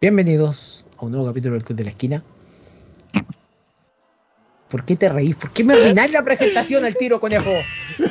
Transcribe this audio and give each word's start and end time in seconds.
Bienvenidos 0.00 0.84
a 0.98 1.04
un 1.04 1.12
nuevo 1.12 1.26
capítulo 1.28 1.54
del 1.54 1.64
Club 1.64 1.76
de 1.78 1.84
la 1.84 1.90
Esquina. 1.90 2.24
¿Por 4.68 4.84
qué 4.84 4.96
te 4.96 5.08
reís? 5.08 5.36
¿Por 5.36 5.52
qué 5.52 5.62
me 5.64 5.74
arruináis 5.74 6.12
la 6.12 6.22
presentación 6.24 6.84
al 6.84 6.96
tiro, 6.96 7.20
conejo? 7.20 7.50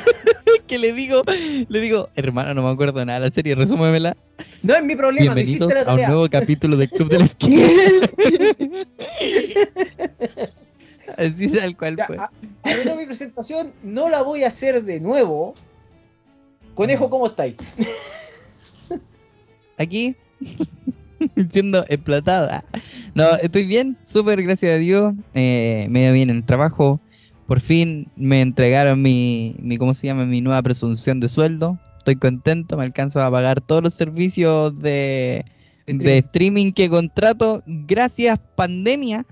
que 0.66 0.78
le 0.78 0.92
digo, 0.92 1.22
le 1.68 1.80
digo, 1.80 2.08
hermano, 2.14 2.54
no 2.54 2.62
me 2.62 2.70
acuerdo 2.70 3.04
nada 3.04 3.18
de 3.20 3.26
la 3.26 3.32
serie, 3.32 3.54
resúmemela. 3.54 4.16
No 4.62 4.74
es 4.74 4.84
mi 4.84 4.96
problema, 4.96 5.34
no 5.34 5.40
hiciste 5.40 5.66
Bienvenidos 5.66 5.74
la 5.86 5.90
a 5.90 5.94
un 5.94 6.00
tarea. 6.00 6.08
nuevo 6.08 6.28
capítulo 6.30 6.76
del 6.76 6.88
Club 6.88 7.08
de 7.10 7.18
la 7.18 7.24
Esquina. 7.24 7.66
Así 11.18 11.48
tal 11.48 11.76
cual 11.76 11.96
Ya, 11.96 12.06
fue. 12.06 12.16
a- 12.16 12.30
mi 12.96 13.04
presentación, 13.06 13.72
no 13.82 14.08
la 14.08 14.22
voy 14.22 14.44
a 14.44 14.48
hacer 14.48 14.82
de 14.84 15.00
nuevo. 15.00 15.54
Conejo, 16.74 17.10
¿cómo 17.10 17.26
estáis? 17.26 17.56
Aquí, 19.78 20.16
siendo 21.50 21.84
explotada. 21.88 22.64
No, 23.14 23.24
estoy 23.42 23.66
bien, 23.66 23.96
súper, 24.02 24.42
gracias 24.42 24.72
a 24.72 24.78
Dios. 24.78 25.14
Eh, 25.34 25.86
me 25.90 26.02
dio 26.02 26.12
bien 26.12 26.30
en 26.30 26.36
el 26.36 26.44
trabajo. 26.44 27.00
Por 27.46 27.60
fin 27.60 28.08
me 28.16 28.40
entregaron 28.40 29.02
mi, 29.02 29.56
mi, 29.58 29.76
¿cómo 29.76 29.94
se 29.94 30.06
llama? 30.06 30.24
Mi 30.24 30.40
nueva 30.40 30.62
presunción 30.62 31.20
de 31.20 31.28
sueldo. 31.28 31.78
Estoy 31.98 32.16
contento, 32.16 32.76
me 32.76 32.84
alcanzo 32.84 33.22
a 33.22 33.30
pagar 33.30 33.60
todos 33.60 33.82
los 33.82 33.94
servicios 33.94 34.80
de, 34.80 35.44
de 35.86 36.18
streaming 36.18 36.72
que 36.72 36.88
contrato. 36.88 37.62
Gracias, 37.66 38.40
pandemia. 38.56 39.26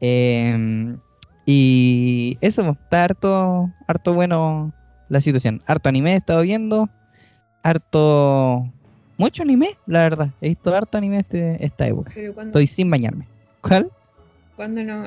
Eh, 0.00 0.96
y 1.46 2.36
eso, 2.40 2.64
pues, 2.64 2.76
está 2.82 3.04
harto, 3.04 3.72
harto 3.86 4.14
bueno 4.14 4.74
la 5.08 5.20
situación. 5.20 5.62
Harto 5.66 5.88
anime 5.88 6.12
he 6.12 6.16
estado 6.16 6.42
viendo. 6.42 6.90
Harto. 7.62 8.72
Mucho 9.18 9.42
anime, 9.42 9.70
la 9.86 10.00
verdad. 10.00 10.30
He 10.40 10.48
visto 10.48 10.74
harto 10.74 10.98
anime 10.98 11.18
este, 11.20 11.64
esta 11.64 11.86
época. 11.86 12.12
Pero 12.14 12.34
cuando, 12.34 12.50
Estoy 12.50 12.66
sin 12.66 12.90
bañarme. 12.90 13.26
¿Cuál? 13.62 13.90
cuando 14.56 14.82
no. 14.82 15.06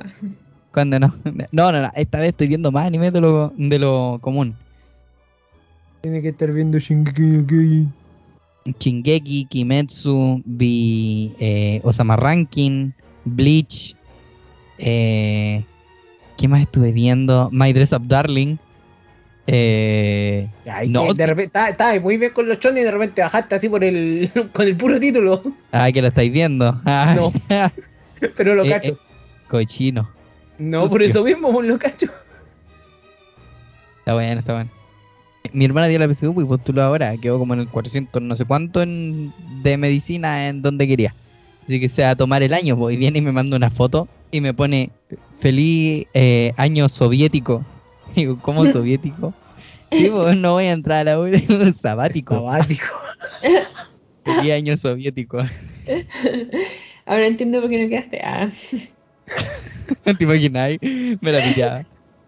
¿Cuándo 0.74 1.00
no? 1.00 1.14
No, 1.52 1.72
no, 1.72 1.82
no. 1.82 1.92
Esta 1.96 2.20
vez 2.20 2.30
estoy 2.30 2.48
viendo 2.48 2.72
más 2.72 2.86
anime 2.86 3.12
de 3.12 3.22
lo, 3.22 3.52
de 3.56 3.80
lo 3.80 4.20
común. 4.22 4.56
Tiene 6.02 6.22
que 6.22 6.30
estar 6.30 6.52
viendo 6.52 6.80
Shingeki 6.80 7.22
no 7.22 7.46
Kyojin. 7.48 7.94
Shingeki, 8.80 9.46
Kimetsu, 9.46 10.42
vi 10.46 11.34
eh, 11.40 11.82
Osama 11.84 12.16
Ranking, 12.16 12.92
Bleach. 13.26 13.96
Eh, 14.78 15.64
¿Qué 16.38 16.48
más 16.48 16.62
estuve 16.62 16.92
viendo? 16.92 17.50
My 17.52 17.74
Dress 17.74 17.94
Up 17.94 18.08
Darling. 18.08 18.58
Eh, 19.52 20.48
Ay, 20.72 20.90
No, 20.90 21.12
de 21.12 21.26
repente 21.26 21.60
estaba 21.70 22.00
muy 22.00 22.18
bien 22.18 22.32
con 22.34 22.48
los 22.48 22.60
chones 22.60 22.82
y 22.82 22.86
de 22.86 22.92
repente 22.92 23.22
bajaste 23.24 23.56
así 23.56 23.68
por 23.68 23.84
el 23.84 24.30
con 24.54 24.68
el 24.68 24.78
puro 24.78 25.00
título. 25.00 25.42
ah, 25.72 25.92
que 25.92 26.02
lo 26.04 26.10
estáis 26.10 26.32
viendo. 26.32 26.72
No. 27.16 27.34
Pero 28.38 28.54
lo 28.54 28.64
Eh, 28.64 28.70
cacho. 28.70 28.90
eh, 28.94 28.98
cochino. 29.48 30.08
no, 30.60 30.88
por 30.88 31.02
eso 31.02 31.24
mismo 31.24 31.52
pues, 31.52 31.68
lo 31.68 31.80
cacho. 31.80 32.08
Está 34.00 34.14
bueno, 34.14 34.40
está 34.40 34.54
bueno. 34.54 34.70
Mi 35.52 35.66
hermana 35.66 35.88
dio 35.88 35.98
la 35.98 36.08
PSU 36.08 36.40
y 36.42 36.46
postuló 36.46 36.84
ahora. 36.84 37.18
Quedó 37.18 37.40
como 37.40 37.56
en 37.56 37.62
el 37.62 37.68
400, 37.70 38.22
no 38.22 38.36
sé 38.36 38.46
cuánto 38.46 38.84
en- 38.84 39.34
de 39.64 39.78
medicina 39.78 40.48
en 40.48 40.62
donde 40.62 40.88
quería. 40.88 41.16
Así 41.66 41.80
que 41.80 41.88
se 41.90 42.04
va 42.04 42.12
a 42.12 42.16
tomar 42.16 42.44
el 42.44 42.54
año. 42.54 42.78
pues, 42.78 42.94
y 42.94 42.98
viene 42.98 43.18
y 43.20 43.22
me 43.24 43.32
manda 43.32 43.58
una 43.58 43.70
foto 43.72 44.08
y 44.32 44.42
me 44.42 44.54
pone 44.54 44.92
feliz 45.40 46.06
año 46.58 46.88
soviético. 46.88 47.64
Digo, 48.16 48.38
¿cómo 48.42 48.66
soviético? 48.66 49.34
Sí, 49.92 50.10
pues 50.12 50.38
no 50.40 50.54
voy 50.54 50.66
a 50.66 50.72
entrar 50.72 51.00
a 51.02 51.04
la 51.04 51.20
U, 51.20 51.30
sabático. 51.76 52.36
Sabático. 52.36 52.86
Feliz 54.24 54.52
año 54.54 54.78
soviético. 54.78 55.40
Ahora 57.06 57.26
entiendo 57.26 57.62
por 57.62 57.70
qué 57.70 57.82
no 57.84 57.90
quedaste. 57.90 58.22
Ah. 58.24 58.48
¿Te 60.18 60.24
imaginas? 60.24 60.72
Me 61.22 61.32
la 61.32 61.42
pillaba. 61.42 61.84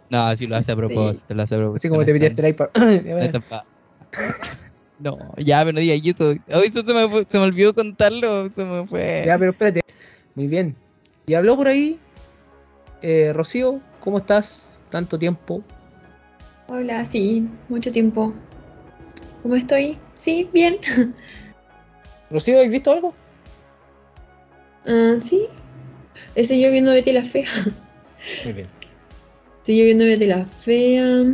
No, 0.10 0.36
sí 0.36 0.48
lo 0.48 0.56
hace 0.58 0.72
a 0.72 0.76
propósito. 0.76 1.34
Lo 1.34 1.44
hace 1.44 1.56
a 1.56 1.58
propósito. 1.60 1.78
Así 1.88 1.90
como 1.90 2.06
te 2.06 2.14
pidiste 2.14 2.42
el 2.42 2.48
iPad. 2.50 2.70
No 5.00 5.18
ya, 5.38 5.60
pero 5.62 5.74
no 5.74 5.80
digas 5.80 6.02
eso. 6.04 6.30
Hoy 6.30 6.68
eso 6.68 6.82
se 6.86 6.94
me, 6.94 7.10
fue- 7.10 7.26
se 7.28 7.38
me 7.38 7.44
olvidó 7.46 7.74
contarlo. 7.74 8.52
Se 8.54 8.64
me 8.66 8.88
fue. 8.88 9.24
ya, 9.26 9.38
pero 9.38 9.52
espérate. 9.52 9.82
Muy 10.36 10.48
bien. 10.48 10.76
Y 11.28 11.34
habló 11.34 11.56
por 11.56 11.68
ahí. 11.68 12.00
Eh, 13.02 13.32
Rocío, 13.34 13.82
¿cómo 14.00 14.20
estás? 14.20 14.82
Tanto 14.90 15.18
tiempo. 15.18 15.64
Hola, 16.74 17.04
sí, 17.04 17.50
mucho 17.68 17.92
tiempo. 17.92 18.34
¿Cómo 19.44 19.56
estoy? 19.56 19.98
Sí, 20.16 20.50
bien. 20.54 20.78
Rocío, 22.30 22.62
¿has 22.62 22.72
visto 22.72 22.94
algo? 22.94 23.14
Ah, 24.86 25.16
sí. 25.20 25.48
Estoy 26.34 26.62
yo 26.62 26.72
viendo 26.72 26.92
Betty 26.92 27.12
la 27.12 27.24
Fea. 27.24 27.50
Muy 28.46 28.54
bien. 28.54 28.68
Estoy 29.58 29.80
yo 29.80 29.84
viendo 29.84 30.06
Betty 30.06 30.28
la 30.28 30.46
Fea. 30.46 31.26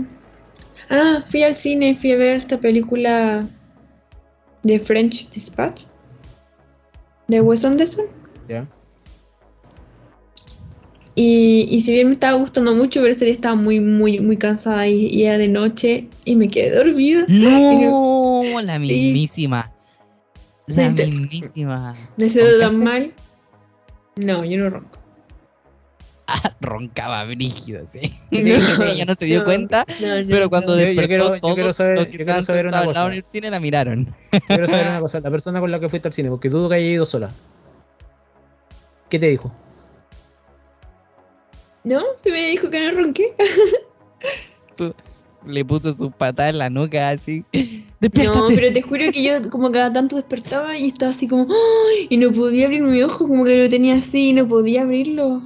Ah, 0.89 1.23
fui 1.23 1.43
al 1.43 1.53
cine, 1.53 1.93
fui 1.93 2.13
a 2.13 2.17
ver 2.17 2.37
esta 2.37 2.57
película 2.57 3.47
de 4.63 4.79
French 4.79 5.29
Dispatch. 5.29 5.83
De 7.27 7.41
Wes 7.41 7.63
Anderson. 7.63 8.07
Ya. 8.49 8.67
Y, 11.19 11.67
y 11.71 11.81
si 11.81 11.93
bien 11.93 12.07
me 12.09 12.13
estaba 12.13 12.37
gustando 12.37 12.75
mucho, 12.75 13.01
pero 13.01 13.11
ese 13.11 13.25
día 13.25 13.33
estaba 13.33 13.55
muy, 13.55 13.79
muy, 13.79 14.19
muy 14.19 14.37
cansada 14.37 14.87
y, 14.87 15.07
y 15.07 15.23
era 15.23 15.39
de 15.39 15.47
noche 15.47 16.07
y 16.25 16.35
me 16.35 16.47
quedé 16.47 16.75
dormida. 16.75 17.25
No, 17.27 18.61
la 18.61 18.75
Sí. 18.75 18.81
mismísima. 18.81 19.71
La 20.67 20.95
Sí, 20.95 21.05
mismísima. 21.09 21.95
Me 22.17 22.29
siento 22.29 22.59
tan 22.59 22.77
mal. 22.83 23.13
No, 24.15 24.45
yo 24.45 24.59
no 24.59 24.69
ronco. 24.69 24.97
Ah, 26.29 26.53
roncaba 26.61 27.23
brígido, 27.23 27.87
sí. 27.87 28.01
No, 28.31 28.83
Ella 28.85 29.05
no 29.05 29.15
se 29.15 29.25
dio 29.25 29.39
no, 29.39 29.45
cuenta, 29.45 29.85
No, 29.99 30.21
no, 30.21 30.27
pero 30.29 30.49
cuando 30.49 30.75
no. 30.75 30.83
Yo- 30.83 30.89
yo 30.91 31.01
despertó, 31.01 31.33
yo 31.35 31.39
todos 31.41 31.55
quiero 31.55 31.73
saber- 31.73 31.97
los 31.97 32.05
que 32.07 32.17
estaban 32.21 32.43
sentados 32.43 32.65
al 32.65 32.73
lado 32.73 32.85
cosa. 32.85 33.07
en 33.07 33.13
el 33.13 33.23
cine 33.23 33.49
la 33.49 33.59
miraron. 33.59 34.07
Quiero 34.47 34.67
saber 34.67 34.87
una 34.87 34.99
cosa. 34.99 35.19
La 35.21 35.31
persona 35.31 35.59
con 35.61 35.71
la 35.71 35.79
que 35.79 35.89
fuiste 35.89 36.09
al 36.09 36.13
cine, 36.13 36.29
porque 36.29 36.49
dudo 36.49 36.69
que 36.69 36.75
haya 36.75 36.85
ido 36.85 37.05
sola. 37.07 37.31
¿Qué 39.09 39.17
te 39.17 39.27
dijo? 39.29 39.51
No, 41.87 42.03
se 42.17 42.31
me 42.31 42.49
dijo 42.49 42.69
que 42.69 42.79
no 42.79 42.91
ronqué. 42.91 43.33
Le 45.45 45.63
puso 45.63 45.93
su 45.93 46.11
patada 46.11 46.49
en 46.49 46.57
la 46.57 46.69
nuca 46.69 47.09
así. 47.09 47.43
No, 47.99 48.45
pero 48.49 48.71
te 48.71 48.83
juro 48.83 49.11
que 49.11 49.23
yo 49.23 49.49
como 49.49 49.71
cada 49.71 49.91
tanto 49.91 50.17
despertaba 50.17 50.77
y 50.77 50.85
estaba 50.85 51.09
así 51.09 51.27
como 51.27 51.47
¡ay! 51.49 52.05
y 52.11 52.17
no 52.17 52.31
podía 52.31 52.67
abrir 52.67 52.83
mi 52.83 53.01
ojo, 53.01 53.27
como 53.27 53.43
que 53.43 53.57
lo 53.57 53.67
tenía 53.69 53.95
así 53.95 54.29
y 54.29 54.33
no 54.33 54.47
podía 54.47 54.83
abrirlo. 54.83 55.41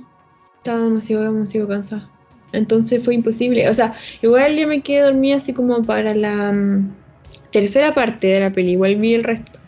Estaba 0.58 0.82
demasiado, 0.82 1.24
demasiado 1.24 1.70
cansada. 1.70 2.10
Entonces 2.52 3.02
fue 3.06 3.16
imposible. 3.16 3.70
O 3.70 3.74
sea, 3.74 3.94
igual 4.22 4.58
yo 4.58 4.68
me 4.68 4.82
quedé 4.82 5.04
dormida 5.04 5.38
así 5.38 5.54
como 5.54 5.82
para 5.84 6.14
la 6.14 6.52
mm, 6.52 6.94
tercera 7.52 7.94
parte 7.94 8.28
de 8.28 8.42
la 8.42 8.52
peli, 8.52 8.74
igual 8.74 8.98
vi 8.98 9.14
el 9.14 9.24
resto. 9.24 9.62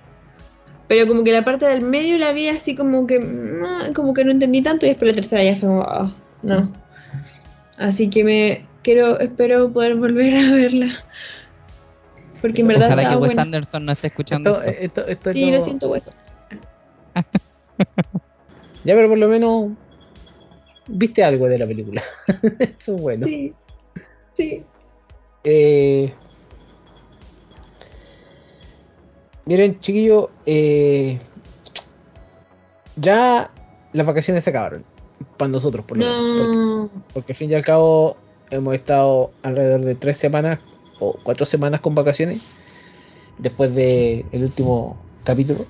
Pero 0.90 1.08
como 1.08 1.24
que 1.24 1.32
la 1.32 1.46
parte 1.46 1.66
del 1.66 1.84
medio 1.84 2.18
la 2.18 2.34
vi 2.34 2.50
así 2.50 2.76
como 2.76 3.08
que 3.08 3.18
mm, 3.20 3.94
como 3.94 4.14
que 4.14 4.26
no 4.26 4.32
entendí 4.32 4.62
tanto 4.62 4.86
y 4.86 4.90
después 4.90 5.12
la 5.12 5.16
tercera 5.16 5.42
ya 5.42 5.56
fue 5.56 5.70
como 5.70 5.84
ah, 5.84 6.14
no. 6.44 6.72
Así 7.78 8.10
que 8.10 8.24
me 8.24 8.66
quiero 8.84 9.20
espero 9.20 9.72
poder 9.74 9.96
volver 9.96 10.34
a 10.36 10.54
verla. 10.54 11.04
Porque 12.42 12.62
en 12.62 12.68
verdad 12.68 12.88
Ojalá 12.88 13.02
que 13.02 13.08
estaba 13.08 13.22
Wes 13.22 13.30
buena. 13.30 13.42
Anderson 13.44 13.86
no 13.86 13.92
esté 13.94 14.08
escuchando 14.08 14.50
Esto, 14.62 14.64
esto. 14.70 15.02
esto, 15.02 15.08
esto 15.08 15.30
es 15.30 15.36
Sí, 15.38 15.50
lo- 15.52 15.58
lo 15.58 15.64
siento, 15.66 15.90
hueso. 15.90 16.12
Ya, 18.86 18.96
pero 18.96 19.08
por 19.08 19.18
lo 19.18 19.30
menos 19.30 19.70
viste 20.88 21.24
algo 21.24 21.48
de 21.48 21.58
la 21.58 21.66
película. 21.66 22.04
Eso 22.60 22.96
es 22.96 23.02
bueno. 23.02 23.26
Sí. 23.26 23.54
Sí. 24.34 24.62
Eh, 25.46 26.14
miren, 29.46 29.80
chiquillos, 29.80 30.28
eh, 30.46 31.18
ya 32.98 33.50
las 33.94 34.06
vacaciones 34.06 34.44
se 34.44 34.50
acabaron. 34.50 34.84
Para 35.38 35.50
nosotros, 35.50 35.86
por 35.86 35.98
lo 35.98 36.06
menos. 36.06 36.90
Porque, 37.14 37.34
al 37.34 37.36
fin 37.38 37.50
y 37.52 37.54
al 37.54 37.64
cabo 37.64 38.18
hemos 38.52 38.76
estado 38.76 39.32
alrededor 39.42 39.82
de 39.82 39.96
tres 39.96 40.18
semanas 40.18 40.60
o 41.00 41.18
cuatro 41.24 41.46
semanas 41.46 41.82
con 41.82 41.96
vacaciones. 41.96 42.42
Después 43.38 43.74
del 43.74 44.26
último 44.34 44.96
capítulo, 45.24 45.66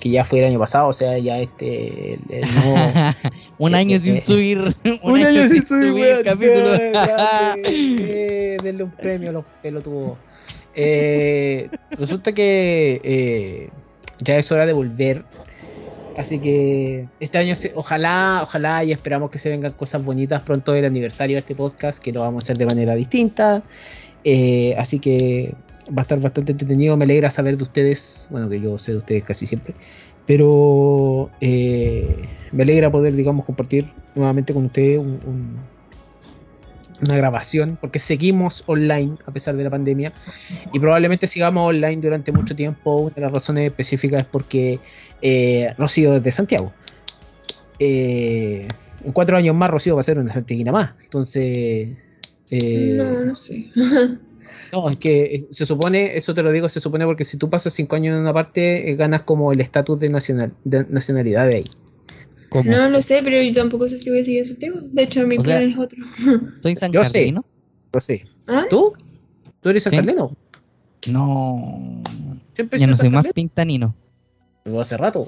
que 0.00 0.10
ya 0.10 0.24
fue 0.24 0.40
el 0.40 0.46
año 0.46 0.58
pasado, 0.58 0.88
o 0.88 0.92
sea, 0.92 1.16
ya 1.18 1.38
este. 1.38 2.14
El, 2.14 2.20
el 2.28 2.44
nuevo- 2.54 3.14
un 3.58 3.74
año 3.76 3.98
sin 4.00 4.20
subir. 4.20 4.58
Un, 5.02 5.16
año, 5.16 5.48
sin 5.48 5.64
subir, 5.66 5.92
weón, 5.92 6.22
capítulo. 6.24 6.74
eh, 7.64 8.56
denle 8.62 8.82
un 8.84 8.90
premio 8.90 9.30
a 9.30 9.32
los 9.32 9.44
pelotudos. 9.62 10.18
Eh, 10.74 11.68
resulta 11.92 12.32
que 12.32 13.00
eh, 13.02 13.70
ya 14.20 14.36
es 14.38 14.50
hora 14.52 14.66
de 14.66 14.72
volver. 14.72 15.24
Así 16.18 16.40
que 16.40 17.06
este 17.20 17.38
año, 17.38 17.54
ojalá, 17.76 18.40
ojalá 18.42 18.82
y 18.82 18.90
esperamos 18.90 19.30
que 19.30 19.38
se 19.38 19.50
vengan 19.50 19.72
cosas 19.72 20.04
bonitas 20.04 20.42
pronto 20.42 20.72
del 20.72 20.84
aniversario 20.84 21.36
de 21.36 21.40
este 21.40 21.54
podcast, 21.54 22.02
que 22.02 22.10
lo 22.12 22.22
vamos 22.22 22.42
a 22.42 22.46
hacer 22.46 22.58
de 22.58 22.66
manera 22.66 22.96
distinta. 22.96 23.62
Eh, 24.24 24.74
así 24.76 24.98
que 24.98 25.54
va 25.96 26.00
a 26.00 26.02
estar 26.02 26.18
bastante 26.20 26.50
entretenido. 26.52 26.96
Me 26.96 27.04
alegra 27.04 27.30
saber 27.30 27.56
de 27.56 27.62
ustedes, 27.62 28.26
bueno, 28.32 28.48
que 28.48 28.60
yo 28.60 28.76
sé 28.78 28.92
de 28.92 28.98
ustedes 28.98 29.22
casi 29.22 29.46
siempre, 29.46 29.74
pero 30.26 31.30
eh, 31.40 32.28
me 32.50 32.64
alegra 32.64 32.90
poder, 32.90 33.14
digamos, 33.14 33.46
compartir 33.46 33.88
nuevamente 34.16 34.52
con 34.52 34.66
ustedes 34.66 34.98
un- 34.98 35.77
una 37.06 37.16
grabación, 37.16 37.78
porque 37.80 37.98
seguimos 37.98 38.64
online 38.66 39.16
a 39.26 39.32
pesar 39.32 39.56
de 39.56 39.64
la 39.64 39.70
pandemia 39.70 40.12
y 40.72 40.80
probablemente 40.80 41.26
sigamos 41.26 41.68
online 41.68 41.96
durante 42.02 42.32
mucho 42.32 42.54
tiempo. 42.56 42.96
Una 42.96 43.14
de 43.14 43.20
las 43.20 43.32
razones 43.32 43.66
específicas 43.66 44.22
es 44.22 44.28
porque 44.28 44.80
eh, 45.22 45.74
Rocío 45.78 46.14
es 46.16 46.22
de 46.22 46.32
Santiago. 46.32 46.72
Eh, 47.78 48.66
en 49.04 49.12
cuatro 49.12 49.36
años 49.36 49.54
más 49.54 49.70
Rocío 49.70 49.94
va 49.94 50.00
a 50.00 50.04
ser 50.04 50.18
una 50.18 50.32
santiaguina 50.32 50.72
más. 50.72 50.92
Entonces... 51.02 51.96
eh, 52.50 52.94
No, 52.96 53.24
no 53.26 53.34
sé. 53.34 53.70
no, 54.72 54.90
es 54.90 54.96
que 54.96 55.24
eh, 55.36 55.46
se 55.50 55.66
supone, 55.66 56.16
eso 56.16 56.34
te 56.34 56.42
lo 56.42 56.50
digo, 56.50 56.68
se 56.68 56.80
supone 56.80 57.04
porque 57.04 57.24
si 57.24 57.36
tú 57.36 57.48
pasas 57.48 57.72
cinco 57.74 57.96
años 57.96 58.14
en 58.14 58.20
una 58.20 58.32
parte, 58.32 58.94
ganas 58.96 59.22
como 59.22 59.52
el 59.52 59.60
estatus 59.60 60.00
de, 60.00 60.08
nacional, 60.08 60.52
de 60.64 60.84
nacionalidad 60.88 61.46
de 61.46 61.56
ahí. 61.56 61.64
¿Cómo? 62.50 62.70
No 62.70 62.88
lo 62.88 63.02
sé, 63.02 63.20
pero 63.22 63.40
yo 63.42 63.52
tampoco 63.54 63.86
sé 63.88 63.98
si 63.98 64.10
voy 64.10 64.20
a 64.20 64.24
seguir 64.24 64.42
ese 64.42 64.54
tema. 64.54 64.80
De 64.82 65.02
hecho, 65.02 65.26
mi 65.26 65.36
O 65.36 65.42
sea- 65.42 65.58
plan 65.58 65.70
es 65.70 65.78
otro. 65.78 65.98
¿Soy 66.62 66.76
San 66.76 66.92
Yo. 66.92 67.00
Carlino? 67.02 67.44
Lo 67.92 68.00
sé. 68.00 68.26
¿Ah? 68.46 68.64
¿Tú? 68.70 68.94
¿Tú 69.60 69.68
eres 69.68 69.82
San 69.82 69.90
Sí. 69.92 69.96
Carleno? 69.98 70.36
No. 71.08 72.02
Yo 72.56 72.64
Ya 72.76 72.86
no 72.86 72.96
soy 72.96 73.08
más 73.10 73.26
pintanino. 73.34 73.94
pero 74.64 74.80
hace 74.80 74.96
rato. 74.96 75.26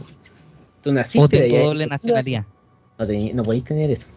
Tú 0.83 0.91
O 0.91 0.93
naciste 0.93 1.43
de 1.43 1.49
tengo 1.49 1.67
doble 1.67 1.87
nacionalidad. 1.87 2.45
No, 2.99 3.07
tení- 3.07 3.33
no 3.35 3.43
podéis 3.43 3.65
tener 3.65 3.91
eso. 3.91 4.09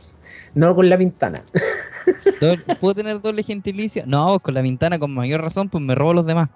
No 0.55 0.73
con 0.75 0.87
la 0.89 0.97
pintana. 0.97 1.43
Do- 2.41 2.75
¿Puedo 2.79 2.95
tener 2.95 3.21
doble 3.21 3.43
gentilicio? 3.43 4.03
No, 4.07 4.39
con 4.39 4.53
la 4.53 4.61
ventana 4.61 4.97
con 4.99 5.13
mayor 5.13 5.41
razón, 5.41 5.69
pues 5.69 5.83
me 5.83 5.95
robo 5.95 6.13
los 6.13 6.25
demás. 6.25 6.49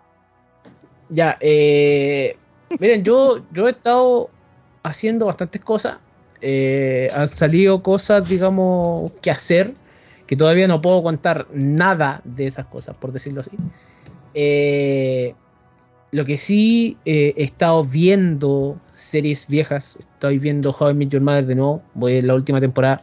Ya, 1.10 1.38
eh, 1.40 2.36
miren, 2.80 3.04
yo, 3.04 3.46
yo 3.54 3.68
he 3.68 3.72
estado 3.72 4.30
haciendo 4.84 5.26
bastantes 5.28 5.64
cosas. 5.64 5.98
Eh, 6.42 7.10
han 7.14 7.28
salido 7.28 7.82
cosas, 7.82 8.28
digamos, 8.30 9.12
que 9.22 9.32
hacer, 9.32 9.74
que 10.26 10.36
todavía 10.36 10.68
no 10.68 10.82
puedo 10.82 11.02
contar 11.04 11.48
nada 11.54 12.22
de 12.24 12.48
esas 12.48 12.66
cosas, 12.68 12.96
por 12.98 13.12
decirlo 13.12 13.42
así. 13.42 13.58
Eh, 14.34 15.34
lo 16.12 16.26
que 16.26 16.38
sí 16.38 16.98
eh, 17.06 17.34
he 17.36 17.44
estado 17.44 17.84
viendo 17.84 18.80
series 18.94 19.48
viejas, 19.48 19.98
estoy 20.00 20.40
viendo 20.40 20.72
How 20.72 20.92
I 20.92 20.94
Met 20.94 21.10
Your 21.10 21.22
Mother 21.22 21.46
de 21.46 21.56
nuevo, 21.56 21.82
voy 21.94 22.18
en 22.18 22.28
la 22.28 22.36
última 22.36 22.60
temporada, 22.60 23.02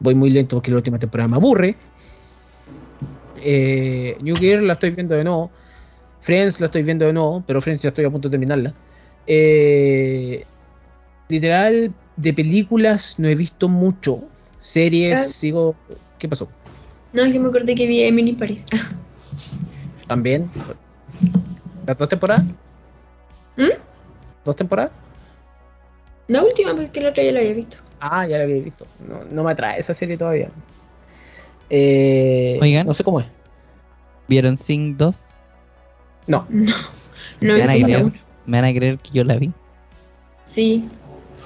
voy 0.00 0.14
muy 0.14 0.30
lento 0.30 0.56
porque 0.56 0.70
la 0.70 0.76
última 0.78 0.98
temporada 0.98 1.28
me 1.28 1.36
aburre. 1.36 1.76
Eh, 3.42 4.16
New 4.20 4.36
Girl 4.36 4.66
la 4.66 4.74
estoy 4.74 4.90
viendo 4.90 5.14
de 5.14 5.24
nuevo. 5.24 5.50
Friends 6.20 6.60
la 6.60 6.66
estoy 6.66 6.82
viendo 6.82 7.06
de 7.06 7.12
nuevo, 7.12 7.44
pero 7.46 7.60
Friends 7.60 7.82
ya 7.82 7.90
estoy 7.90 8.04
a 8.04 8.10
punto 8.10 8.28
de 8.28 8.32
terminarla. 8.32 8.74
Eh, 9.26 10.44
literal, 11.28 11.92
de 12.16 12.32
películas 12.32 13.14
no 13.18 13.28
he 13.28 13.34
visto 13.34 13.68
mucho. 13.68 14.22
Series, 14.60 15.14
Ah. 15.14 15.24
sigo. 15.24 15.74
¿Qué 16.18 16.28
pasó? 16.28 16.48
No, 17.12 17.22
es 17.24 17.32
que 17.32 17.38
me 17.38 17.48
acordé 17.48 17.74
que 17.74 17.86
vi 17.86 18.02
a 18.02 18.08
Emily 18.08 18.32
Paris. 18.32 18.66
También. 20.08 20.50
¿Las 21.86 21.96
dos 21.98 22.08
temporadas? 22.08 22.44
¿Mm? 23.56 23.68
¿Dos 24.44 24.56
temporadas? 24.56 24.92
La 26.28 26.42
última, 26.42 26.74
porque 26.74 27.00
la 27.00 27.10
otra 27.10 27.22
ya 27.22 27.32
la 27.32 27.38
había 27.40 27.52
visto. 27.54 27.76
Ah, 28.00 28.26
ya 28.26 28.38
la 28.38 28.44
había 28.44 28.62
visto. 28.62 28.86
No, 29.08 29.20
no 29.30 29.44
me 29.44 29.52
atrae 29.52 29.78
esa 29.78 29.94
serie 29.94 30.16
todavía. 30.16 30.48
Eh, 31.70 32.58
Oigan. 32.60 32.86
No 32.86 32.94
sé 32.94 33.04
cómo 33.04 33.20
es. 33.20 33.26
¿Vieron 34.28 34.56
Sing 34.56 34.96
2? 34.96 35.26
No, 36.28 36.44
No. 36.50 36.72
No, 37.40 37.54
¿Me 37.54 37.60
van, 37.60 37.70
a 37.70 37.72
creer, 37.74 38.12
me 38.46 38.60
van 38.60 38.64
a 38.70 38.74
creer 38.74 38.98
que 38.98 39.10
yo 39.12 39.22
la 39.24 39.36
vi. 39.36 39.52
Sí. 40.44 40.88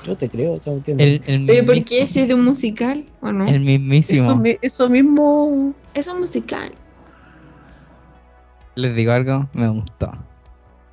Yo 0.05 0.17
te 0.17 0.29
creo, 0.29 0.57
eso 0.57 0.73
entiendo. 0.73 1.03
El, 1.03 1.23
el, 1.27 1.47
¿Pero 1.47 1.67
por 1.67 1.85
qué 1.85 2.03
ese 2.03 2.23
es 2.23 2.29
de 2.29 2.35
un 2.35 2.45
musical 2.45 3.05
o 3.21 3.33
no? 3.33 3.47
el 3.47 3.61
mismísimo. 3.61 4.43
eso, 4.45 4.59
eso 4.63 4.89
mismo. 4.89 5.75
Es 5.95 6.07
un 6.09 6.21
musical. 6.21 6.73
Les 8.77 8.95
digo 8.95 9.13
algo, 9.13 9.49
me 9.53 9.69
gustó. 9.69 10.13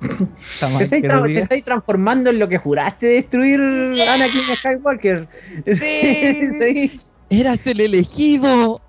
Te 0.00 0.84
estáis, 0.84 1.48
te 1.48 1.62
transformando 1.62 2.30
en 2.30 2.38
lo 2.38 2.48
que 2.48 2.56
juraste 2.56 3.06
destruir 3.06 3.60
Anakin 3.60 4.42
Skywalker. 4.56 5.26
Sí. 5.66 7.00
¡Eras 7.30 7.66
el 7.66 7.80
elegido! 7.80 8.80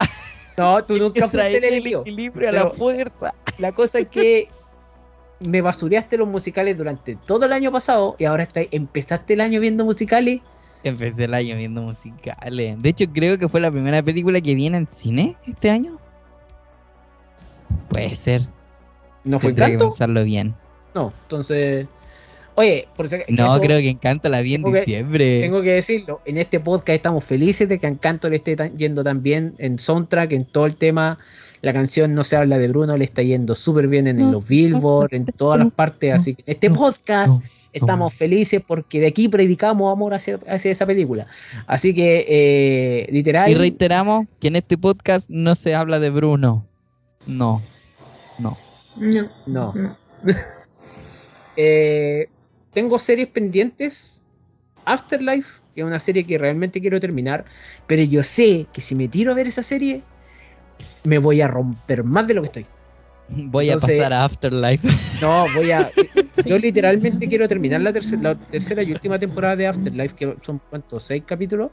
No, 0.57 0.83
tú 0.83 0.95
nunca 0.95 1.27
fuiste 1.29 1.57
el 1.57 1.63
elegido. 1.63 2.01
equilibrio 2.01 2.49
a 2.49 2.51
la 2.51 2.69
fuerza. 2.69 3.33
La 3.57 3.71
cosa 3.71 3.99
es 3.99 4.07
que 4.07 4.49
me 5.45 5.61
basureaste 5.61 6.17
los 6.17 6.27
musicales 6.27 6.77
durante 6.77 7.15
todo 7.15 7.45
el 7.45 7.53
año 7.53 7.71
pasado 7.71 8.15
y 8.19 8.25
ahora 8.25 8.43
estáis- 8.43 8.67
empezaste 8.71 9.33
el 9.33 9.41
año 9.41 9.59
viendo 9.59 9.85
musicales. 9.85 10.41
Empecé 10.83 11.25
el 11.25 11.33
año 11.33 11.55
viendo 11.57 11.81
musicales. 11.81 12.81
De 12.81 12.89
hecho, 12.89 13.05
creo 13.11 13.37
que 13.37 13.47
fue 13.49 13.59
la 13.59 13.71
primera 13.71 14.01
película 14.01 14.39
que 14.41 14.55
viene 14.55 14.77
en 14.77 14.89
cine 14.89 15.35
este 15.47 15.69
año. 15.69 15.97
Puede 17.89 18.13
ser. 18.13 18.47
¿No 19.23 19.39
fue 19.39 19.53
Tendré 19.53 19.73
que 19.77 19.83
pensarlo 19.83 20.23
bien. 20.23 20.55
No, 20.95 21.13
entonces. 21.23 21.87
Oye, 22.55 22.87
por 22.95 23.07
si 23.07 23.15
acaso- 23.15 23.31
No, 23.31 23.53
eso 23.53 23.61
creo 23.61 23.79
que 23.79 23.89
Encanto 23.89 24.27
la 24.27 24.41
vi 24.41 24.55
en 24.55 24.63
que- 24.63 24.79
diciembre. 24.79 25.41
Tengo 25.41 25.61
que 25.61 25.73
decirlo, 25.73 26.21
en 26.25 26.37
este 26.37 26.59
podcast 26.59 26.89
estamos 26.97 27.23
felices 27.23 27.69
de 27.69 27.79
que 27.79 27.87
Encanto 27.87 28.29
le 28.29 28.37
esté 28.37 28.55
tan- 28.55 28.75
yendo 28.77 29.03
tan 29.03 29.21
bien 29.23 29.55
en 29.59 29.79
soundtrack, 29.79 30.31
en 30.33 30.45
todo 30.45 30.65
el 30.65 30.75
tema. 30.75 31.17
La 31.61 31.73
canción 31.73 32.13
No 32.13 32.23
se 32.23 32.35
habla 32.35 32.57
de 32.57 32.67
Bruno, 32.67 32.95
le 32.97 33.05
está 33.05 33.21
yendo 33.21 33.55
súper 33.55 33.87
bien 33.87 34.07
en 34.07 34.31
los 34.31 34.47
Billboard, 34.47 35.13
en 35.13 35.25
todas 35.25 35.59
las 35.59 35.71
partes. 35.71 36.13
Así 36.13 36.35
que 36.35 36.43
en 36.45 36.53
este 36.53 36.69
podcast 36.69 37.43
estamos 37.73 38.13
felices 38.13 38.61
porque 38.65 38.99
de 38.99 39.07
aquí 39.07 39.27
predicamos 39.27 39.91
amor 39.91 40.13
hacia, 40.13 40.39
hacia 40.47 40.71
esa 40.71 40.85
película. 40.85 41.27
Así 41.67 41.93
que, 41.93 42.25
eh, 42.27 43.07
literal. 43.11 43.49
Y 43.49 43.55
reiteramos 43.55 44.27
que 44.39 44.47
en 44.47 44.55
este 44.55 44.77
podcast 44.77 45.29
no 45.29 45.55
se 45.55 45.75
habla 45.75 45.99
de 45.99 46.09
Bruno. 46.09 46.65
No. 47.25 47.61
No. 48.37 48.57
No. 48.97 49.29
No. 49.45 49.73
no. 49.73 49.97
Eh, 51.61 52.29
tengo 52.71 52.97
series 52.97 53.27
pendientes. 53.27 54.23
Afterlife, 54.85 55.59
que 55.75 55.81
es 55.81 55.87
una 55.87 55.99
serie 55.99 56.23
que 56.23 56.37
realmente 56.37 56.79
quiero 56.79 57.01
terminar. 57.01 57.43
Pero 57.85 58.01
yo 58.03 58.23
sé 58.23 58.65
que 58.71 58.79
si 58.79 58.95
me 58.95 59.09
tiro 59.09 59.33
a 59.33 59.35
ver 59.35 59.47
esa 59.47 59.61
serie, 59.61 60.01
me 61.03 61.17
voy 61.17 61.41
a 61.41 61.47
romper 61.47 62.03
más 62.03 62.27
de 62.27 62.33
lo 62.33 62.41
que 62.41 62.47
estoy. 62.47 62.65
Voy 63.29 63.69
Entonces- 63.69 63.99
a 63.99 64.03
pasar 64.03 64.13
a 64.13 64.25
Afterlife. 64.25 64.87
No, 65.21 65.45
voy 65.55 65.71
a. 65.71 65.89
Yo 66.45 66.57
literalmente 66.57 67.27
quiero 67.27 67.47
terminar 67.47 67.81
la 67.81 67.91
tercera 67.91 68.81
y 68.83 68.91
última 68.91 69.19
temporada 69.19 69.55
de 69.55 69.67
Afterlife, 69.67 70.15
que 70.15 70.35
son 70.41 70.61
cuántos, 70.69 71.03
seis 71.03 71.23
capítulos. 71.25 71.69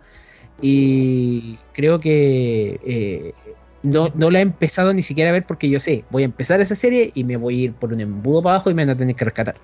Y 0.61 1.59
creo 1.73 2.01
que 2.01 2.81
eh, 2.85 3.33
no, 3.83 4.11
no 4.15 4.31
la 4.31 4.41
he 4.41 4.43
empezado 4.43 4.93
ni 4.93 5.03
siquiera 5.03 5.31
a 5.31 5.33
ver 5.33 5.47
porque 5.47 5.69
yo 5.69 5.79
sé, 5.79 6.05
voy 6.11 6.23
a 6.23 6.25
empezar 6.25 6.61
esa 6.61 6.75
serie 6.75 7.11
y 7.15 7.25
me 7.25 7.37
voy 7.37 7.61
a 7.61 7.65
ir 7.65 7.73
por 7.75 7.93
un 7.93 8.01
embudo 8.01 8.43
para 8.43 8.57
abajo 8.57 8.71
y 8.71 8.75
me 8.75 8.85
van 8.85 8.97
a 8.97 8.99
tener 8.99 9.15
que 9.15 9.25
rescatar. 9.25 9.57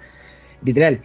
Literal. 0.64 1.00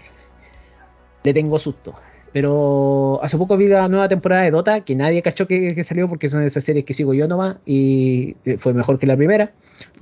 Le 1.23 1.33
tengo 1.33 1.57
susto. 1.57 1.93
Pero 2.33 3.19
hace 3.23 3.37
poco 3.37 3.57
vi 3.57 3.67
la 3.67 3.87
nueva 3.87 4.07
temporada 4.07 4.43
de 4.43 4.51
Dota, 4.51 4.81
que 4.81 4.95
nadie 4.95 5.21
cachó 5.21 5.47
que, 5.47 5.69
que 5.73 5.83
salió 5.83 6.07
porque 6.09 6.27
son 6.29 6.41
de 6.41 6.47
esas 6.47 6.63
series 6.63 6.85
que 6.85 6.93
sigo 6.93 7.13
yo 7.13 7.27
nomás 7.27 7.57
y 7.65 8.35
eh, 8.45 8.57
fue 8.57 8.73
mejor 8.73 8.99
que 8.99 9.07
la 9.07 9.15
primera. 9.17 9.53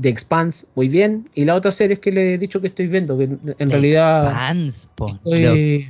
The 0.02 0.10
Expanse, 0.10 0.68
muy 0.76 0.90
bien. 0.90 1.30
Y 1.36 1.46
las 1.46 1.58
otras 1.58 1.76
series 1.76 2.00
que 2.00 2.12
le 2.12 2.34
he 2.34 2.38
dicho 2.38 2.60
que 2.62 2.68
estoy 2.68 2.88
viendo, 2.88 3.18
que 3.18 3.26
en, 3.26 3.56
en 3.60 3.70
realidad... 3.70 4.24
Expanse, 4.24 4.90
po. 4.96 5.10
estoy- 5.24 5.90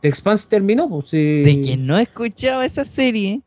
The 0.00 0.08
Expanse 0.08 0.48
terminó, 0.48 0.88
pues 0.88 1.10
sí. 1.10 1.42
De 1.42 1.60
que 1.62 1.76
no 1.76 1.98
he 1.98 2.02
escuchado 2.02 2.62
esa 2.62 2.84
serie. 2.84 3.40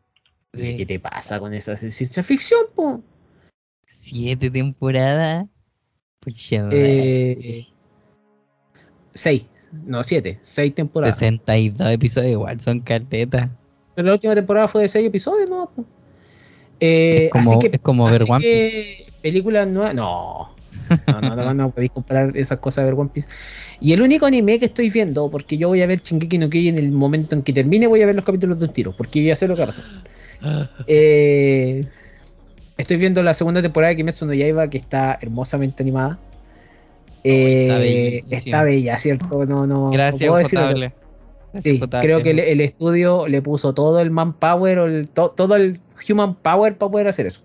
¿Qué 0.53 0.85
te 0.87 0.99
pasa 0.99 1.39
con 1.39 1.53
esa 1.53 1.77
ciencia 1.77 2.23
ficción, 2.23 2.61
po? 2.75 3.03
Siete 3.85 4.49
temporadas. 4.49 5.45
Pucha, 6.19 6.67
Eh, 6.71 7.67
seis, 9.13 9.43
no 9.71 10.03
siete, 10.03 10.39
seis 10.41 10.73
temporadas. 10.73 11.17
62 11.17 11.91
episodios 11.91 12.31
igual, 12.31 12.59
son 12.59 12.79
cartetas. 12.81 13.49
Pero 13.95 14.07
la 14.07 14.13
última 14.13 14.35
temporada 14.35 14.67
fue 14.67 14.83
de 14.83 14.89
seis 14.89 15.07
episodios, 15.07 15.49
¿no? 15.49 15.71
Eh, 16.79 17.25
Es 17.25 17.29
como- 17.31 17.51
así 17.51 17.59
que, 17.59 17.67
es 17.75 17.81
como 17.81 18.05
ver 18.05 18.21
así 18.21 18.31
One 18.31 18.41
que 18.43 19.05
películas 19.21 19.67
nuevas, 19.67 19.95
no. 19.95 20.55
No, 21.07 21.21
no, 21.21 21.35
no, 21.35 21.53
no 21.53 21.71
podéis 21.71 21.91
comparar 21.91 22.37
esas 22.37 22.59
cosas 22.59 22.83
a 22.83 22.85
ver 22.85 22.93
One 22.93 23.09
Piece. 23.13 23.27
Y 23.79 23.93
el 23.93 24.01
único 24.01 24.25
anime 24.25 24.59
que 24.59 24.65
estoy 24.65 24.89
viendo, 24.89 25.29
porque 25.29 25.57
yo 25.57 25.67
voy 25.67 25.81
a 25.81 25.87
ver 25.87 26.01
Shingeki 26.01 26.37
no 26.37 26.49
Kyojin 26.49 26.77
en 26.77 26.85
el 26.85 26.91
momento 26.91 27.35
en 27.35 27.41
que 27.43 27.53
termine, 27.53 27.87
voy 27.87 28.01
a 28.01 28.05
ver 28.05 28.15
los 28.15 28.23
capítulos 28.25 28.59
de 28.59 28.65
un 28.65 28.73
tiro, 28.73 28.95
porque 28.95 29.23
ya 29.23 29.35
sé 29.35 29.47
lo 29.47 29.55
que 29.55 29.61
va 29.61 29.65
a 29.65 29.67
pasar. 29.67 29.85
Eh, 30.87 31.83
estoy 32.77 32.97
viendo 32.97 33.23
la 33.23 33.33
segunda 33.33 33.59
temporada 33.61 33.89
de 33.89 33.95
Kimetsu 33.97 34.25
no 34.27 34.33
Yaiba, 34.35 34.69
que 34.69 34.77
está 34.77 35.17
hermosamente 35.19 35.81
animada. 35.81 36.19
Eh, 37.29 38.23
está 38.29 38.63
bella, 38.63 38.97
¿cierto? 38.97 39.45
No, 39.45 39.65
no, 39.65 39.67
no 39.67 39.89
Gracias, 39.91 40.29
potable. 40.29 40.93
Gracias, 41.53 41.73
Sí, 41.73 41.79
potable. 41.79 42.07
creo 42.07 42.23
que 42.23 42.31
el, 42.31 42.39
el 42.39 42.61
estudio 42.61 43.27
le 43.27 43.41
puso 43.41 43.73
todo 43.73 43.99
el 43.99 44.11
manpower, 44.11 44.79
o 44.79 44.85
el, 44.85 45.09
to- 45.09 45.31
todo 45.35 45.55
el 45.55 45.79
human 46.09 46.35
power 46.35 46.77
para 46.77 46.91
poder 46.91 47.07
hacer 47.07 47.25
eso. 47.27 47.41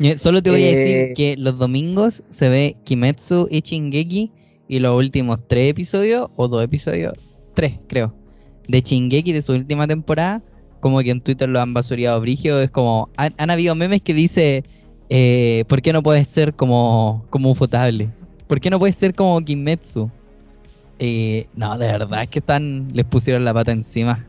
Yo 0.00 0.16
Solo 0.18 0.42
te 0.42 0.50
voy 0.50 0.62
a 0.64 0.68
Eh, 0.70 0.76
decir 0.76 1.14
que 1.14 1.36
los 1.38 1.58
domingos 1.58 2.22
se 2.30 2.48
ve 2.48 2.76
Kimetsu 2.84 3.48
y 3.50 3.60
Shingeki 3.60 4.30
y 4.68 4.78
los 4.80 4.96
últimos 4.96 5.38
tres 5.46 5.70
episodios, 5.70 6.28
o 6.36 6.48
dos 6.48 6.62
episodios, 6.64 7.12
tres 7.54 7.78
creo, 7.88 8.14
de 8.68 8.82
Chingeki 8.82 9.32
de 9.32 9.40
su 9.42 9.52
última 9.52 9.86
temporada, 9.86 10.42
como 10.80 11.00
que 11.00 11.10
en 11.10 11.20
Twitter 11.20 11.48
lo 11.48 11.60
han 11.60 11.72
basureado 11.74 12.20
brigio, 12.20 12.60
es 12.60 12.70
como, 12.70 13.08
han, 13.16 13.32
han 13.38 13.50
habido 13.50 13.74
memes 13.74 14.02
que 14.02 14.12
dice, 14.14 14.64
eh, 15.10 15.64
¿por 15.68 15.80
qué 15.80 15.92
no 15.92 16.02
puedes 16.02 16.26
ser 16.28 16.54
como, 16.54 17.24
como 17.30 17.50
Ufotable? 17.52 18.10
¿Por 18.46 18.60
qué 18.60 18.70
no 18.70 18.78
puedes 18.78 18.96
ser 18.96 19.14
como 19.14 19.40
Kimetsu? 19.40 20.10
Eh, 20.98 21.46
no, 21.54 21.76
de 21.78 21.86
verdad 21.86 22.22
es 22.22 22.28
que 22.28 22.38
están, 22.38 22.88
les 22.92 23.04
pusieron 23.04 23.44
la 23.44 23.52
pata 23.54 23.72
encima. 23.72 24.26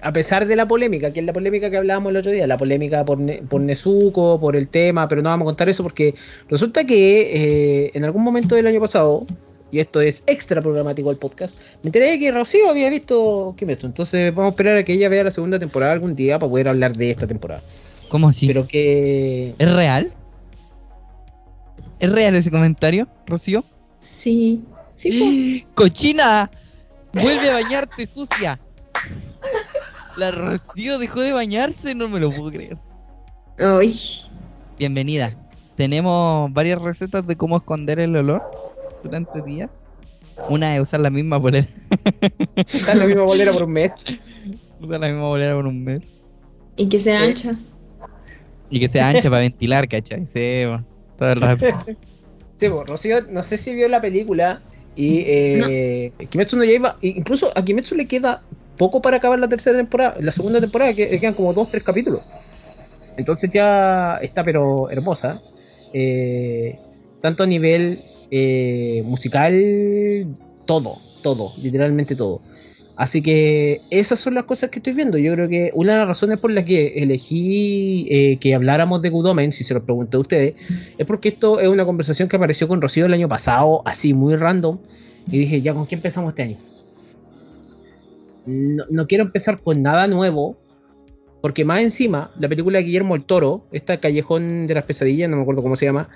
A 0.00 0.12
pesar 0.12 0.46
de 0.48 0.56
la 0.56 0.66
polémica, 0.66 1.12
que 1.12 1.20
es 1.20 1.26
la 1.26 1.32
polémica 1.32 1.70
que 1.70 1.76
hablábamos 1.76 2.10
el 2.10 2.16
otro 2.16 2.32
día, 2.32 2.46
la 2.46 2.58
polémica 2.58 3.04
por, 3.04 3.18
Ne- 3.18 3.42
por 3.48 3.60
Nezuko, 3.60 4.40
por 4.40 4.56
el 4.56 4.66
tema, 4.66 5.06
pero 5.06 5.22
no 5.22 5.30
vamos 5.30 5.44
a 5.44 5.46
contar 5.46 5.68
eso 5.68 5.84
porque 5.84 6.16
resulta 6.50 6.84
que 6.84 7.84
eh, 7.86 7.90
en 7.94 8.04
algún 8.04 8.22
momento 8.24 8.56
del 8.56 8.66
año 8.66 8.80
pasado, 8.80 9.24
y 9.70 9.78
esto 9.78 10.00
es 10.00 10.24
extra 10.26 10.60
programático 10.60 11.08
del 11.08 11.18
podcast, 11.18 11.56
me 11.84 11.88
enteré 11.88 12.10
de 12.10 12.18
que 12.18 12.32
Rocío 12.32 12.68
había 12.68 12.90
visto 12.90 13.54
Kimetsu. 13.56 13.86
Entonces 13.86 14.34
vamos 14.34 14.50
a 14.50 14.52
esperar 14.54 14.76
a 14.76 14.82
que 14.82 14.92
ella 14.92 15.08
vea 15.08 15.22
la 15.22 15.30
segunda 15.30 15.58
temporada 15.60 15.92
algún 15.92 16.16
día 16.16 16.36
para 16.38 16.50
poder 16.50 16.66
hablar 16.68 16.96
de 16.96 17.12
esta 17.12 17.28
temporada. 17.28 17.62
¿Cómo 18.08 18.28
así? 18.28 18.48
Pero 18.48 18.66
que... 18.66 19.54
¿Es 19.56 19.72
real? 19.72 20.12
¿Es 22.02 22.10
real 22.10 22.34
ese 22.34 22.50
comentario, 22.50 23.06
Rocío? 23.28 23.64
Sí. 24.00 24.64
Sí. 24.96 25.64
¡Cochina! 25.74 26.50
¡Vuelve 27.12 27.48
a 27.48 27.52
bañarte, 27.52 28.06
sucia! 28.06 28.58
La 30.16 30.32
Rocío 30.32 30.98
dejó 30.98 31.20
de 31.20 31.32
bañarse, 31.32 31.94
no 31.94 32.08
me 32.08 32.18
lo 32.18 32.34
puedo 32.34 32.50
creer. 32.50 32.76
Ay. 33.56 33.94
Bienvenida. 34.80 35.30
Tenemos 35.76 36.52
varias 36.52 36.82
recetas 36.82 37.24
de 37.24 37.36
cómo 37.36 37.56
esconder 37.58 38.00
el 38.00 38.16
olor 38.16 38.42
durante 39.04 39.40
días. 39.42 39.88
Una 40.48 40.74
es 40.74 40.82
usar 40.82 40.98
la 40.98 41.10
misma 41.10 41.36
bolera. 41.36 41.68
En 42.88 42.98
la 42.98 43.06
misma 43.06 43.22
bolera 43.22 43.52
por 43.52 43.62
un 43.62 43.72
mes. 43.74 44.06
Usar 44.80 44.98
la 44.98 45.06
misma 45.06 45.28
bolera 45.28 45.54
por 45.54 45.66
un 45.66 45.84
mes. 45.84 46.02
Y 46.74 46.88
que 46.88 46.98
sea 46.98 47.20
Sí. 47.20 47.26
ancha. 47.26 47.54
Y 48.70 48.80
que 48.80 48.88
sea 48.88 49.08
ancha 49.08 49.30
para 49.30 49.42
ventilar, 49.42 49.86
¿cachai? 49.86 50.26
Sí, 50.26 50.64
Sí, 52.58 52.68
pues, 52.68 52.88
Rocío, 52.88 53.22
no 53.28 53.42
sé 53.42 53.58
si 53.58 53.74
vio 53.74 53.88
la 53.88 54.00
película 54.00 54.62
y 54.94 55.24
eh, 55.26 56.12
Kimetsu 56.30 56.56
no 56.56 56.62
Yaiba, 56.62 56.96
incluso 57.00 57.50
a 57.56 57.64
Kimetsu 57.64 57.96
le 57.96 58.06
queda 58.06 58.42
poco 58.76 59.02
para 59.02 59.16
acabar 59.16 59.38
la 59.40 59.48
tercera 59.48 59.78
temporada, 59.78 60.14
la 60.20 60.30
segunda 60.30 60.60
temporada 60.60 60.94
que 60.94 61.18
quedan 61.18 61.34
como 61.34 61.52
dos, 61.52 61.70
tres 61.70 61.82
capítulos. 61.82 62.22
Entonces 63.16 63.50
ya 63.50 64.18
está 64.22 64.44
pero 64.44 64.90
hermosa. 64.90 65.40
eh, 65.92 66.78
tanto 67.20 67.42
a 67.42 67.46
nivel 67.46 68.04
eh, 68.30 69.02
musical, 69.04 70.26
todo, 70.66 70.98
todo, 71.22 71.52
literalmente 71.58 72.16
todo. 72.16 72.40
Así 72.96 73.22
que 73.22 73.80
esas 73.90 74.20
son 74.20 74.34
las 74.34 74.44
cosas 74.44 74.70
que 74.70 74.78
estoy 74.78 74.92
viendo. 74.92 75.16
Yo 75.16 75.32
creo 75.32 75.48
que 75.48 75.70
una 75.74 75.92
de 75.92 75.98
las 75.98 76.08
razones 76.08 76.38
por 76.38 76.50
las 76.52 76.64
que 76.64 77.02
elegí 77.02 78.06
eh, 78.10 78.36
que 78.38 78.54
habláramos 78.54 79.00
de 79.00 79.08
Gudomen, 79.08 79.52
si 79.52 79.64
se 79.64 79.72
lo 79.72 79.82
pregunté 79.82 80.18
a 80.18 80.20
ustedes, 80.20 80.54
es 80.98 81.06
porque 81.06 81.30
esto 81.30 81.58
es 81.58 81.68
una 81.68 81.84
conversación 81.86 82.28
que 82.28 82.36
apareció 82.36 82.68
con 82.68 82.82
Rocío 82.82 83.06
el 83.06 83.14
año 83.14 83.28
pasado, 83.28 83.82
así 83.86 84.12
muy 84.12 84.36
random. 84.36 84.78
Y 85.26 85.38
dije, 85.38 85.62
ya, 85.62 85.72
¿con 85.72 85.86
qué 85.86 85.94
empezamos 85.94 86.30
este 86.30 86.42
año? 86.42 86.58
No, 88.44 89.06
quiero 89.06 89.24
empezar 89.24 89.60
con 89.62 89.82
nada 89.82 90.06
nuevo, 90.06 90.56
porque 91.40 91.64
más 91.64 91.80
encima, 91.80 92.30
la 92.38 92.48
película 92.48 92.78
de 92.78 92.84
Guillermo 92.84 93.14
el 93.14 93.24
Toro, 93.24 93.64
esta 93.72 93.98
Callejón 94.00 94.66
de 94.66 94.74
las 94.74 94.84
Pesadillas, 94.84 95.30
no 95.30 95.36
me 95.36 95.42
acuerdo 95.42 95.62
cómo 95.62 95.76
se 95.76 95.86
llama, 95.86 96.08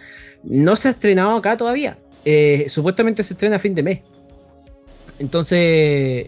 no 0.42 0.76
se 0.76 0.88
ha 0.88 0.90
estrenado 0.90 1.36
acá 1.36 1.56
todavía. 1.56 1.98
Eh, 2.24 2.66
supuestamente 2.68 3.22
se 3.22 3.34
estrena 3.34 3.56
a 3.56 3.60
fin 3.60 3.74
de 3.74 3.82
mes. 3.82 4.00
Entonces, 5.18 5.58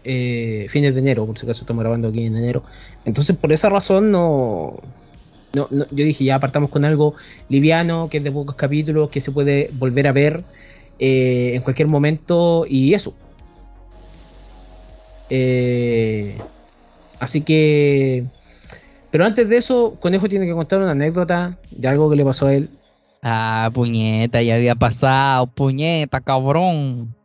eh, 0.05 0.67
fines 0.71 0.95
de 0.95 1.01
enero, 1.01 1.27
por 1.27 1.39
si 1.39 1.45
acaso 1.47 1.63
estamos 1.63 1.83
grabando 1.83 2.09
aquí 2.09 2.25
en 2.25 2.37
enero. 2.37 2.65
Entonces, 3.05 3.37
por 3.37 3.53
esa 3.53 3.69
razón, 3.69 4.11
no, 4.11 4.77
no, 5.55 5.69
no- 5.71 5.87
yo 5.91 6.05
dije, 6.05 6.25
ya 6.25 6.37
apartamos 6.37 6.71
con 6.71 6.85
algo 6.85 7.15
liviano, 7.49 8.09
que 8.09 8.19
es 8.19 8.25
de 8.25 8.33
pocos 8.33 8.57
capítulos, 8.57 9.11
que 9.11 9.21
se 9.21 9.33
puede 9.33 9.71
volver 9.75 10.07
a 10.09 10.13
ver 10.13 10.45
eh, 10.99 11.53
en 11.55 11.63
cualquier 11.63 11.89
momento 11.89 12.65
y 12.69 12.95
eso. 12.95 13.15
Eh, 15.31 16.39
así 17.21 17.43
que... 17.43 18.27
Pero 19.11 19.25
antes 19.25 19.49
de 19.49 19.57
eso, 19.59 19.97
Conejo 20.01 20.29
tiene 20.29 20.47
que 20.47 20.53
contar 20.53 20.81
una 20.81 20.93
anécdota 20.93 21.59
de 21.71 21.89
algo 21.89 22.11
que 22.11 22.17
le 22.17 22.25
pasó 22.25 22.47
a 22.47 22.55
él. 22.55 22.71
Ah, 23.23 23.71
puñeta, 23.75 24.43
ya 24.43 24.55
había 24.57 24.75
pasado, 24.75 25.47
puñeta, 25.49 26.21
cabrón. 26.21 27.18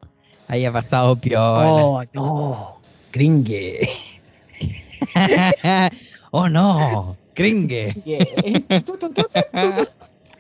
Había 0.54 0.72
pasado 0.72 1.20
piola. 1.20 1.66
Oh, 1.66 2.04
no, 2.14 2.80
gringue. 3.12 3.90
oh 6.30 6.48
no, 6.48 7.18
cringe. 7.34 7.96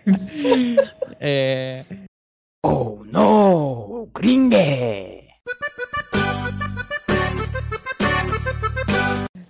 Eh, 1.19 1.83
oh, 2.61 3.03
no, 3.07 4.07
gringue. 4.13 5.27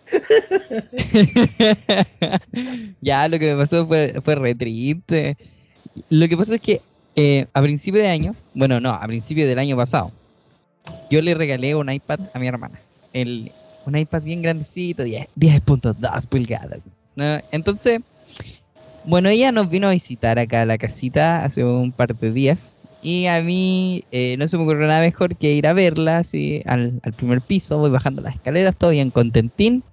ya, 3.02 3.28
lo 3.28 3.38
que 3.38 3.52
me 3.52 3.60
pasó 3.60 3.86
fue, 3.86 4.14
fue 4.24 4.36
re 4.36 4.56
triste. 4.56 5.36
Lo 6.10 6.30
que 6.30 6.38
pasó 6.38 6.54
es 6.54 6.62
que 6.62 6.82
eh, 7.18 7.48
a 7.54 7.62
principio 7.62 8.02
de 8.02 8.08
año, 8.08 8.34
bueno, 8.54 8.80
no, 8.80 8.92
a 8.92 9.06
principio 9.08 9.46
del 9.46 9.60
año 9.60 9.76
pasado, 9.76 10.14
yo 11.10 11.22
le 11.22 11.34
regalé 11.34 11.76
un 11.76 11.92
iPad 11.92 12.20
a 12.34 12.40
mi 12.40 12.48
hermana. 12.48 12.80
El, 13.14 13.52
un 13.86 13.98
iPad 13.98 14.24
bien 14.24 14.42
grandecito, 14.42 15.04
10 15.04 15.28
10.2 15.36 16.28
pulgadas. 16.28 16.80
¿no? 17.16 17.38
Entonces, 17.52 18.00
bueno, 19.06 19.28
ella 19.28 19.52
nos 19.52 19.70
vino 19.70 19.88
a 19.88 19.92
visitar 19.92 20.40
acá 20.40 20.62
a 20.62 20.66
la 20.66 20.78
casita 20.78 21.44
hace 21.44 21.64
un 21.64 21.92
par 21.92 22.18
de 22.18 22.32
días. 22.32 22.84
Y 23.02 23.26
a 23.26 23.42
mí 23.42 24.04
eh, 24.12 24.38
no 24.38 24.48
se 24.48 24.58
me 24.58 24.64
ocurrió 24.64 24.88
nada 24.88 25.02
mejor 25.02 25.36
que 25.36 25.54
ir 25.54 25.68
a 25.68 25.74
verla 25.74 26.20
así 26.20 26.64
al, 26.66 27.02
primer 27.18 27.42
piso. 27.42 27.78
Voy 27.78 27.92
bajando 27.92 28.22
las 28.22 28.36
escaleras, 28.36 28.78
todo 28.78 28.92
bien 28.92 29.12
contentín. 29.12 29.84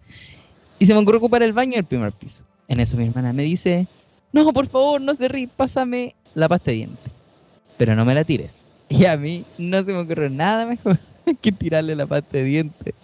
Y 0.78 0.86
se 0.86 0.94
me 0.94 1.00
ocurrió 1.00 1.18
ocupar 1.18 1.42
el 1.42 1.52
baño 1.52 1.72
del 1.72 1.84
primer 1.84 2.12
piso. 2.12 2.44
En 2.68 2.78
eso 2.78 2.96
mi 2.96 3.06
hermana 3.06 3.32
me 3.32 3.42
dice, 3.42 3.88
no, 4.32 4.52
por 4.52 4.68
favor, 4.68 5.00
no 5.00 5.12
se 5.14 5.26
ríe, 5.26 5.48
pásame 5.48 6.14
la 6.34 6.48
pasta 6.48 6.70
de 6.70 6.76
diente. 6.78 7.10
Pero 7.76 7.96
no 7.96 8.04
me 8.04 8.14
la 8.14 8.22
tires. 8.22 8.74
Y 9.00 9.06
a 9.06 9.16
mí 9.16 9.44
no 9.56 9.82
se 9.82 9.92
me 9.92 10.00
ocurrió 10.00 10.28
nada 10.28 10.66
mejor 10.66 10.98
que 11.40 11.52
tirarle 11.52 11.94
la 11.94 12.06
pasta 12.06 12.38
de 12.38 12.44
diente. 12.44 12.94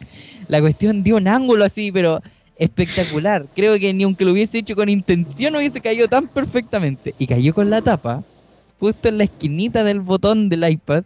La 0.48 0.60
cuestión 0.60 1.02
dio 1.02 1.16
un 1.16 1.28
ángulo 1.28 1.64
así, 1.64 1.92
pero 1.92 2.20
espectacular. 2.56 3.46
Creo 3.54 3.78
que 3.78 3.92
ni 3.94 4.02
aunque 4.02 4.24
lo 4.24 4.32
hubiese 4.32 4.58
hecho 4.58 4.74
con 4.74 4.88
intención 4.88 5.54
hubiese 5.54 5.80
caído 5.80 6.08
tan 6.08 6.26
perfectamente. 6.26 7.14
Y 7.18 7.26
cayó 7.26 7.54
con 7.54 7.70
la 7.70 7.82
tapa, 7.82 8.24
justo 8.80 9.08
en 9.08 9.18
la 9.18 9.24
esquinita 9.24 9.84
del 9.84 10.00
botón 10.00 10.48
del 10.48 10.68
iPad. 10.68 11.04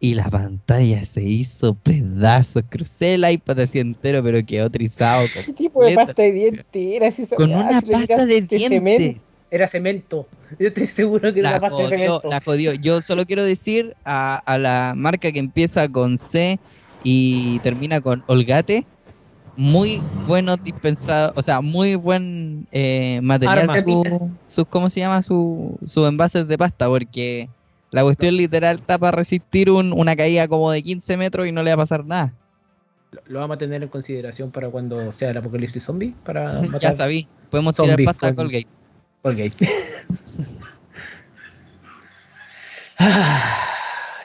Y 0.00 0.14
la 0.14 0.28
pantalla 0.28 1.02
se 1.04 1.22
hizo 1.22 1.74
pedazos. 1.74 2.62
Crucé 2.68 3.14
el 3.14 3.28
iPad 3.28 3.60
así 3.60 3.78
entero, 3.78 4.22
pero 4.22 4.44
quedó 4.44 4.70
trizado. 4.70 5.24
¿Qué 5.46 5.52
tipo 5.54 5.84
de 5.84 5.94
pasta 5.94 6.22
de 6.22 6.32
dientes 6.32 6.66
era? 6.74 7.10
Si 7.10 7.26
Con 7.26 7.52
una 7.52 7.80
pasta 7.80 8.26
de 8.26 8.46
cemento, 8.46 8.54
dientes. 8.54 9.33
Era 9.54 9.68
cemento. 9.68 10.26
Yo 10.58 10.66
estoy 10.68 10.84
seguro 10.84 11.32
que 11.32 11.38
era 11.40 11.50
La 11.52 11.58
una 11.58 11.60
pasta 11.68 11.82
de 11.84 11.88
cemento. 11.90 12.22
la 12.28 12.40
jodió. 12.40 12.72
Yo 12.74 13.00
solo 13.00 13.24
quiero 13.24 13.44
decir 13.44 13.94
a, 14.04 14.36
a 14.44 14.58
la 14.58 14.94
marca 14.96 15.30
que 15.30 15.38
empieza 15.38 15.86
con 15.88 16.18
C 16.18 16.58
y 17.04 17.60
termina 17.60 18.00
con 18.00 18.24
Olgate. 18.26 18.84
Muy 19.56 20.02
buenos 20.26 20.56
dispensados, 20.64 21.32
o 21.36 21.42
sea, 21.42 21.60
muy 21.60 21.94
buen 21.94 22.66
eh, 22.72 23.20
material 23.22 23.60
Armas. 23.70 23.84
su, 23.84 24.32
sus, 24.48 24.66
¿cómo 24.66 24.90
se 24.90 24.98
llama? 24.98 25.22
Su, 25.22 25.78
sus 25.86 26.08
envases 26.08 26.48
de 26.48 26.58
pasta, 26.58 26.88
porque 26.88 27.48
la 27.92 28.02
cuestión 28.02 28.36
literal 28.36 28.74
está 28.74 28.98
para 28.98 29.16
resistir 29.16 29.70
un- 29.70 29.92
una 29.92 30.16
caída 30.16 30.48
como 30.48 30.72
de 30.72 30.82
15 30.82 31.16
metros 31.16 31.46
y 31.46 31.52
no 31.52 31.62
le 31.62 31.70
va 31.70 31.74
a 31.74 31.84
pasar 31.84 32.04
nada. 32.04 32.34
Lo- 33.12 33.22
Lo 33.28 33.38
vamos 33.38 33.54
a 33.54 33.58
tener 33.58 33.80
en 33.84 33.88
consideración 33.88 34.50
para 34.50 34.68
cuando 34.70 35.12
sea 35.12 35.30
el 35.30 35.36
apocalipsis 35.36 35.84
zombie. 35.84 36.16
Para 36.24 36.60
ya 36.80 36.92
sabí, 36.96 37.28
podemos 37.48 37.76
tirar 37.76 38.02
pasta 38.04 38.26
a 38.26 38.34
Colgate. 38.34 38.66
Colgate. 39.24 39.66
Ah, 42.98 43.66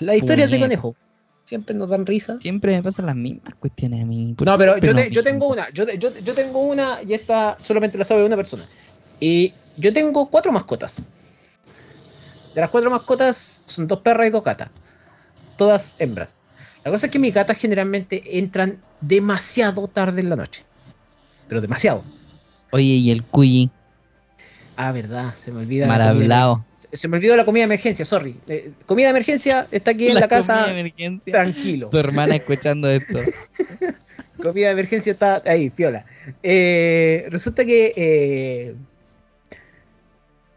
Las 0.02 0.18
historias 0.18 0.50
de 0.52 0.58
Puñeta. 0.58 0.66
conejo. 0.82 0.96
Siempre 1.46 1.74
nos 1.74 1.88
dan 1.90 2.06
risa. 2.06 2.38
Siempre 2.42 2.76
me 2.76 2.84
pasan 2.84 3.06
las 3.06 3.16
mismas 3.16 3.56
cuestiones 3.56 4.04
a 4.04 4.06
mí. 4.06 4.34
¿por 4.38 4.46
No, 4.46 4.58
pero 4.58 4.78
yo, 4.78 4.94
te- 4.94 5.24
tengo 5.24 5.48
una. 5.48 5.70
Yo, 5.72 5.88
yo, 5.88 6.14
yo 6.20 6.34
tengo 6.36 6.60
una 6.60 7.02
y 7.02 7.14
esta 7.14 7.58
solamente 7.64 7.98
la 7.98 8.04
sabe 8.04 8.26
una 8.26 8.36
persona. 8.36 8.66
Y 9.22 9.54
yo 9.78 9.94
tengo 9.94 10.30
cuatro 10.30 10.52
mascotas. 10.52 11.08
De 12.54 12.60
las 12.60 12.70
cuatro 12.70 12.92
mascotas 12.92 13.64
son 13.66 13.88
dos 13.88 14.02
perras 14.02 14.28
y 14.28 14.32
dos 14.32 14.44
gatas. 14.44 14.70
Todas 15.58 15.96
hembras. 15.98 16.42
La 16.84 16.92
cosa 16.92 17.06
es 17.06 17.12
que 17.12 17.20
mis 17.20 17.34
gatas 17.34 17.58
generalmente 17.58 18.38
entran 18.38 18.82
demasiado 19.00 19.88
tarde 19.88 20.20
en 20.20 20.30
la 20.30 20.36
noche. 20.36 20.66
Pero 21.48 21.62
demasiado. 21.62 22.04
Oye, 22.72 22.84
y 22.84 23.12
el 23.12 23.24
cuyi. 23.24 23.72
Ah, 24.82 24.94
verdad, 24.94 25.34
se 25.38 25.52
me 25.52 25.60
olvida. 25.60 25.88
Mal 25.88 26.02
hablado. 26.02 26.66
Se, 26.74 26.96
se 26.96 27.08
me 27.10 27.18
olvidó 27.18 27.36
la 27.36 27.44
comida 27.44 27.64
de 27.64 27.66
emergencia, 27.66 28.06
sorry. 28.06 28.40
Eh, 28.48 28.72
comida 28.86 29.08
de 29.08 29.10
emergencia 29.10 29.68
está 29.72 29.92
aquí 29.92 30.08
en 30.08 30.16
la, 30.16 30.30
casa. 30.30 30.54
comida 30.54 30.74
de 30.74 30.80
emergencia. 30.80 31.34
Tranquilo. 31.34 31.90
Tu 31.90 31.98
hermana 31.98 32.36
escuchando 32.38 32.90
esto. 32.90 33.20
Comida 34.42 34.68
de 34.68 34.72
emergencia 34.72 35.12
está 35.12 35.42
ahí, 35.46 35.70
piola. 35.70 36.06
Eh, 36.42 37.28
resulta 37.30 37.66
que 37.66 37.92
eh, 37.94 38.76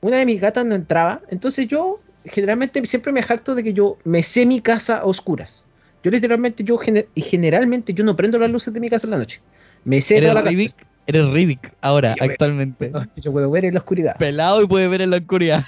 una 0.03 0.19
de 0.19 0.27
mis 0.27 0.41
gatas 0.41 0.65
no 0.67 0.77
entraba. 0.77 1.21
Entonces 1.29 1.67
yo 1.67 2.01
generalmente 2.25 2.87
siempre 2.87 3.11
me 3.11 3.25
jacto 3.25 3.57
de 3.57 3.65
que 3.65 3.73
yo 3.73 3.99
me 4.05 4.23
sé 4.23 4.47
mi 4.47 4.61
casa 4.61 4.99
a 4.99 5.05
oscuras. 5.05 5.65
Yo 6.05 6.13
literalmente, 6.13 6.63
yo 6.63 6.79
gener- 6.79 7.09
y 7.17 7.23
generalmente 7.23 7.93
yo 7.93 8.05
no 8.05 8.15
prendo 8.15 8.39
las 8.39 8.53
luces 8.53 8.73
de 8.73 8.79
mi 8.79 8.89
casa 8.89 9.09
en 9.09 9.11
la 9.11 9.19
noche. 9.19 9.41
Me 9.85 10.01
sé 10.01 10.21
toda 10.21 10.35
la 10.35 10.43
Riddick, 10.43 10.87
eres 11.07 11.27
Riddick 11.31 11.73
ahora, 11.81 12.15
Yo 12.19 12.25
actualmente. 12.25 12.93
Yo 13.17 13.33
puedo 13.33 13.51
ver 13.51 13.65
en 13.65 13.75
la 13.75 13.81
oscuridad. 13.81 14.17
Pelado 14.19 14.63
y 14.63 14.67
puede 14.67 14.89
ver 14.89 15.03
en 15.03 15.11
la 15.11 15.17
oscuridad. 15.19 15.63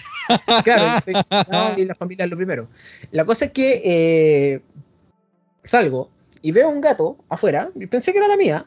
Claro, 0.63 0.85
no, 1.51 1.79
y 1.79 1.85
la 1.85 1.95
familia 1.95 2.25
es 2.25 2.31
lo 2.31 2.37
primero. 2.37 2.69
La 3.11 3.25
cosa 3.25 3.47
es 3.47 3.53
que 3.53 3.83
eh, 3.85 4.61
salgo 5.63 6.11
y 6.43 6.53
veo 6.53 6.69
un 6.69 6.81
gato 6.81 7.19
afuera, 7.29 7.71
y 7.75 7.87
pensé 7.87 8.13
que 8.13 8.19
era 8.19 8.29
la 8.29 8.37
mía. 8.37 8.67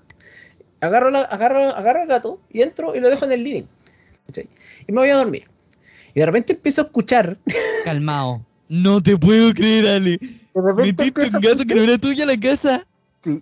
Agarro, 0.80 1.10
la, 1.10 1.22
agarro, 1.22 1.76
agarro 1.76 2.04
el 2.04 2.08
gato 2.08 2.40
y 2.52 2.62
entro 2.62 2.96
y 2.96 3.00
lo 3.00 3.10
dejo 3.10 3.26
en 3.26 3.32
el 3.32 3.44
living. 3.44 3.64
Y 4.88 4.92
me 4.92 5.02
voy 5.02 5.10
a 5.10 5.16
dormir. 5.16 5.48
Y 6.14 6.20
de 6.20 6.26
repente 6.26 6.54
empiezo 6.54 6.82
a 6.82 6.86
escuchar. 6.86 7.38
Calmado. 7.86 8.44
No 8.70 9.02
te 9.02 9.18
puedo 9.18 9.54
creer, 9.54 9.88
Ale. 9.88 10.18
De 10.20 10.62
repente 10.62 11.06
¿Metiste 11.06 11.38
un 11.38 11.42
gato 11.44 11.64
que 11.66 11.76
no 11.76 11.84
era 11.84 11.98
tuyo 11.98 12.24
a 12.24 12.28
la 12.28 12.38
casa? 12.38 12.86
Sí. 13.24 13.42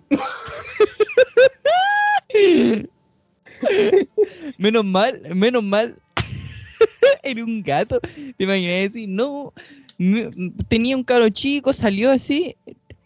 menos 4.58 4.84
mal, 4.84 5.20
menos 5.34 5.62
mal. 5.62 5.96
Era 7.22 7.44
un 7.44 7.62
gato. 7.62 8.00
Te 8.00 8.44
imaginas 8.44 8.92
decir, 8.92 9.08
no. 9.08 9.52
Tenía 10.68 10.96
un 10.96 11.04
caro 11.04 11.28
chico, 11.28 11.72
salió 11.72 12.10
así. 12.10 12.56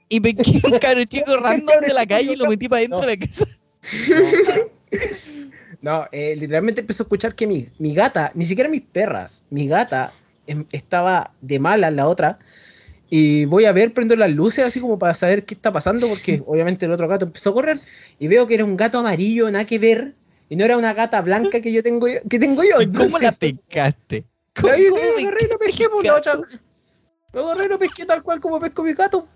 Y 0.09 0.21
pesqué 0.21 0.61
un 0.67 0.79
caro 0.79 1.05
chico 1.05 1.37
random 1.41 1.81
de 1.87 1.95
la 1.95 2.05
calle 2.07 2.33
y 2.33 2.37
lo 2.37 2.47
metí 2.49 2.69
para 2.69 2.81
dentro 2.81 3.01
No. 3.01 3.07
de 3.07 3.17
la 3.17 3.27
casa. 3.27 3.47
No, 5.83 6.07
eh, 6.13 6.37
literalmente 6.37 6.81
empezó 6.83 7.03
a 7.03 7.07
escuchar 7.07 7.35
que 7.35 7.47
mi, 7.47 7.69
mi 7.79 7.95
gata, 7.95 8.33
ni 8.35 8.45
siquiera 8.45 8.69
mis 8.69 8.83
perras, 8.83 9.45
mi 9.51 9.67
gata 9.67 10.13
em, 10.47 10.67
estaba 10.73 11.33
de 11.41 11.59
mala 11.59 11.89
en 11.89 11.97
la 11.97 12.07
otra. 12.09 12.39
Y 13.09 13.45
voy 13.47 13.65
a 13.65 13.73
ver, 13.73 13.93
prendo 13.95 14.15
las 14.15 14.31
luces 14.31 14.65
así 14.65 14.79
como 14.79 14.99
para 14.99 15.15
saber 15.15 15.45
qué 15.45 15.55
está 15.55 15.73
pasando, 15.73 16.07
porque 16.09 16.43
obviamente 16.47 16.87
el 16.87 16.93
otro 16.93 17.09
gato 17.09 17.25
empezó 17.25 17.51
a 17.51 17.55
correr 17.55 17.79
y 18.19 18.29
veo 18.29 18.47
que 18.47 18.55
era 18.55 18.65
un 18.65 18.77
gato 18.77 18.99
amarillo, 18.99 19.51
nada 19.51 19.65
que 19.65 19.79
ver, 19.79 20.15
y 20.51 20.57
no 20.57 20.65
era 20.65 20.77
una 20.77 20.93
gata 20.93 21.21
blanca 21.23 21.61
que 21.63 21.73
yo 21.73 21.83
tengo 21.83 22.09
yo- 22.09 22.21
que 22.29 22.39
tengo 22.39 22.63
yo. 22.65 22.83
¿Y 22.83 22.93
¿Cómo 22.93 23.19
la 23.21 23.33
pescaste? 23.33 24.25
¿Cómo, 24.61 24.73
Ahí 24.73 24.89
cómo 24.91 25.03
me 25.17 25.23
agarré 25.23 25.45
y 25.45 25.49
lo 25.49 25.59
pesqué, 25.59 25.89
pues, 25.89 26.07
la 26.07 26.17
otra. 26.17 26.41
Agarré 27.33 27.67
y 27.67 27.69
lo 27.69 27.79
pesqué 27.79 28.05
tal 28.05 28.23
cual 28.25 28.41
como 28.41 28.59
pesco 28.59 28.83
mi 28.83 28.93
gato. 28.93 29.29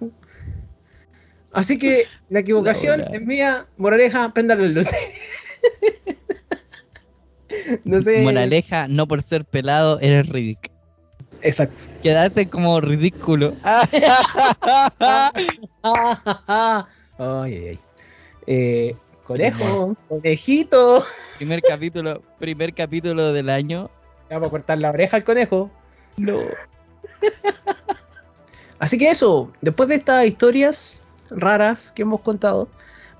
Así 1.53 1.79
que 1.79 2.07
la 2.31 2.41
equivocación 2.41 3.01
La 3.01 3.07
es 3.07 3.25
mía, 3.25 3.69
moraleja, 3.77 4.35
prendan 4.35 4.61
las 4.61 4.71
luces. 4.73 4.99
no 7.85 8.03
sé. 8.03 8.23
Moraleja, 8.23 8.89
no 8.89 9.07
por 9.07 9.23
ser 9.23 9.45
pelado, 9.45 10.01
eres 10.01 10.29
ridículo. 10.29 10.75
Exacto. 11.43 11.81
Quedaste 12.03 12.49
como 12.49 12.81
ridículo. 12.81 13.55
ay, 15.85 16.85
ay, 17.19 17.69
ay. 17.69 17.79
Eh, 18.49 18.97
conejo, 19.25 19.97
conejito. 20.09 21.05
primer 21.37 21.63
capítulo, 21.63 22.23
primer 22.39 22.75
capítulo 22.75 23.33
del 23.33 23.49
año. 23.51 23.91
Vamos 24.31 24.49
a 24.49 24.51
cortar 24.51 24.79
la 24.79 24.91
oreja 24.91 25.17
al 25.17 25.25
conejo. 25.25 25.71
No. 26.17 26.39
Así 28.79 28.99
que 28.99 29.11
eso, 29.11 29.51
después 29.61 29.89
de 29.89 29.97
estas 29.97 30.27
historias 30.27 31.01
raras 31.31 31.93
que 31.93 32.03
hemos 32.03 32.21
contado, 32.21 32.69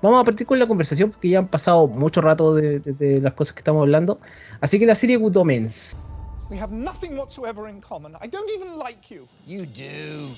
vamos 0.01 0.21
a 0.21 0.23
partir 0.25 0.45
con 0.45 0.59
la 0.59 0.67
conversación 0.67 1.11
porque 1.11 1.29
ya 1.29 1.39
han 1.39 1.47
pasado 1.47 1.87
mucho 1.87 2.21
rato 2.21 2.53
de, 2.53 2.79
de- 2.79 2.93
de 2.93 3.21
las 3.21 3.33
cosas 3.33 3.53
que 3.55 3.59
estamos 3.61 3.81
hablando. 3.81 4.19
Así 4.61 4.77
que 4.79 4.85
la 4.85 4.95
serie 4.95 5.17
Good 5.17 5.37
Omens, 6.45 6.49
We 6.49 6.57
have 6.57 6.71
nothing 6.71 7.17
whatsoever 7.17 7.67
in 7.69 7.81
common. 7.81 8.13
I 8.21 8.27
don't 8.27 8.49
even 8.55 8.77
like 8.77 9.13
you. 9.13 9.25
You 9.47 9.65
do. 9.65 10.29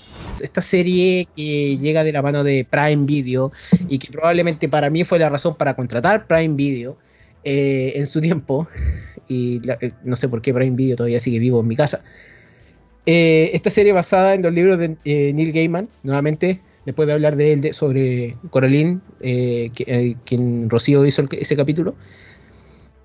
esta 0.42 0.62
serie 0.62 1.28
que 1.36 1.78
llega 1.78 2.04
de 2.04 2.12
la 2.12 2.22
mano 2.22 2.44
de 2.44 2.66
Prime 2.70 3.06
Video 3.06 3.52
y 3.90 3.98
que 4.00 4.12
probablemente 4.12 4.70
para 4.70 4.90
mí 4.90 5.04
fue 5.04 5.20
la 5.20 5.30
razón 5.30 5.56
para 5.56 5.76
contratar 5.76 6.28
Prime 6.28 6.56
Video 6.56 6.98
eh, 7.44 7.94
en 7.96 8.08
su 8.08 8.22
tiempo, 8.22 8.68
y 9.28 9.60
la- 9.66 9.78
eh, 9.82 9.92
no 10.04 10.16
sé 10.16 10.28
por 10.30 10.42
qué 10.42 10.54
Prime 10.54 10.76
Video 10.76 10.96
todavía 10.96 11.20
sigue 11.20 11.40
vivo 11.40 11.60
en 11.62 11.68
mi 11.68 11.76
casa. 11.76 12.04
Eh, 13.06 13.52
esta 13.54 13.70
serie 13.70 13.94
basada 13.94 14.34
en 14.34 14.42
los 14.42 14.54
libros 14.54 14.78
de 14.80 14.98
eh, 15.06 15.32
Neil 15.34 15.54
Gaiman, 15.54 15.88
nuevamente, 16.04 16.60
después 16.86 17.08
de 17.08 17.14
hablar 17.14 17.36
de 17.38 17.54
él 17.54 17.62
de- 17.62 17.74
sobre 17.74 18.36
Coraline, 18.50 19.00
eh, 19.22 19.72
que- 19.74 19.86
eh, 19.88 20.16
quien 20.26 20.70
Rocío 20.70 21.06
hizo 21.06 21.22
el- 21.22 21.30
ese 21.40 21.56
capítulo, 21.56 21.96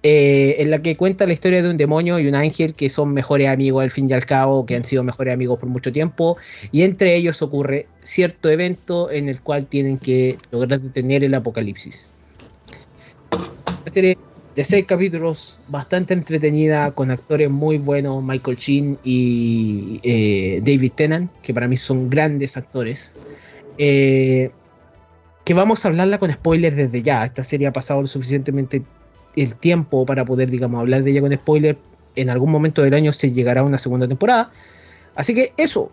eh, 0.03 0.57
en 0.59 0.71
la 0.71 0.83
que 0.83 0.97
cuenta 0.97 1.27
la 1.27 1.33
historia 1.33 1.63
de 1.63 1.71
un 1.71 1.77
demonio 1.77 2.19
y 2.19 2.27
un 2.27 2.35
ángel 2.35 2.75
que 2.75 2.89
son 2.89 3.13
mejores 3.13 3.49
amigos 3.49 3.85
al 3.85 3.91
fin 3.91 4.11
y 4.11 4.13
al 4.13 4.27
cabo, 4.27 4.67
que 4.67 4.75
han 4.75 4.85
sido 4.85 5.05
mejores 5.05 5.33
amigos 5.33 5.61
por 5.61 5.69
mucho 5.69 5.93
tiempo, 5.93 6.37
y 6.73 6.83
entre 6.83 7.15
ellos 7.15 7.41
ocurre 7.43 7.87
cierto 8.01 8.51
evento 8.51 9.11
en 9.11 9.29
el 9.29 9.41
cual 9.41 9.67
tienen 9.67 9.99
que 9.99 10.39
lograr 10.51 10.81
detener 10.81 11.23
el 11.23 11.35
apocalipsis. 11.35 12.11
Una 13.83 13.91
serie 13.91 14.19
de 14.57 14.65
seis 14.65 14.85
capítulos, 14.87 15.59
bastante 15.69 16.15
entretenida, 16.15 16.91
con 16.91 17.11
actores 17.11 17.49
muy 17.49 17.79
buenos, 17.79 18.23
Michael 18.23 18.57
Sheen 18.57 18.99
y 19.05 20.01
eh, 20.03 20.61
David 20.65 20.93
Tennant, 20.97 21.31
que 21.43 21.55
para 21.55 21.69
mí 21.69 21.77
son 21.77 22.11
grandes 22.11 22.57
actores. 22.57 23.17
Eh, 23.79 24.51
que 25.45 25.55
vamos 25.55 25.85
a 25.85 25.89
hablarla 25.89 26.19
con 26.19 26.31
spoilers 26.31 26.77
desde 26.77 27.03
ya. 27.03 27.25
Esta 27.25 27.43
serie 27.43 27.67
ha 27.67 27.73
pasado 27.73 28.03
lo 28.03 28.07
suficientemente 28.07 28.83
el 29.37 29.57
tiempo 29.57 30.07
para 30.07 30.25
poder, 30.25 30.51
digamos, 30.51 30.81
hablar 30.81 31.03
de 31.03 31.11
ella 31.11 31.21
con 31.21 31.33
spoilers. 31.33 31.79
En 32.15 32.29
algún 32.29 32.51
momento 32.51 32.83
del 32.83 32.93
año 32.93 33.13
se 33.13 33.33
llegará 33.33 33.63
a 33.63 33.65
una 33.65 33.79
segunda 33.79 34.07
temporada. 34.07 34.51
Así 35.15 35.35
que 35.35 35.53
eso. 35.57 35.91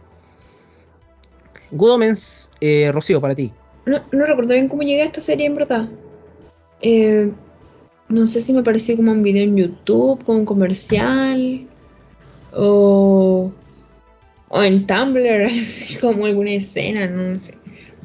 Good 1.71 1.91
Omens, 1.91 2.49
eh, 2.59 2.91
Rocío, 2.91 3.21
para 3.21 3.35
ti. 3.35 3.53
No, 3.85 4.01
no 4.11 4.25
recuerdo 4.25 4.53
bien 4.53 4.67
cómo 4.67 4.81
llegué 4.81 5.03
a 5.03 5.05
esta 5.05 5.21
serie 5.21 5.45
en 5.45 5.55
verdad. 5.55 5.87
Eh, 6.81 7.31
no 8.09 8.27
sé 8.27 8.41
si 8.41 8.53
me 8.53 8.63
pareció 8.63 8.95
como 8.95 9.11
un 9.11 9.23
video 9.23 9.43
en 9.43 9.55
YouTube, 9.55 10.23
como 10.25 10.39
un 10.39 10.45
comercial, 10.45 11.67
o, 12.53 13.51
o 14.49 14.63
en 14.63 14.85
Tumblr, 14.85 15.45
así 15.45 15.97
como 15.99 16.25
alguna 16.25 16.51
escena, 16.51 17.07
no 17.07 17.37
sé. 17.37 17.53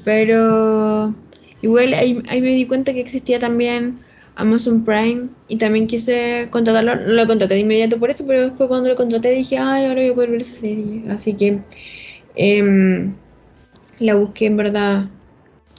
Pero 0.05 1.15
igual 1.63 1.95
ahí, 1.95 2.23
ahí 2.29 2.41
me 2.41 2.51
di 2.51 2.67
cuenta 2.67 2.93
que 2.93 3.01
existía 3.01 3.39
también 3.39 3.99
Amazon 4.37 4.85
Prime 4.85 5.29
y 5.49 5.57
también 5.57 5.87
quise 5.87 6.49
contratarlo. 6.51 6.97
No 6.97 7.13
lo 7.13 7.27
contraté 7.27 7.55
de 7.55 7.61
inmediato 7.61 7.99
por 7.99 8.11
eso, 8.11 8.27
pero 8.27 8.43
después 8.43 8.69
cuando 8.69 8.89
lo 8.89 8.97
contraté 8.97 9.31
dije, 9.31 9.59
ay, 9.59 9.85
ahora 9.87 10.01
voy 10.01 10.11
a 10.11 10.15
poder 10.15 10.31
ver 10.31 10.41
esa 10.41 10.57
serie. 10.57 11.05
Así 11.09 11.35
que 11.35 11.61
em, 12.35 13.15
la 13.99 14.15
busqué 14.15 14.47
en 14.47 14.57
verdad 14.57 15.09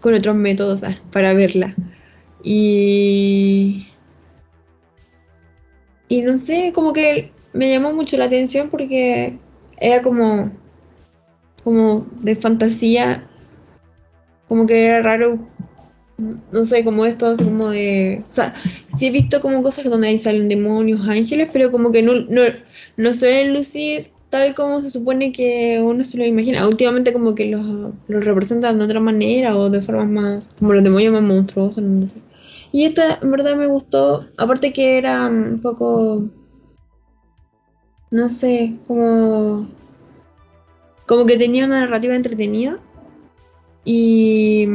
con 0.01 0.13
otros 0.13 0.35
métodos 0.35 0.83
ah, 0.83 0.97
para 1.11 1.33
verla. 1.33 1.73
Y. 2.43 3.87
Y 6.07 6.21
no 6.21 6.37
sé, 6.37 6.71
como 6.73 6.93
que 6.93 7.31
me 7.53 7.71
llamó 7.71 7.91
mucho 7.91 8.15
la 8.17 8.25
atención 8.25 8.69
porque 8.69 9.37
era 9.79 10.01
como. 10.01 10.51
como 11.63 12.05
de 12.21 12.35
fantasía. 12.35 13.27
Como 14.47 14.67
que 14.67 14.85
era 14.85 15.01
raro. 15.01 15.39
No 16.17 16.63
sé, 16.63 16.83
como 16.85 17.05
esto, 17.05 17.27
así 17.27 17.43
como 17.43 17.69
de. 17.69 18.23
O 18.29 18.31
sea, 18.31 18.53
sí 18.97 19.07
he 19.07 19.11
visto 19.11 19.41
como 19.41 19.61
cosas 19.61 19.85
donde 19.85 20.07
ahí 20.07 20.17
salen 20.17 20.47
demonios, 20.47 21.07
ángeles, 21.07 21.49
pero 21.51 21.71
como 21.71 21.91
que 21.91 22.01
no, 22.01 22.13
no, 22.21 22.41
no 22.97 23.13
suelen 23.13 23.53
lucir 23.53 24.11
tal 24.29 24.53
como 24.55 24.81
se 24.81 24.89
supone 24.89 25.31
que 25.31 25.81
uno 25.81 26.03
se 26.03 26.17
lo 26.17 26.25
imagina. 26.25 26.67
Últimamente 26.67 27.13
como 27.13 27.35
que 27.35 27.45
los, 27.45 27.93
los 28.07 28.25
representan 28.25 28.79
de 28.79 28.85
otra 28.85 28.99
manera 28.99 29.55
o 29.57 29.69
de 29.69 29.81
formas 29.81 30.09
más, 30.09 30.55
como 30.59 30.73
los 30.73 30.83
demonios 30.83 31.13
más 31.13 31.23
monstruosos, 31.23 31.83
no 31.83 32.05
sé. 32.07 32.21
Y 32.71 32.85
esta 32.85 33.19
en 33.21 33.31
verdad 33.31 33.55
me 33.55 33.67
gustó, 33.67 34.27
aparte 34.37 34.73
que 34.73 34.97
era 34.97 35.27
un 35.27 35.59
poco, 35.61 36.25
no 38.11 38.29
sé, 38.29 38.75
como, 38.87 39.67
como 41.05 41.25
que 41.25 41.37
tenía 41.37 41.65
una 41.65 41.81
narrativa 41.81 42.15
entretenida. 42.15 42.77
Y, 43.85 44.67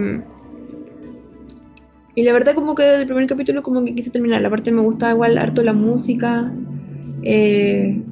y 2.21 2.23
la 2.23 2.35
verdad 2.35 2.55
como 2.55 2.75
que 2.75 2.83
desde 2.83 3.01
el 3.01 3.07
primer 3.07 3.27
capítulo 3.27 3.63
como 3.63 3.83
que 3.83 3.95
quise 3.95 4.11
terminar. 4.11 4.45
Aparte 4.45 4.71
me 4.71 4.83
gustaba 4.83 5.15
igual 5.15 5.39
harto 5.39 5.63
la 5.63 5.73
música. 5.73 6.53
Eh, 7.23 8.03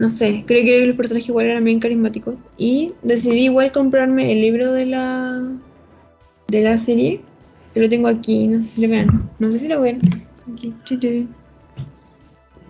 no 0.00 0.10
sé, 0.10 0.42
creo 0.48 0.64
que 0.64 0.84
los 0.84 0.96
personajes 0.96 1.28
igual 1.28 1.46
eran 1.46 1.62
bien 1.62 1.78
carismáticos. 1.78 2.40
Y 2.56 2.94
decidí 3.04 3.44
igual 3.44 3.70
comprarme 3.70 4.32
el 4.32 4.40
libro 4.40 4.72
de 4.72 4.86
la 4.86 5.48
de 6.48 6.62
la 6.62 6.76
serie. 6.76 7.20
Que 7.72 7.78
lo 7.78 7.88
tengo 7.88 8.08
aquí, 8.08 8.48
no 8.48 8.58
sé 8.58 8.68
si 8.68 8.82
lo 8.82 8.88
vean. 8.88 9.30
No 9.38 9.52
sé 9.52 9.60
si 9.60 9.68
lo 9.68 9.80
ven. 9.80 10.00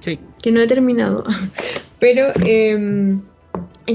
Sí. 0.00 0.18
que 0.42 0.52
no 0.52 0.60
he 0.60 0.66
terminado. 0.66 1.24
Pero 2.00 2.26
eh, 2.44 3.16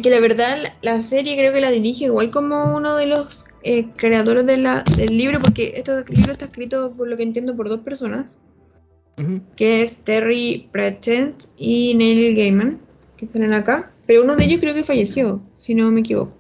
que 0.01 0.09
la 0.09 0.19
verdad 0.19 0.73
la, 0.81 1.01
serie 1.01 1.37
creo 1.37 1.53
que 1.53 1.61
la 1.61 1.71
dirige 1.71 2.05
igual 2.05 2.31
como 2.31 2.75
uno 2.75 2.95
de 2.95 3.05
los 3.05 3.45
eh, 3.63 3.87
creadores 3.95 4.45
de 4.45 4.57
la, 4.57 4.83
del 4.97 5.17
libro, 5.17 5.39
porque 5.39 5.73
este 5.75 6.03
libro 6.09 6.31
está 6.31 6.45
escrito, 6.45 6.93
por 6.97 7.07
lo 7.07 7.17
que 7.17 7.23
entiendo, 7.23 7.55
por 7.55 7.69
dos 7.69 7.81
personas, 7.81 8.37
que 9.55 9.83
es 9.83 10.03
Terry 10.03 10.67
Pratchett 10.71 11.47
y 11.57 11.93
Neil 11.93 12.35
Gaiman, 12.35 12.79
que 13.17 13.27
salen 13.27 13.53
acá. 13.53 13.91
Pero 14.05 14.23
uno 14.23 14.35
de 14.35 14.45
ellos 14.45 14.59
creo 14.59 14.73
que 14.73 14.83
falleció, 14.83 15.41
si 15.57 15.75
no 15.75 15.91
me 15.91 16.01
equivoco. 16.01 16.35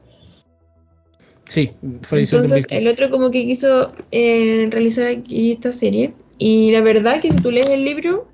Sí, 1.45 1.71
falleció 2.01 2.39
en 2.39 2.45
Entonces 2.45 2.63
2015. 2.63 2.77
el 2.77 2.87
otro 2.87 3.09
como 3.09 3.31
que 3.31 3.45
quiso 3.45 3.91
eh, 4.11 4.67
realizar 4.69 5.07
aquí 5.07 5.51
esta 5.51 5.71
serie. 5.71 6.13
Y 6.37 6.71
la 6.71 6.81
verdad 6.81 7.21
que 7.21 7.31
si 7.31 7.37
tú 7.37 7.51
lees 7.51 7.69
el 7.69 7.85
libro 7.85 8.27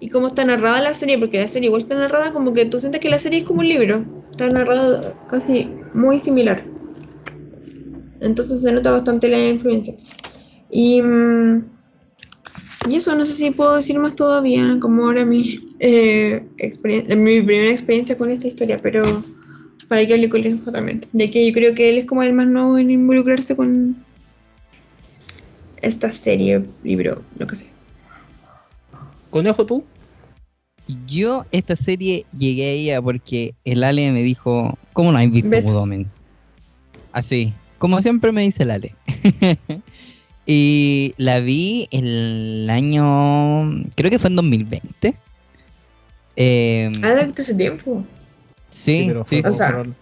y 0.00 0.10
cómo 0.10 0.28
está 0.28 0.44
narrada 0.44 0.82
la 0.82 0.94
serie, 0.94 1.18
porque 1.18 1.40
la 1.40 1.48
serie 1.48 1.68
igual 1.68 1.82
está 1.82 1.94
narrada 1.94 2.32
como 2.32 2.52
que 2.52 2.66
tú 2.66 2.78
sientes 2.78 3.00
que 3.00 3.08
la 3.08 3.18
serie 3.18 3.40
es 3.40 3.44
como 3.46 3.60
un 3.60 3.68
libro. 3.68 4.04
Está 4.38 4.52
narrada 4.52 5.14
casi 5.28 5.68
muy 5.94 6.20
similar. 6.20 6.64
Entonces 8.20 8.62
se 8.62 8.70
nota 8.70 8.92
bastante 8.92 9.26
la 9.28 9.48
influencia. 9.48 9.94
Y, 10.70 11.02
mm, 11.02 11.64
y 12.88 12.94
eso, 12.94 13.16
no 13.16 13.26
sé 13.26 13.32
si 13.32 13.50
puedo 13.50 13.74
decir 13.74 13.98
más 13.98 14.14
todavía, 14.14 14.78
como 14.80 15.06
ahora 15.06 15.24
mi, 15.24 15.58
eh, 15.80 16.46
experien- 16.58 17.16
mi 17.16 17.42
primera 17.42 17.72
experiencia 17.72 18.16
con 18.16 18.30
esta 18.30 18.46
historia, 18.46 18.78
pero 18.80 19.02
para 19.88 20.06
que 20.06 20.14
hable 20.14 20.28
con 20.28 20.40
Alejo 20.42 20.70
también. 20.70 21.00
Ya 21.12 21.28
que 21.28 21.44
yo 21.44 21.52
creo 21.52 21.74
que 21.74 21.90
él 21.90 21.98
es 21.98 22.04
como 22.04 22.22
el 22.22 22.32
más 22.32 22.46
nuevo 22.46 22.78
en 22.78 22.92
involucrarse 22.92 23.56
con 23.56 23.96
esta 25.82 26.12
serie, 26.12 26.62
libro, 26.84 27.22
lo 27.36 27.44
que 27.48 27.56
sea. 27.56 27.70
¿Conejo 29.30 29.66
tú? 29.66 29.82
Yo 31.06 31.44
esta 31.52 31.76
serie 31.76 32.24
llegué 32.36 32.64
a 32.64 32.70
ella 32.72 33.02
porque 33.02 33.54
el 33.64 33.84
Ale 33.84 34.10
me 34.12 34.22
dijo, 34.22 34.76
¿cómo 34.92 35.12
no 35.12 35.18
has 35.18 35.30
visto 35.30 35.48
¿Ves? 35.50 35.62
Good 35.64 35.76
Omens? 35.76 36.20
Así, 37.12 37.52
como 37.78 38.00
siempre 38.00 38.32
me 38.32 38.42
dice 38.42 38.62
el 38.62 38.70
Ale. 38.70 38.94
y 40.46 41.14
la 41.18 41.40
vi 41.40 41.88
el 41.90 42.68
año, 42.70 43.84
creo 43.96 44.10
que 44.10 44.18
fue 44.18 44.30
en 44.30 44.36
2020. 44.36 45.14
Eh, 46.36 46.90
Ah, 47.02 47.08
la 47.14 47.24
viste 47.24 47.42
hace 47.42 47.54
tiempo. 47.54 48.04
sí, 48.70 49.04
pero 49.08 49.24
sí, 49.26 49.42
fue 49.42 49.50
o 49.50 49.54
sea, 49.54 49.72
por- 49.76 49.94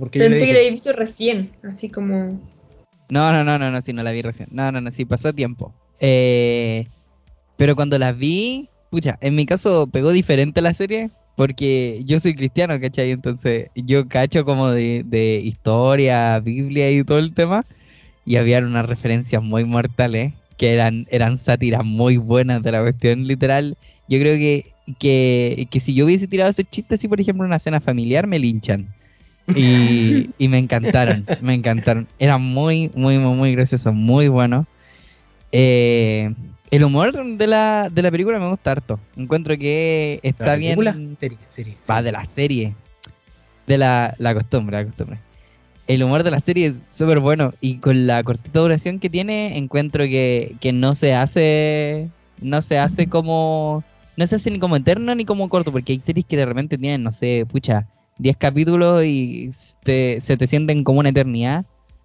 porque 0.00 0.18
yo 0.18 0.24
le 0.24 0.30
Pensé 0.30 0.46
que 0.46 0.52
la 0.54 0.58
había 0.60 0.70
visto 0.70 0.92
recién, 0.92 1.52
así 1.62 1.88
como... 1.88 2.40
No, 3.10 3.30
no, 3.32 3.44
no, 3.44 3.58
no, 3.58 3.70
no, 3.70 3.82
sí, 3.82 3.92
no 3.92 4.02
la 4.02 4.10
vi 4.12 4.22
recién. 4.22 4.48
No, 4.52 4.72
no, 4.72 4.80
no, 4.80 4.90
sí, 4.90 5.04
pasó 5.04 5.32
tiempo. 5.34 5.72
Eh, 6.00 6.86
pero 7.58 7.76
cuando 7.76 7.98
las 7.98 8.16
vi, 8.16 8.68
pucha, 8.92 9.18
en 9.22 9.34
mi 9.34 9.46
caso 9.46 9.88
pegó 9.90 10.12
diferente 10.12 10.60
la 10.60 10.74
serie, 10.74 11.10
porque 11.34 12.02
yo 12.04 12.20
soy 12.20 12.34
cristiano, 12.34 12.78
¿cachai? 12.78 13.10
Entonces 13.10 13.68
yo 13.74 14.06
cacho 14.06 14.44
como 14.44 14.70
de, 14.70 15.02
de 15.02 15.40
historia, 15.42 16.38
Biblia 16.40 16.90
y 16.90 17.02
todo 17.02 17.18
el 17.18 17.32
tema, 17.32 17.64
y 18.26 18.36
había 18.36 18.58
unas 18.58 18.84
referencias 18.84 19.42
muy 19.42 19.64
mortales, 19.64 20.34
que 20.58 20.74
eran, 20.74 21.06
eran 21.10 21.38
sátiras 21.38 21.86
muy 21.86 22.18
buenas 22.18 22.62
de 22.62 22.70
la 22.70 22.82
cuestión 22.82 23.26
literal. 23.26 23.78
Yo 24.10 24.18
creo 24.18 24.36
que, 24.36 24.66
que, 24.98 25.66
que 25.70 25.80
si 25.80 25.94
yo 25.94 26.04
hubiese 26.04 26.26
tirado 26.26 26.50
esos 26.50 26.68
chistes, 26.70 27.00
así 27.00 27.08
por 27.08 27.18
ejemplo 27.18 27.46
una 27.46 27.58
cena 27.58 27.80
familiar, 27.80 28.26
me 28.26 28.38
linchan. 28.38 28.86
Y, 29.56 30.28
y 30.38 30.48
me 30.48 30.58
encantaron, 30.58 31.24
me 31.40 31.54
encantaron. 31.54 32.06
Era 32.18 32.36
muy, 32.36 32.90
muy, 32.94 33.16
muy, 33.16 33.34
muy 33.34 33.52
gracioso, 33.52 33.94
muy 33.94 34.28
bueno. 34.28 34.66
Eh, 35.50 36.34
el 36.72 36.82
humor 36.84 37.12
de 37.36 37.46
la, 37.46 37.88
de 37.92 38.02
la 38.02 38.10
película 38.10 38.38
me 38.40 38.48
gusta 38.48 38.72
harto. 38.72 38.98
Encuentro 39.16 39.56
que 39.56 40.18
¿La 40.22 40.30
está 40.30 40.56
bien. 40.56 40.76
película? 40.76 40.96
Serie, 41.18 41.38
serie. 41.54 41.76
Va 41.88 42.02
de 42.02 42.10
la 42.12 42.24
serie. 42.24 42.74
De 43.66 43.78
la, 43.78 44.14
la 44.18 44.34
costumbre, 44.34 44.76
la 44.78 44.84
costumbre. 44.84 45.18
El 45.86 46.02
humor 46.02 46.22
de 46.22 46.30
la 46.30 46.40
serie 46.40 46.66
es 46.66 46.82
súper 46.82 47.20
bueno. 47.20 47.52
Y 47.60 47.76
con 47.78 48.06
la 48.06 48.22
cortita 48.24 48.60
duración 48.60 48.98
que 48.98 49.10
tiene, 49.10 49.56
encuentro 49.58 50.04
que, 50.04 50.56
que 50.60 50.72
no 50.72 50.94
se 50.94 51.14
hace. 51.14 52.08
No 52.40 52.60
se 52.62 52.78
hace 52.78 53.06
como. 53.06 53.84
No 54.16 54.26
se 54.26 54.36
hace 54.36 54.50
ni 54.50 54.58
como 54.58 54.76
eterno 54.76 55.14
ni 55.14 55.24
como 55.24 55.48
corto. 55.48 55.70
Porque 55.72 55.92
hay 55.92 56.00
series 56.00 56.24
que 56.26 56.36
de 56.36 56.46
repente 56.46 56.78
tienen, 56.78 57.02
no 57.02 57.12
sé, 57.12 57.46
pucha, 57.46 57.86
10 58.18 58.36
capítulos 58.36 59.02
y 59.04 59.50
te- 59.84 60.20
se 60.20 60.36
te 60.36 60.46
sienten 60.46 60.84
como 60.84 61.00
una 61.00 61.10
eternidad. 61.10 61.64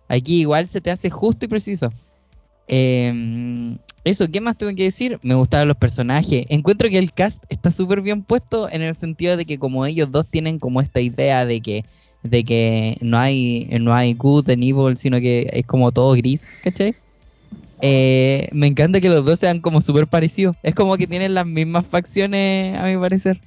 Aquí 0.09 0.41
igual 0.41 0.67
se 0.69 0.81
te 0.81 0.91
hace 0.91 1.09
justo 1.09 1.45
y 1.45 1.47
preciso. 1.47 1.91
Eh, 2.67 3.77
eso, 4.07 4.29
¿qué 4.31 4.39
más 4.39 4.55
tengo 4.55 4.73
que 4.73 4.83
decir? 4.83 5.19
Me 5.21 5.35
gustaron 5.35 5.67
los 5.67 5.75
personajes. 5.75 6.45
Encuentro 6.47 6.87
que 6.87 6.97
el 6.97 7.11
cast 7.11 7.43
está 7.49 7.73
súper 7.73 8.01
bien 8.01 8.23
puesto 8.23 8.69
en 8.69 8.81
el 8.81 8.95
sentido 8.95 9.35
de 9.35 9.45
que 9.45 9.59
como 9.59 9.85
ellos 9.85 10.09
dos 10.11 10.27
tienen 10.27 10.59
como 10.59 10.79
esta 10.79 11.01
idea 11.01 11.45
de 11.45 11.59
que, 11.59 11.83
de 12.23 12.45
que 12.45 12.97
no 13.01 13.17
hay, 13.17 13.67
no 13.81 13.93
hay 13.93 14.13
good 14.13 14.49
and 14.49 14.63
evil, 14.63 14.95
sino 14.95 15.19
que 15.19 15.49
es 15.51 15.65
como 15.65 15.91
todo 15.91 16.13
gris, 16.13 16.57
¿cachai? 16.63 16.95
Eh, 17.81 18.47
me 18.53 18.67
encanta 18.67 19.01
que 19.01 19.09
los 19.09 19.25
dos 19.25 19.39
sean 19.39 19.59
como 19.59 19.81
súper 19.81 20.07
parecidos. 20.07 20.55
Es 20.63 20.73
como 20.73 20.95
que 20.95 21.05
tienen 21.05 21.33
las 21.33 21.45
mismas 21.45 21.85
facciones, 21.85 22.79
a 22.79 22.85
mi 22.85 22.95
parecer. 22.97 23.41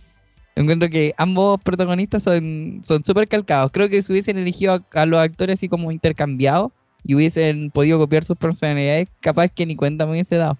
Encuentro 0.56 0.90
que 0.90 1.14
ambos 1.16 1.59
protagonistas 1.62 2.22
son 2.22 2.83
son 2.85 3.02
súper 3.02 3.28
calcados. 3.28 3.70
Creo 3.72 3.88
que 3.88 4.02
si 4.02 4.12
hubiesen 4.12 4.37
elegido 4.37 4.74
a, 4.74 5.00
a 5.00 5.06
los 5.06 5.20
actores 5.20 5.54
así 5.54 5.70
como 5.70 5.90
intercambiados 5.90 6.70
y 7.04 7.14
hubiesen 7.14 7.70
podido 7.70 7.98
copiar 7.98 8.24
sus 8.24 8.36
personalidades, 8.36 9.08
capaz 9.20 9.48
que 9.48 9.66
ni 9.66 9.76
cuenta 9.76 10.06
me 10.06 10.12
hubiese 10.12 10.36
dado. 10.36 10.58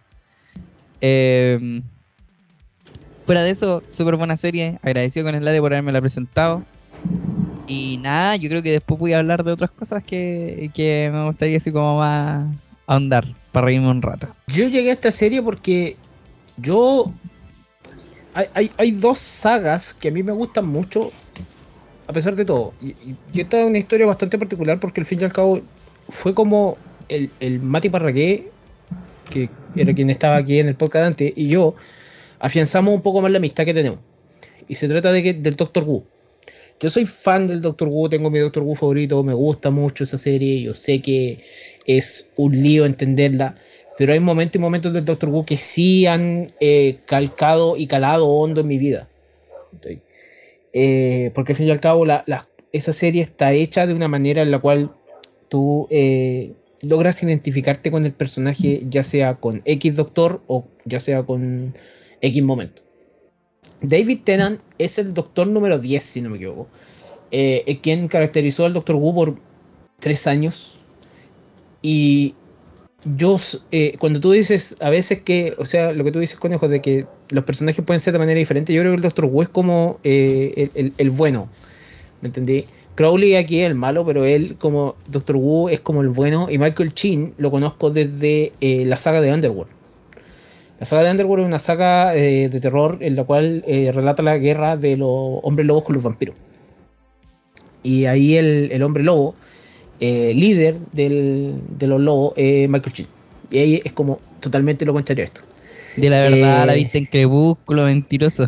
Eh, 1.01 1.83
fuera 3.25 3.43
de 3.43 3.51
eso, 3.51 3.83
súper 3.89 4.17
buena 4.17 4.37
serie. 4.37 4.79
Agradecido 4.83 5.27
con 5.27 5.35
el 5.35 5.45
Lade 5.45 5.61
por 5.61 5.73
haberme 5.73 5.93
la 5.93 6.01
presentado. 6.01 6.65
Y 7.67 7.99
nada, 7.99 8.37
yo 8.37 8.49
creo 8.49 8.63
que 8.63 8.73
después 8.73 8.99
voy 8.99 9.13
a 9.13 9.19
hablar 9.19 9.45
de 9.45 9.53
otras 9.53 9.71
cosas 9.71 10.03
que, 10.03 10.71
que 10.75 11.11
me 11.13 11.25
gustaría 11.27 11.57
así 11.59 11.71
como 11.71 11.99
más 11.99 12.47
ahondar, 12.87 13.33
para 13.53 13.67
reírme 13.67 13.89
un 13.89 14.03
rato. 14.03 14.27
Yo 14.49 14.67
llegué 14.67 14.91
a 14.91 14.95
esta 14.95 15.13
serie 15.13 15.41
porque 15.43 15.97
yo. 16.57 17.13
Hay, 18.35 18.47
hay, 18.55 18.71
hay 18.77 18.91
dos 18.93 19.19
sagas 19.19 19.95
que 19.95 20.09
a 20.09 20.11
mí 20.11 20.23
me 20.23 20.33
gustan 20.33 20.67
mucho, 20.67 21.11
a 22.09 22.13
pesar 22.13 22.35
de 22.35 22.45
todo. 22.45 22.75
Y- 22.81 22.95
y 23.33 23.41
esta 23.41 23.61
es 23.61 23.67
una 23.67 23.79
historia 23.79 24.07
bastante 24.07 24.39
particular 24.39 24.79
porque 24.81 25.01
al 25.01 25.07
fin 25.07 25.21
y 25.21 25.25
al 25.25 25.33
cabo 25.33 25.61
fue 26.11 26.35
como 26.35 26.77
el, 27.09 27.31
el 27.41 27.61
Mati 27.61 27.89
Parragué, 27.89 28.49
que 29.31 29.49
era 29.77 29.95
quien 29.95 30.11
estaba 30.11 30.37
aquí 30.37 30.59
en 30.59 30.69
el 30.69 30.75
podcast 30.75 31.07
antes, 31.07 31.33
y 31.37 31.49
yo 31.49 31.75
afianzamos 32.39 32.95
un 32.95 33.03
poco 33.03 33.23
más 33.23 33.31
la 33.31 33.39
amistad 33.39 33.65
que 33.65 33.75
tenemos. 33.75 34.01
Y 34.69 34.75
se 34.75 34.89
trata 34.89 35.13
de 35.13 35.23
que, 35.23 35.35
del 35.35 35.57
Doctor 35.57 35.85
Who. 35.85 36.05
Yo 36.81 36.89
soy 36.89 37.05
fan 37.05 37.47
del 37.47 37.61
Doctor 37.61 37.89
Who, 37.89 38.09
tengo 38.09 38.31
mi 38.31 38.39
Doctor 38.39 38.63
Who 38.63 38.75
favorito, 38.75 39.23
me 39.23 39.35
gusta 39.35 39.71
mucho 39.71 40.05
esa 40.05 40.17
serie, 40.17 40.63
yo 40.63 40.75
sé 40.75 41.03
que 41.03 41.45
es 41.87 42.31
un 42.37 42.63
lío 42.63 42.87
entenderla, 42.87 43.55
pero 43.99 44.15
hay 44.15 44.21
momentos 44.21 44.57
y 44.57 44.59
momentos 44.61 44.93
del 44.93 45.05
Doctor 45.05 45.29
Who 45.29 45.45
que 45.45 45.59
sí 45.59 46.07
han 46.07 46.47
eh, 46.59 47.01
calcado 47.07 47.77
y 47.77 47.87
calado 47.87 48.29
hondo 48.29 48.63
en 48.63 48.67
mi 48.67 48.79
vida. 48.79 49.09
Eh, 50.73 51.31
porque 51.35 51.53
al 51.53 51.57
fin 51.57 51.67
y 51.67 51.71
al 51.71 51.81
cabo 51.81 52.07
esa 52.73 52.93
serie 52.93 53.23
está 53.23 53.53
hecha 53.53 53.87
de 53.87 53.93
una 53.93 54.09
manera 54.09 54.41
en 54.41 54.51
la 54.51 54.59
cual 54.59 54.91
tú 55.51 55.89
eh, 55.91 56.55
logras 56.83 57.23
identificarte 57.23 57.93
con 57.93 58.07
el 58.07 58.15
personaje, 58.15 58.87
ya 58.89 59.05
sea 59.05 59.37
con 59.37 59.63
X 59.67 59.97
Doctor 59.97 60.43
o 60.49 60.67
ya 60.87 61.01
sea 61.01 61.25
con 61.25 61.75
X 62.23 62.43
momento. 62.43 62.83
David 63.83 64.21
Tennant 64.25 64.61
es 64.79 64.99
el 64.99 65.15
Doctor 65.15 65.47
número 65.47 65.79
10, 65.79 66.03
si 66.03 66.23
no 66.23 66.31
me 66.31 66.37
equivoco. 66.37 66.69
Eh, 67.31 67.79
quien 67.83 68.09
caracterizó 68.09 68.65
al 68.67 68.73
Doctor 68.75 68.97
Who 68.97 69.15
por 69.15 69.37
tres 70.01 70.27
años. 70.27 70.79
Y 71.83 72.35
yo, 73.05 73.37
eh, 73.71 73.97
cuando 73.99 74.21
tú 74.21 74.33
dices 74.33 74.77
a 74.81 74.91
veces 74.91 75.23
que, 75.23 75.55
o 75.59 75.65
sea, 75.67 75.93
lo 75.93 76.05
que 76.05 76.13
tú 76.13 76.19
dices, 76.21 76.39
conejo, 76.39 76.69
de 76.69 76.83
que 76.83 77.07
los 77.31 77.45
personajes 77.45 77.85
pueden 77.85 78.01
ser 78.01 78.13
de 78.13 78.19
manera 78.19 78.39
diferente, 78.39 78.75
yo 78.75 78.83
creo 78.83 78.93
que 78.93 78.97
el 78.97 79.03
Doctor 79.03 79.27
Who 79.27 79.43
es 79.43 79.49
como 79.49 79.99
eh, 80.05 80.53
el, 80.57 80.71
el- 80.87 80.93
el 80.99 81.11
bueno. 81.11 81.49
¿Me 82.21 82.29
entendí? 82.29 82.67
Crowley 82.95 83.35
aquí 83.37 83.61
es 83.61 83.67
el 83.67 83.75
malo, 83.75 84.05
pero 84.05 84.25
él 84.25 84.57
como 84.59 84.97
Doctor 85.09 85.37
Who 85.37 85.69
es 85.71 85.81
como 85.81 86.03
el 86.03 86.09
bueno. 86.09 86.49
Y 86.51 86.59
Michael 86.59 86.93
Chin 86.95 87.35
lo 87.39 87.51
conozco 87.51 87.91
desde 87.91 88.53
eh, 88.61 88.85
la 88.85 88.97
saga 88.97 89.21
de 89.21 89.33
Underworld. 89.33 89.71
La 90.79 90.87
saga 90.87 91.05
de 91.05 91.11
Underworld 91.11 91.45
es 91.45 91.49
una 91.49 91.59
saga 91.59 92.15
eh, 92.17 92.49
de 92.49 92.61
terror 92.61 92.99
en 93.01 93.17
la 93.17 93.25
cual 93.25 93.63
eh, 93.67 93.91
relata 93.93 94.23
la 94.23 94.39
guerra 94.39 94.77
de 94.77 94.97
los 94.97 95.09
hombres 95.43 95.67
lobos 95.67 95.85
con 95.85 95.95
los 95.95 96.03
vampiros. 96.05 96.35
Y 97.83 98.05
ahí 98.07 98.37
el, 98.37 98.71
el 98.73 98.83
hombre 98.83 99.03
lobo, 99.03 99.35
líder 100.01 100.77
del- 100.93 101.55
de 101.79 101.87
los 101.87 102.01
lobos, 102.01 102.35
es 102.37 102.69
Michael 102.69 102.93
Chin. 102.93 103.07
Y 103.51 103.59
ahí 103.59 103.83
es 103.85 103.93
como 103.93 104.21
totalmente 104.41 104.85
lo 104.85 104.93
contrario 104.93 105.25
a 105.25 105.27
esto. 105.27 105.41
De 105.97 106.09
la 106.09 106.23
verdad, 106.23 106.67
la 106.67 106.75
viste 106.75 106.99
en 106.99 107.05
Crepúsculo, 107.07 107.85
mentiroso. 107.85 108.47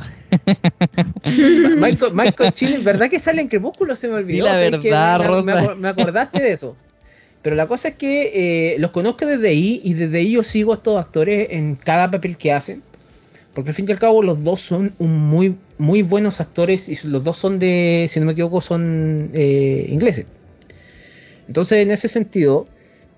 Michael, 1.76 2.12
Michael 2.14 2.52
Chin, 2.52 2.84
¿verdad 2.84 3.08
que 3.10 3.18
sale 3.18 3.40
en 3.42 3.48
Crepúsculo? 3.48 3.94
Se 3.96 4.08
me 4.08 4.14
olvidó. 4.14 4.44
Di 4.46 4.50
la 4.50 4.56
verdad, 4.56 5.18
me, 5.20 5.24
me- 5.24 5.28
Rosa. 5.28 5.42
me 5.44 5.52
acor- 5.52 5.76
me 5.76 5.88
acordaste 5.88 6.42
de 6.42 6.52
eso. 6.52 6.76
Pero 7.42 7.56
la 7.56 7.66
cosa 7.66 7.88
es 7.88 7.94
que 7.96 8.74
eh, 8.74 8.78
los 8.78 8.92
conozco 8.92 9.26
desde 9.26 9.48
ahí 9.48 9.80
y 9.84 9.94
desde 9.94 10.18
ahí 10.18 10.32
yo 10.32 10.44
sigo 10.44 10.72
a 10.72 10.76
estos 10.76 10.98
actores 11.00 11.48
en 11.50 11.74
cada 11.74 12.10
papel 12.10 12.36
que 12.36 12.52
hacen. 12.52 12.82
Porque 13.52 13.70
al 13.70 13.74
fin 13.74 13.84
y 13.88 13.92
al 13.92 13.98
cabo 13.98 14.22
los 14.22 14.44
dos 14.44 14.60
son 14.60 14.94
un 14.98 15.18
muy, 15.18 15.56
muy 15.76 16.02
buenos 16.02 16.40
actores 16.40 16.88
y 16.88 16.96
los 17.08 17.22
dos 17.24 17.36
son 17.36 17.58
de, 17.58 18.06
si 18.10 18.18
no 18.20 18.26
me 18.26 18.32
equivoco, 18.32 18.60
son 18.60 19.30
eh, 19.34 19.86
ingleses. 19.90 20.26
Entonces, 21.48 21.78
en 21.78 21.90
ese 21.90 22.08
sentido, 22.08 22.66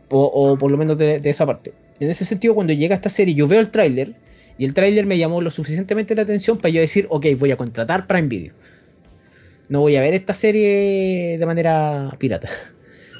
o, 0.08 0.24
o 0.24 0.58
por 0.58 0.70
lo 0.70 0.76
menos 0.76 0.98
de, 0.98 1.20
de 1.20 1.30
esa 1.30 1.46
parte, 1.46 1.72
en 2.00 2.10
ese 2.10 2.24
sentido, 2.24 2.54
cuando 2.54 2.72
llega 2.72 2.94
esta 2.96 3.10
serie, 3.10 3.34
yo 3.34 3.46
veo 3.46 3.60
el 3.60 3.70
tráiler 3.70 4.14
y 4.58 4.64
el 4.64 4.74
tráiler 4.74 5.06
me 5.06 5.18
llamó 5.18 5.40
lo 5.40 5.50
suficientemente 5.50 6.14
la 6.14 6.22
atención 6.22 6.58
para 6.58 6.70
yo 6.70 6.80
decir, 6.80 7.06
ok, 7.10 7.26
voy 7.38 7.50
a 7.50 7.56
contratar 7.56 8.06
Prime 8.06 8.28
Video. 8.28 8.52
No 9.68 9.80
voy 9.80 9.96
a 9.96 10.00
ver 10.00 10.14
esta 10.14 10.34
serie 10.34 11.38
de 11.38 11.46
manera 11.46 12.10
pirata. 12.18 12.48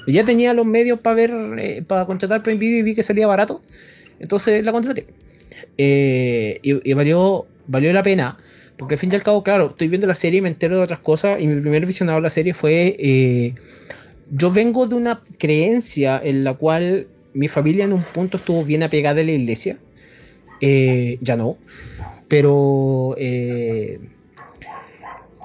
Ya 0.07 0.23
tenía 0.23 0.53
los 0.53 0.67
medios 0.67 0.99
para 0.99 1.15
ver, 1.15 1.31
eh, 1.57 1.81
para 1.81 2.05
contratar 2.05 2.43
Prime 2.43 2.59
Video 2.59 2.77
y 2.77 2.83
vi 2.83 2.93
que 2.93 3.01
salía 3.01 3.25
barato. 3.25 3.63
Entonces 4.19 4.63
la 4.63 4.71
contraté. 4.71 5.07
Eh, 5.79 6.59
y, 6.61 6.93
valió, 6.93 7.47
valió 7.65 7.91
la 7.91 8.03
pena. 8.03 8.37
Porque 8.77 8.93
al 8.93 8.99
fin 8.99 9.11
y 9.11 9.15
al 9.15 9.23
cabo, 9.23 9.41
claro, 9.41 9.71
estoy 9.71 9.87
viendo 9.87 10.05
la 10.05 10.13
serie 10.13 10.37
y 10.37 10.41
me 10.43 10.49
entero 10.49 10.77
de 10.77 10.83
otras 10.83 10.99
cosas. 10.99 11.41
Y 11.41 11.47
mi 11.47 11.59
primer 11.59 11.87
visionado 11.87 12.19
de 12.19 12.21
la 12.21 12.29
serie 12.29 12.53
fue. 12.53 12.95
eh, 12.99 13.55
yo 14.29 14.51
vengo 14.51 14.87
de 14.87 14.95
una 14.95 15.21
creencia 15.37 16.19
en 16.23 16.43
la 16.43 16.53
cual 16.53 17.07
mi 17.33 17.47
familia 17.47 17.85
en 17.85 17.93
un 17.93 18.03
punto 18.03 18.37
estuvo 18.37 18.63
bien 18.63 18.83
apegada 18.83 19.21
a 19.21 19.23
la 19.23 19.31
iglesia. 19.31 19.77
Eh, 20.61 21.17
ya 21.21 21.35
no. 21.35 21.57
Pero 22.27 23.15
eh, 23.17 23.99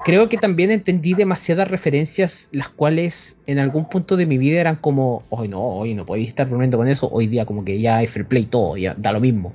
creo 0.03 0.29
que 0.29 0.37
también 0.37 0.71
entendí 0.71 1.13
demasiadas 1.13 1.69
referencias, 1.69 2.49
las 2.51 2.69
cuales 2.69 3.39
en 3.45 3.59
algún 3.59 3.87
punto 3.87 4.17
de 4.17 4.25
mi 4.25 4.37
vida 4.37 4.59
eran 4.59 4.75
como, 4.77 5.23
hoy 5.29 5.47
no, 5.47 5.61
hoy 5.61 5.93
no 5.93 6.05
podéis 6.05 6.29
estar 6.29 6.47
bromeando 6.47 6.77
con 6.77 6.87
eso. 6.87 7.09
Hoy 7.11 7.27
día, 7.27 7.45
como 7.45 7.63
que 7.63 7.79
ya 7.79 8.01
es 8.01 8.09
fair 8.11 8.25
play 8.25 8.45
todo, 8.45 8.77
ya 8.77 8.95
da 8.97 9.11
lo 9.11 9.19
mismo. 9.19 9.53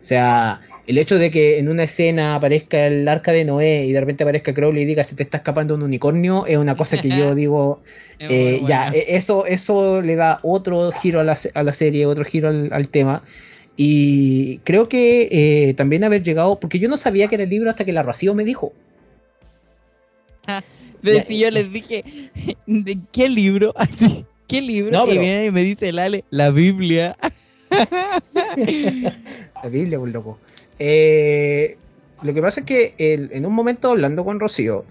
O 0.00 0.04
sea, 0.04 0.60
el 0.86 0.96
hecho 0.96 1.18
de 1.18 1.30
que 1.30 1.58
en 1.58 1.68
una 1.68 1.84
escena 1.84 2.34
aparezca 2.34 2.86
el 2.86 3.06
arca 3.08 3.30
de 3.32 3.44
Noé 3.44 3.84
y 3.84 3.92
de 3.92 4.00
repente 4.00 4.24
aparezca 4.24 4.54
Crowley 4.54 4.84
y 4.84 4.86
diga 4.86 5.04
se 5.04 5.16
te 5.16 5.22
está 5.22 5.36
escapando 5.36 5.74
un 5.74 5.82
unicornio, 5.82 6.46
es 6.46 6.56
una 6.56 6.76
cosa 6.76 7.00
que 7.00 7.10
yo 7.10 7.34
digo, 7.34 7.82
eh, 8.18 8.62
ya, 8.66 8.88
eh, 8.88 9.04
eso, 9.08 9.44
eso 9.44 10.00
le 10.00 10.16
da 10.16 10.38
otro 10.42 10.90
giro 10.92 11.20
a 11.20 11.24
la, 11.24 11.36
a 11.54 11.62
la 11.62 11.72
serie, 11.74 12.06
otro 12.06 12.24
giro 12.24 12.48
al, 12.48 12.72
al 12.72 12.88
tema. 12.88 13.22
Y 13.80 14.58
creo 14.64 14.88
que 14.88 15.28
eh, 15.30 15.74
también 15.74 16.02
haber 16.02 16.24
llegado, 16.24 16.58
porque 16.58 16.80
yo 16.80 16.88
no 16.88 16.96
sabía 16.96 17.28
que 17.28 17.36
era 17.36 17.44
el 17.44 17.50
libro 17.50 17.70
hasta 17.70 17.84
que 17.84 17.92
la 17.92 18.02
Rocío 18.02 18.34
me 18.34 18.42
dijo. 18.44 18.72
Pero 21.00 21.16
Ya, 21.18 21.24
si 21.24 21.38
yo 21.38 21.48
les 21.52 21.72
dije, 21.72 22.04
¿de 22.66 22.98
qué 23.12 23.28
libro? 23.28 23.72
Así, 23.76 24.26
¿qué 24.48 24.60
libro? 24.62 24.90
No, 24.90 25.04
y 25.04 25.10
pero- 25.10 25.20
viene 25.20 25.46
y 25.46 25.50
me 25.52 25.62
dice 25.62 25.90
el 25.90 26.00
Ale, 26.00 26.24
la 26.30 26.50
Biblia. 26.50 27.16
La 29.62 29.68
Biblia, 29.70 29.98
un 30.00 30.12
loco. 30.12 30.38
Eh, 30.78 31.76
lo 32.22 32.32
que 32.34 32.40
pasa 32.42 32.60
es 32.60 32.66
que 32.66 32.94
el- 32.98 33.30
en 33.32 33.46
un 33.46 33.52
momento 33.52 33.90
hablando 33.90 34.24
con 34.24 34.40
Rocío, 34.40 34.84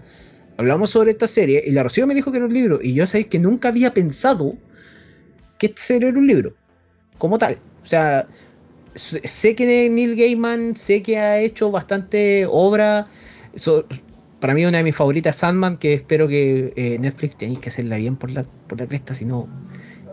hablamos 0.56 0.90
sobre 0.90 1.10
esta 1.10 1.26
serie 1.28 1.62
y 1.66 1.72
la 1.72 1.82
Rocío 1.82 2.06
me 2.06 2.14
dijo 2.14 2.30
que 2.30 2.38
era 2.38 2.46
un 2.46 2.54
libro 2.54 2.78
y 2.82 2.94
yo 2.94 3.06
sé 3.06 3.26
que 3.26 3.38
nunca 3.38 3.68
había 3.68 3.92
pensado 3.92 4.54
que 5.58 5.66
esta 5.66 5.82
serie 5.82 6.08
era 6.08 6.18
un 6.18 6.26
libro, 6.26 6.54
como 7.18 7.38
tal. 7.38 7.58
O 7.82 7.86
sea, 7.86 8.26
sé 8.98 9.54
que 9.54 9.88
Neil 9.90 10.16
Gaiman, 10.16 10.74
sé 10.74 11.02
que 11.02 11.18
ha 11.18 11.38
hecho 11.40 11.70
bastante 11.70 12.46
obra. 12.50 13.06
So- 13.54 13.86
para 14.40 14.54
mí 14.54 14.64
una 14.64 14.78
de 14.78 14.84
mis 14.84 14.94
favoritas 14.94 15.36
Sandman, 15.36 15.78
que 15.78 15.94
espero 15.94 16.28
que 16.28 16.72
eh, 16.76 16.96
Netflix 17.00 17.36
tenéis 17.36 17.58
que 17.58 17.70
hacerla 17.70 17.96
bien 17.96 18.14
por 18.16 18.30
la, 18.30 18.44
por 18.68 18.78
la 18.78 18.86
cresta, 18.86 19.12
si 19.14 19.24
no, 19.24 19.48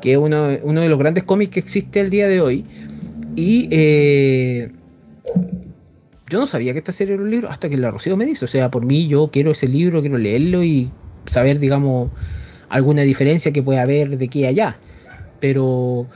que 0.02 0.14
es 0.14 0.18
uno, 0.18 0.48
uno 0.64 0.82
de 0.82 0.90
los 0.90 0.98
grandes 0.98 1.24
cómics 1.26 1.52
que 1.54 1.60
existe 1.60 2.00
el 2.00 2.10
día 2.10 2.28
de 2.28 2.42
hoy. 2.42 2.66
Y 3.36 3.68
eh, 3.70 4.72
yo 6.28 6.40
no 6.40 6.48
sabía 6.48 6.74
que 6.74 6.80
esta 6.80 6.92
serie 6.92 7.14
era 7.14 7.24
un 7.24 7.30
libro 7.30 7.50
hasta 7.50 7.70
que 7.70 7.78
la 7.78 7.92
Rocío 7.92 8.18
me 8.18 8.26
dice. 8.26 8.46
O 8.46 8.48
sea, 8.48 8.72
por 8.72 8.84
mí 8.86 9.08
yo 9.08 9.30
quiero 9.32 9.52
ese 9.52 9.68
libro, 9.68 10.02
quiero 10.02 10.18
leerlo 10.18 10.64
y 10.64 10.90
saber, 11.26 11.60
digamos, 11.60 12.10
alguna 12.70 13.04
diferencia 13.04 13.52
que 13.54 13.62
pueda 13.62 13.84
haber 13.84 14.18
de 14.18 14.26
aquí 14.26 14.46
a 14.46 14.50
allá. 14.50 14.80
Pero 15.40 16.08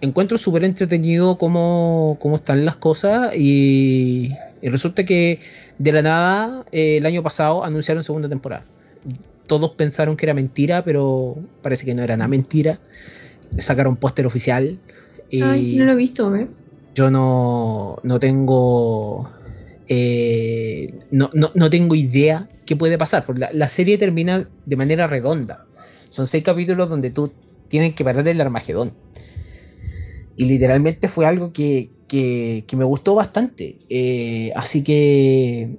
encuentro 0.00 0.38
súper 0.38 0.64
entretenido 0.64 1.38
cómo, 1.38 2.16
cómo 2.20 2.36
están 2.36 2.64
las 2.64 2.76
cosas 2.76 3.34
y, 3.36 4.32
y 4.62 4.68
resulta 4.68 5.04
que 5.04 5.40
de 5.78 5.92
la 5.92 6.02
nada 6.02 6.64
eh, 6.72 6.98
el 6.98 7.06
año 7.06 7.22
pasado 7.22 7.64
anunciaron 7.64 8.04
segunda 8.04 8.28
temporada. 8.28 8.64
Todos 9.46 9.72
pensaron 9.72 10.16
que 10.16 10.26
era 10.26 10.34
mentira, 10.34 10.84
pero 10.84 11.36
parece 11.62 11.84
que 11.84 11.94
no 11.94 12.02
era 12.02 12.16
nada 12.16 12.28
mentira. 12.28 12.78
Sacaron 13.56 13.96
póster 13.96 14.26
oficial. 14.26 14.78
Y 15.30 15.42
Ay, 15.42 15.76
no 15.76 15.84
lo 15.84 15.92
he 15.92 15.96
visto, 15.96 16.34
¿eh? 16.36 16.48
yo 16.94 17.10
no, 17.10 17.98
no 18.02 18.18
tengo 18.18 19.30
eh, 19.88 20.92
no, 21.10 21.30
no, 21.32 21.50
no 21.54 21.70
tengo 21.70 21.94
idea 21.94 22.48
qué 22.66 22.74
puede 22.76 22.98
pasar. 22.98 23.24
porque 23.24 23.40
la, 23.40 23.50
la 23.52 23.68
serie 23.68 23.98
termina 23.98 24.48
de 24.66 24.76
manera 24.76 25.06
redonda. 25.06 25.64
Son 26.10 26.26
seis 26.26 26.42
capítulos 26.42 26.88
donde 26.88 27.10
tú 27.10 27.32
tienes 27.68 27.94
que 27.94 28.04
parar 28.04 28.26
el 28.26 28.40
Armagedón. 28.40 28.92
Y 30.38 30.44
literalmente 30.46 31.08
fue 31.08 31.26
algo 31.26 31.52
que, 31.52 31.90
que- 32.06 32.64
me 32.76 32.84
gustó 32.84 33.14
bastante. 33.16 33.76
Eh, 33.88 34.52
así 34.54 34.84
que. 34.84 35.76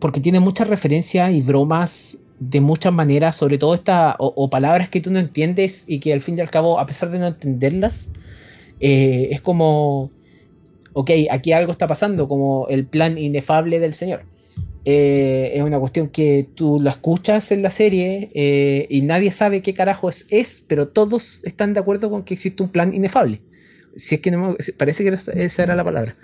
Porque 0.00 0.20
tiene 0.20 0.38
muchas 0.40 0.68
referencias 0.68 1.32
y 1.34 1.42
bromas 1.42 2.18
de 2.38 2.60
muchas 2.60 2.92
maneras, 2.92 3.34
sobre 3.36 3.58
todo 3.58 3.74
esta, 3.74 4.14
o, 4.20 4.48
palabras 4.50 4.88
que 4.88 5.00
tú 5.00 5.10
no 5.10 5.18
entiendes 5.18 5.84
y 5.88 5.98
que 5.98 6.12
al 6.12 6.20
fin 6.20 6.38
y 6.38 6.40
al 6.40 6.50
cabo, 6.50 6.78
a 6.78 6.86
pesar 6.86 7.10
de 7.10 7.18
no 7.18 7.26
entenderlas, 7.26 8.10
eh, 8.80 9.28
es 9.32 9.40
como, 9.42 10.12
ok, 10.94 11.10
aquí 11.30 11.52
algo 11.52 11.72
está 11.72 11.86
pasando, 11.88 12.28
como 12.28 12.68
el 12.68 12.86
plan 12.86 13.18
inefable 13.18 13.80
del 13.80 13.94
Señor. 13.94 14.24
Eh, 14.84 15.52
es 15.54 15.62
una 15.62 15.80
cuestión 15.80 16.08
que 16.10 16.48
tú 16.54 16.80
la 16.80 16.90
escuchas 16.92 17.52
en 17.52 17.62
la 17.62 17.70
serie 17.70 18.30
y 18.90 19.02
nadie 19.02 19.30
sabe 19.32 19.62
qué 19.62 19.74
carajo 19.74 20.08
es, 20.10 20.26
es, 20.30 20.64
pero 20.68 20.88
todos 20.88 21.40
están 21.44 21.74
de 21.74 21.80
acuerdo 21.80 22.10
con 22.10 22.24
que 22.24 22.34
existe 22.34 22.62
un 22.62 22.70
plan 22.70 22.94
inefable. 22.94 23.42
Si 23.98 24.14
es 24.14 24.20
que 24.22 24.30
no 24.30 24.50
me- 24.52 24.56
parece 24.78 25.04
que 25.04 25.10
esa 25.10 25.62
era 25.62 25.74
la 25.74 25.84
palabra. 25.84 26.16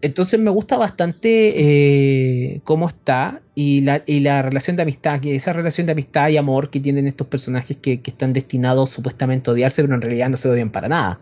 Entonces 0.00 0.38
me 0.38 0.50
gusta 0.50 0.76
bastante 0.76 1.54
eh, 1.56 2.60
cómo 2.62 2.88
está 2.88 3.42
y 3.56 3.80
la, 3.80 4.04
y 4.06 4.20
la 4.20 4.42
relación 4.42 4.76
de 4.76 4.82
amistad, 4.82 5.20
que 5.20 5.34
esa 5.34 5.52
relación 5.52 5.86
de 5.86 5.92
amistad 5.92 6.28
y 6.28 6.36
amor 6.36 6.70
que 6.70 6.78
tienen 6.78 7.08
estos 7.08 7.26
personajes 7.26 7.76
que, 7.78 8.00
que 8.00 8.10
están 8.12 8.32
destinados 8.32 8.90
supuestamente 8.90 9.50
a 9.50 9.54
odiarse, 9.54 9.82
pero 9.82 9.94
en 9.96 10.02
realidad 10.02 10.28
no 10.30 10.36
se 10.36 10.48
odian 10.48 10.70
para 10.70 10.88
nada. 10.88 11.20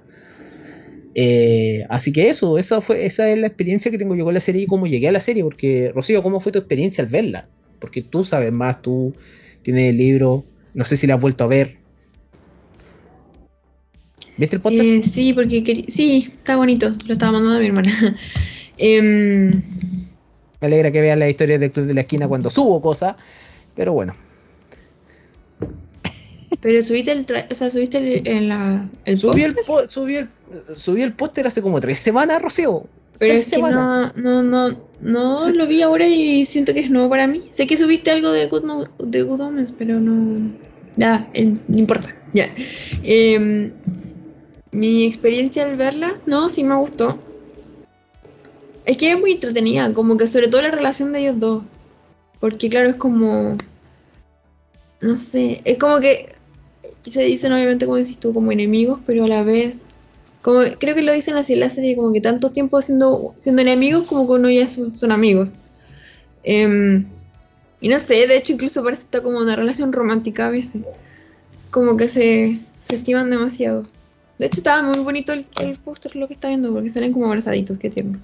Eh, 1.14 1.84
así 1.88 2.12
que 2.12 2.28
eso, 2.28 2.58
esa, 2.58 2.82
fue, 2.82 3.06
esa 3.06 3.30
es 3.30 3.38
la 3.38 3.46
experiencia 3.46 3.90
que 3.90 3.96
tengo 3.98 4.14
yo 4.14 4.24
con 4.24 4.34
la 4.34 4.40
serie 4.40 4.62
y 4.62 4.66
cómo 4.66 4.86
llegué 4.86 5.08
a 5.08 5.12
la 5.12 5.20
serie. 5.20 5.42
Porque, 5.42 5.90
Rocío, 5.94 6.22
¿cómo 6.22 6.40
fue 6.40 6.52
tu 6.52 6.58
experiencia 6.58 7.02
al 7.02 7.08
verla? 7.08 7.48
Porque 7.80 8.02
tú 8.02 8.24
sabes 8.24 8.52
más, 8.52 8.82
tú 8.82 9.14
tienes 9.62 9.90
el 9.90 9.96
libro, 9.96 10.44
no 10.74 10.84
sé 10.84 10.98
si 10.98 11.06
la 11.06 11.14
has 11.14 11.20
vuelto 11.20 11.44
a 11.44 11.46
ver. 11.46 11.78
¿Viste 14.36 14.56
el 14.56 14.62
póster? 14.62 14.84
Eh, 14.84 15.02
sí, 15.02 15.32
porque 15.32 15.64
quería... 15.64 15.84
Sí, 15.88 16.28
está 16.36 16.56
bonito. 16.56 16.94
Lo 17.06 17.12
estaba 17.14 17.32
mandando 17.32 17.56
a 17.56 17.60
mi 17.60 17.66
hermana. 17.66 17.92
Em, 18.78 19.50
Me 20.60 20.66
alegra 20.66 20.90
que 20.92 21.00
veas 21.00 21.18
la 21.18 21.28
historia 21.30 21.58
del 21.58 21.70
Club 21.72 21.86
de 21.86 21.94
la 21.94 22.02
Esquina 22.02 22.28
cuando 22.28 22.50
subo 22.50 22.80
cosas, 22.82 23.16
pero 23.74 23.94
bueno. 23.94 24.14
pero 26.60 26.82
subiste 26.82 27.12
el... 27.12 27.24
tra- 27.26 27.46
O 27.50 27.54
sea, 27.54 27.70
subiste 27.70 27.96
el, 27.98 28.26
en 28.28 28.48
la, 28.50 28.88
el 29.06 29.16
Subí 29.16 29.44
el, 29.44 29.54
subí 29.88 30.16
el, 30.16 30.28
subí 30.74 31.02
el 31.02 31.12
póster 31.14 31.46
hace 31.46 31.62
como 31.62 31.80
tres 31.80 31.98
semanas, 31.98 32.42
Rocío. 32.42 32.84
Pero 33.18 33.32
es 33.32 33.50
que 33.50 33.56
no, 33.62 34.12
no, 34.12 34.42
no, 34.42 34.76
no 35.00 35.48
lo 35.50 35.66
vi 35.66 35.80
ahora 35.80 36.06
y 36.06 36.44
siento 36.44 36.74
que 36.74 36.80
es 36.80 36.90
nuevo 36.90 37.08
para 37.08 37.26
mí. 37.26 37.44
Sé 37.50 37.66
que 37.66 37.78
subiste 37.78 38.10
algo 38.10 38.30
de 38.30 38.46
Good, 38.46 38.64
Mo- 38.64 38.88
de 38.98 39.22
Good 39.22 39.40
Omens, 39.40 39.72
pero 39.78 39.98
no... 39.98 40.50
Eh, 41.32 41.54
no 41.68 41.78
importa. 41.78 42.14
Ya. 42.34 42.50
Em, 43.02 43.72
mi 44.72 45.04
experiencia 45.06 45.64
al 45.64 45.76
verla, 45.76 46.20
no, 46.26 46.48
sí 46.48 46.64
me 46.64 46.76
gustó. 46.76 47.18
Es 48.84 48.96
que 48.96 49.12
es 49.12 49.18
muy 49.18 49.32
entretenida, 49.32 49.92
como 49.92 50.16
que 50.16 50.26
sobre 50.26 50.48
todo 50.48 50.62
la 50.62 50.70
relación 50.70 51.12
de 51.12 51.20
ellos 51.20 51.40
dos. 51.40 51.62
Porque 52.40 52.68
claro, 52.68 52.90
es 52.90 52.96
como... 52.96 53.56
No 55.00 55.16
sé, 55.16 55.60
es 55.64 55.78
como 55.78 56.00
que 56.00 56.34
se 57.02 57.22
dicen 57.22 57.52
obviamente 57.52 57.86
como 57.86 57.96
decís 57.96 58.18
tú, 58.18 58.32
como 58.32 58.52
enemigos, 58.52 59.00
pero 59.06 59.24
a 59.24 59.28
la 59.28 59.42
vez... 59.42 59.84
Como, 60.42 60.60
creo 60.78 60.94
que 60.94 61.02
lo 61.02 61.12
dicen 61.12 61.36
así 61.36 61.54
en 61.54 61.60
la 61.60 61.70
serie, 61.70 61.96
como 61.96 62.12
que 62.12 62.20
tanto 62.20 62.52
tiempo 62.52 62.80
siendo, 62.80 63.34
siendo 63.36 63.62
enemigos 63.62 64.06
como 64.06 64.26
que 64.28 64.32
uno 64.34 64.48
ya 64.48 64.68
son, 64.68 65.10
amigos. 65.10 65.52
Em, 66.44 67.04
y 67.80 67.88
no 67.88 67.98
sé, 67.98 68.28
de 68.28 68.36
hecho 68.36 68.52
incluso 68.52 68.84
parece 68.84 69.02
que 69.02 69.06
está 69.06 69.22
como 69.22 69.38
una 69.38 69.56
relación 69.56 69.92
romántica 69.92 70.46
a 70.46 70.50
veces. 70.50 70.82
Como 71.72 71.96
que 71.96 72.06
se, 72.06 72.60
se 72.80 72.96
estiman 72.96 73.28
demasiado. 73.28 73.82
De 74.38 74.46
hecho 74.46 74.58
estaba 74.58 74.82
muy 74.82 74.98
bonito 75.02 75.32
el, 75.32 75.44
el 75.60 75.76
póster 75.78 76.14
lo 76.16 76.28
que 76.28 76.34
está 76.34 76.48
viendo, 76.48 76.72
porque 76.72 76.90
salen 76.90 77.12
como 77.12 77.26
abrazaditos, 77.26 77.78
qué 77.78 77.90
tierno. 77.90 78.18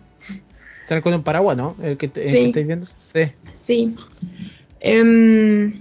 Están 0.82 1.00
con 1.00 1.14
un 1.14 1.22
paraguas, 1.22 1.56
¿no? 1.56 1.74
El 1.82 1.96
que, 1.96 2.06
el 2.06 2.26
Sí. 2.26 2.32
que 2.38 2.46
estáis 2.46 2.66
viendo. 2.66 2.86
Sí. 3.12 3.20
Sí. 3.54 3.94
Em, 4.80 5.72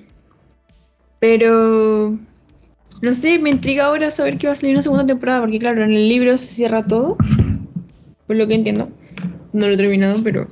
pero 1.19 2.17
no 3.01 3.11
sé, 3.11 3.39
me 3.39 3.49
intriga 3.49 3.85
ahora 3.85 4.11
saber 4.11 4.37
que 4.37 4.47
va 4.47 4.53
a 4.53 4.55
salir 4.55 4.75
una 4.75 4.83
segunda 4.83 5.05
temporada, 5.05 5.41
porque 5.41 5.59
claro, 5.59 5.83
en 5.83 5.91
el 5.91 6.07
libro 6.07 6.37
se 6.37 6.47
cierra 6.47 6.85
todo, 6.85 7.17
por 8.27 8.35
lo 8.35 8.47
que 8.47 8.55
entiendo. 8.55 8.89
No 9.53 9.67
lo 9.67 9.73
he 9.73 9.77
terminado, 9.77 10.21
pero 10.23 10.47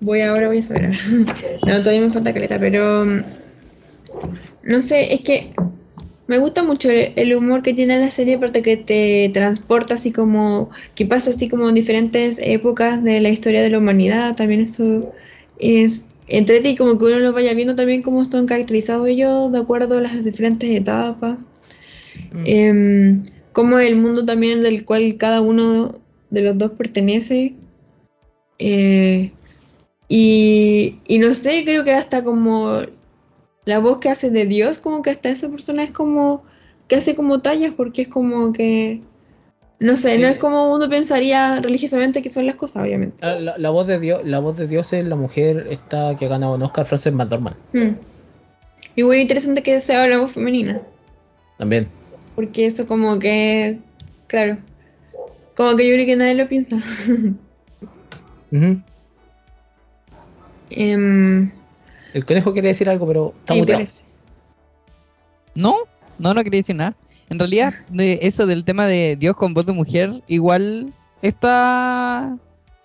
Voy 0.00 0.20
ahora, 0.20 0.48
voy 0.48 0.58
a 0.58 0.62
saber. 0.62 0.90
no, 1.66 1.78
todavía 1.78 2.02
me 2.02 2.12
falta 2.12 2.34
caleta, 2.34 2.58
pero. 2.58 3.06
No 4.62 4.80
sé, 4.80 5.14
es 5.14 5.22
que. 5.22 5.50
Me 6.26 6.38
gusta 6.38 6.62
mucho 6.62 6.88
el, 6.90 7.34
humor 7.36 7.62
que 7.62 7.74
tiene 7.74 7.98
la 7.98 8.08
serie, 8.08 8.36
aparte 8.36 8.62
que 8.62 8.76
te 8.78 9.30
transporta 9.34 9.94
así 9.94 10.10
como. 10.10 10.70
que 10.94 11.04
pasa 11.04 11.30
así 11.30 11.48
como 11.48 11.68
en 11.68 11.74
diferentes 11.74 12.38
épocas 12.38 13.02
de 13.04 13.20
la 13.20 13.28
historia 13.28 13.62
de 13.62 13.70
la 13.70 13.78
humanidad. 13.78 14.34
También 14.34 14.62
eso 14.62 15.12
es. 15.58 16.08
Entrete 16.26 16.70
y 16.70 16.76
como 16.76 16.98
que 16.98 17.04
uno 17.04 17.18
lo 17.18 17.34
vaya 17.34 17.52
viendo 17.52 17.74
también 17.74 18.00
cómo 18.00 18.22
están 18.22 18.46
caracterizados 18.46 19.06
ellos 19.06 19.52
de 19.52 19.58
acuerdo 19.58 19.98
a 19.98 20.00
las 20.00 20.24
diferentes 20.24 20.70
etapas. 20.70 21.36
Mm. 22.32 22.42
Em, 22.46 23.24
como 23.52 23.78
el 23.78 23.96
mundo 23.96 24.24
también 24.24 24.62
del 24.62 24.86
cual 24.86 25.16
cada 25.18 25.42
uno 25.42 26.00
de 26.30 26.42
los 26.42 26.56
dos 26.56 26.72
pertenece. 26.72 27.54
Eh, 28.58 29.32
y, 30.08 30.96
y 31.06 31.18
no 31.18 31.34
sé, 31.34 31.64
creo 31.64 31.84
que 31.84 31.92
hasta 31.92 32.24
como 32.24 32.80
la 33.64 33.78
voz 33.78 33.98
que 33.98 34.10
hace 34.10 34.30
de 34.30 34.46
Dios, 34.46 34.78
como 34.78 35.02
que 35.02 35.10
hasta 35.10 35.28
esa 35.28 35.48
persona 35.48 35.84
es 35.84 35.90
como 35.90 36.42
que 36.88 36.96
hace 36.96 37.14
como 37.14 37.40
tallas, 37.40 37.72
porque 37.76 38.02
es 38.02 38.08
como 38.08 38.52
que, 38.52 39.00
no 39.80 39.96
sé, 39.96 40.18
no 40.18 40.28
es 40.28 40.38
como 40.38 40.72
uno 40.74 40.88
pensaría 40.88 41.60
religiosamente 41.60 42.22
que 42.22 42.30
son 42.30 42.46
las 42.46 42.56
cosas, 42.56 42.82
obviamente. 42.82 43.16
Ah, 43.26 43.38
La, 43.38 43.56
la 43.56 43.70
voz 43.70 43.86
de 43.86 43.98
Dios, 43.98 44.20
la 44.24 44.38
voz 44.38 44.56
de 44.56 44.66
Dios 44.66 44.92
es 44.92 45.04
la 45.06 45.16
mujer 45.16 45.66
esta 45.70 46.14
que 46.16 46.26
ha 46.26 46.28
ganado 46.28 46.54
un 46.54 46.62
Oscar, 46.62 46.84
Frances 46.84 47.12
McDormand. 47.12 47.56
Hmm. 47.72 47.96
Y 48.96 49.02
bueno, 49.02 49.22
interesante 49.22 49.62
que 49.62 49.80
sea 49.80 50.06
la 50.06 50.18
voz 50.18 50.32
femenina. 50.32 50.80
También. 51.58 51.88
Porque 52.34 52.66
eso 52.66 52.86
como 52.86 53.18
que, 53.18 53.78
claro, 54.26 54.58
como 55.56 55.76
que 55.76 55.88
yo 55.88 55.94
creo 55.94 56.06
que 56.06 56.16
nadie 56.16 56.34
lo 56.34 56.48
piensa. 56.48 56.78
Em, 60.70 61.50
El 62.14 62.24
conejo 62.24 62.52
quiere 62.52 62.68
decir 62.68 62.88
algo, 62.88 63.06
pero 63.06 63.32
está 63.36 63.52
sí, 63.52 63.60
muteado. 63.60 63.78
parece. 63.80 64.04
No, 65.56 65.76
no, 66.18 66.32
no 66.32 66.42
quería 66.42 66.60
decir 66.60 66.76
nada. 66.76 66.96
En 67.28 67.38
realidad, 67.38 67.74
de 67.90 68.20
eso 68.22 68.46
del 68.46 68.64
tema 68.64 68.86
de 68.86 69.16
Dios 69.16 69.34
con 69.36 69.52
voz 69.52 69.66
de 69.66 69.72
mujer, 69.72 70.22
igual 70.28 70.92
está 71.22 72.38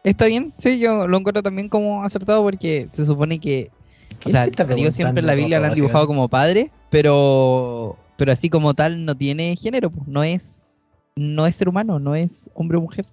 está 0.04 0.26
bien. 0.26 0.54
Sí, 0.58 0.80
yo 0.80 1.08
lo 1.08 1.18
encuentro 1.18 1.44
también 1.44 1.70
como 1.70 2.04
acertado 2.04 2.42
porque 2.42 2.88
se 2.92 3.06
supone 3.06 3.39
que, 3.39 3.70
o 3.72 4.20
¿Quién 4.20 4.32
sea, 4.32 4.48
Dios 4.48 4.96
siempre 4.96 5.20
en 5.22 5.28
la 5.28 5.36
Biblia 5.36 5.60
lo 5.60 5.68
han 5.68 5.74
dibujado 5.74 6.08
como 6.08 6.28
padre, 6.28 6.72
pero 6.89 7.98
pero 8.18 8.32
así 8.32 8.50
como 8.50 8.74
tal 8.74 9.06
no 9.06 9.15
tiene 9.15 9.56
género, 9.56 9.92
pues, 9.92 10.08
no 10.08 10.24
es 10.24 10.98
no 11.15 11.46
es 11.46 11.56
ser 11.56 11.70
humano, 11.70 12.00
no 12.00 12.15
es 12.15 12.50
hombre 12.56 12.78
o 12.78 12.82
mujer. 12.82 13.06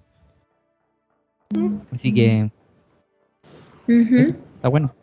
Así 1.91 2.13
que. 2.13 2.49
Eso. 3.87 4.33
está 4.55 4.67
bueno. 4.67 4.93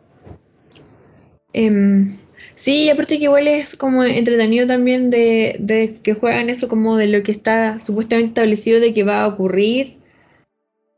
Em, 1.57 2.17
sí, 2.55 2.89
aparte 2.89 3.17
que 3.17 3.23
igual 3.23 3.47
es 3.47 3.77
como 3.77 4.03
entretenido 4.03 4.67
también 4.67 5.09
de, 5.09 5.55
de 5.59 5.95
que 6.03 6.13
juegan 6.13 6.49
eso 6.49 6.67
como 6.67 6.97
de 6.97 7.07
lo 7.07 7.23
que 7.23 7.31
está 7.31 7.79
supuestamente 7.79 8.27
establecido 8.31 8.81
de 8.81 8.93
que 8.93 9.03
va 9.05 9.21
a 9.23 9.27
ocurrir, 9.27 9.97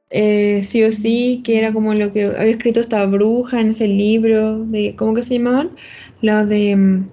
eh, 0.10 0.64
sí 0.64 0.84
o 0.84 0.92
sí, 0.92 1.42
que 1.44 1.60
era 1.60 1.72
como 1.74 1.94
lo 1.94 2.12
que 2.12 2.24
había 2.26 2.46
escrito 2.52 2.80
esta 2.80 3.06
bruja 3.06 3.62
en 3.62 3.70
ese 3.72 3.88
libro, 3.88 4.66
de 4.66 4.96
¿cómo 4.96 5.14
que 5.14 5.22
se 5.22 5.36
llamaban? 5.38 5.76
Los 6.22 6.50
de... 6.50 6.72
em, 6.72 7.10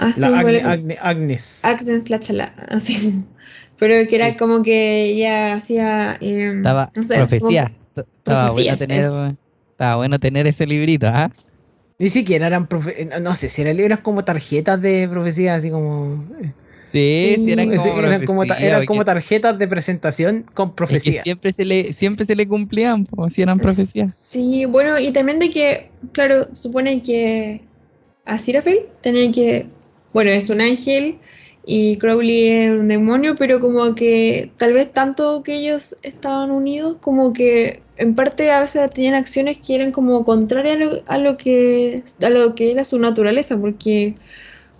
ah, 0.00 0.12
sí, 0.14 0.20
La 0.22 0.28
igual- 0.28 0.46
Agne- 0.56 0.64
Agne- 0.64 0.98
Agnes. 1.02 1.60
Agnes 1.64 2.08
la 2.08 2.18
chala, 2.20 2.54
así. 2.68 3.24
Pero 3.78 4.06
que 4.08 4.16
era 4.16 4.36
como 4.38 4.62
que 4.62 5.04
ella 5.04 5.54
hacía... 5.54 6.16
em, 6.20 6.58
Estaba 6.58 6.90
no 6.96 7.02
sé, 7.02 7.14
profecía. 7.16 7.72
Estaba 7.94 8.50
bueno 8.52 8.76
tener 8.78 9.04
estaba 9.70 9.96
bueno 9.96 10.18
tener 10.18 10.46
ese 10.46 10.66
librito, 10.66 11.06
¿ah? 11.08 11.30
Ni 11.98 12.08
siquiera 12.08 12.46
eran 12.46 12.68
profe 12.68 13.04
no- 13.06 13.20
no 13.20 13.34
sé 13.34 13.48
si 13.48 13.62
eran 13.62 13.76
libros 13.76 14.00
como 14.00 14.24
tarjetas 14.24 14.80
de 14.80 15.08
profecía, 15.10 15.54
así 15.56 15.70
como. 15.70 16.26
Sí, 16.84 17.36
sí, 17.38 17.52
eran 17.52 17.68
Sí, 17.78 17.90
como, 17.90 17.98
eran 17.98 18.22
como, 18.24 18.46
ta- 18.46 18.54
profecía, 18.54 18.66
eran 18.66 18.84
como 18.84 19.04
tarjetas 19.04 19.58
de 19.58 19.68
presentación 19.68 20.44
con 20.54 20.74
Es 20.86 20.98
que 21.02 21.12
profecía. 21.12 21.22
siempre 21.22 21.52
se 21.52 21.64
le, 21.64 21.92
siempre 21.92 22.24
se 22.24 22.34
le 22.36 22.48
cumplían, 22.48 23.04
como 23.06 23.28
si 23.28 23.42
eran 23.42 23.60
profecías. 23.60 24.14
Sí, 24.14 24.64
bueno, 24.66 24.98
y 24.98 25.12
también 25.12 25.38
de 25.38 25.50
que, 25.50 25.90
claro, 26.12 26.54
supone 26.54 27.02
que 27.02 27.60
Aziraphale 28.24 28.86
tenía 29.02 29.30
que, 29.32 29.66
bueno, 30.12 30.30
es 30.30 30.50
un 30.50 30.60
ángel 30.60 31.18
y 31.64 31.96
Crowley 31.98 32.48
es 32.48 32.70
un 32.72 32.88
demonio, 32.88 33.34
pero 33.36 33.60
como 33.60 33.94
que 33.94 34.52
tal 34.58 34.72
vez 34.74 34.92
tanto 34.92 35.42
que 35.42 35.56
ellos 35.56 35.96
estaban 36.02 36.50
unidos, 36.50 36.98
como 37.00 37.32
que 37.32 37.82
en 37.98 38.14
parte 38.14 38.50
a 38.50 38.60
veces 38.60 38.90
tenían 38.90 39.14
acciones 39.14 39.58
que 39.58 39.74
eran 39.74 39.92
como 39.92 40.24
contrarias 40.24 40.76
a 40.76 40.84
lo, 40.84 41.02
a 41.06 41.18
lo 41.18 41.36
que 41.36 42.04
a 42.22 42.30
lo 42.30 42.54
que 42.54 42.70
era 42.70 42.84
su 42.84 42.98
naturaleza, 42.98 43.58
porque 43.58 44.14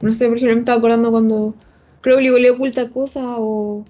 no 0.01 0.13
sé, 0.13 0.29
por 0.29 0.37
ejemplo, 0.37 0.55
me 0.55 0.61
estaba 0.61 0.79
acordando 0.79 1.11
cuando 1.11 1.55
Crowley 2.01 2.41
le 2.41 2.51
oculta 2.51 2.89
cosas 2.91 3.25
o, 3.27 3.85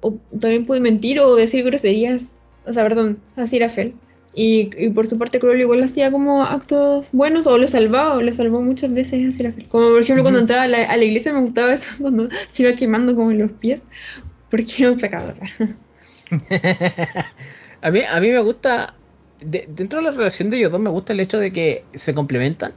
o 0.00 0.14
también 0.38 0.64
puede 0.64 0.80
mentir 0.80 1.18
o 1.20 1.34
decir 1.34 1.64
groserías, 1.64 2.30
o 2.64 2.72
sea, 2.72 2.84
perdón, 2.84 3.18
a 3.36 3.42
Aziraphale. 3.42 3.94
Y, 4.38 4.70
y 4.76 4.90
por 4.90 5.06
su 5.06 5.18
parte 5.18 5.40
Crowley 5.40 5.62
igual 5.62 5.82
hacía 5.82 6.12
como 6.12 6.44
actos 6.44 7.10
buenos 7.12 7.46
o 7.46 7.56
lo 7.58 7.66
salvaba, 7.66 8.16
o 8.16 8.22
lo 8.22 8.32
salvó 8.32 8.60
muchas 8.60 8.92
veces 8.92 9.24
a 9.24 9.28
Aziraphale. 9.30 9.68
Como 9.68 9.88
por 9.88 10.02
ejemplo 10.02 10.22
cuando 10.22 10.40
entraba 10.40 10.64
a 10.64 10.68
la, 10.68 10.84
a 10.84 10.96
la 10.96 11.04
iglesia 11.04 11.32
me 11.32 11.40
gustaba 11.40 11.74
eso, 11.74 11.88
cuando 12.00 12.28
se 12.48 12.62
iba 12.62 12.76
quemando 12.76 13.16
como 13.16 13.32
en 13.32 13.38
los 13.40 13.50
pies, 13.52 13.86
porque 14.50 14.72
era 14.78 14.92
un 14.92 14.98
pecador. 14.98 15.34
a, 17.82 17.90
mí, 17.90 18.00
a 18.02 18.20
mí 18.20 18.30
me 18.30 18.40
gusta. 18.40 18.94
de- 19.40 19.66
dentro 19.68 19.98
de 19.98 20.04
la 20.06 20.10
relación 20.12 20.48
de 20.50 20.56
ellos 20.58 20.72
dos, 20.72 20.80
me 20.80 20.90
gusta 20.90 21.12
el 21.12 21.20
hecho 21.20 21.38
de 21.38 21.52
que 21.52 21.84
se 21.94 22.14
complementan. 22.14 22.72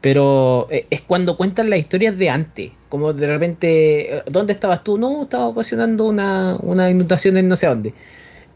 Pero 0.00 0.68
eh, 0.70 0.86
es 0.90 1.00
cuando 1.02 1.36
cuentan 1.36 1.70
las 1.70 1.78
historias 1.78 2.16
de 2.18 2.28
antes. 2.28 2.72
Como 2.88 3.12
de 3.12 3.26
repente, 3.26 4.18
eh, 4.18 4.22
¿dónde 4.26 4.52
estabas 4.52 4.84
tú? 4.84 4.98
No, 4.98 5.22
estaba 5.22 5.46
ocasionando 5.48 6.04
una, 6.06 6.56
una 6.60 6.90
inundación 6.90 7.36
en 7.38 7.48
no 7.48 7.56
sé 7.56 7.66
dónde. 7.66 7.94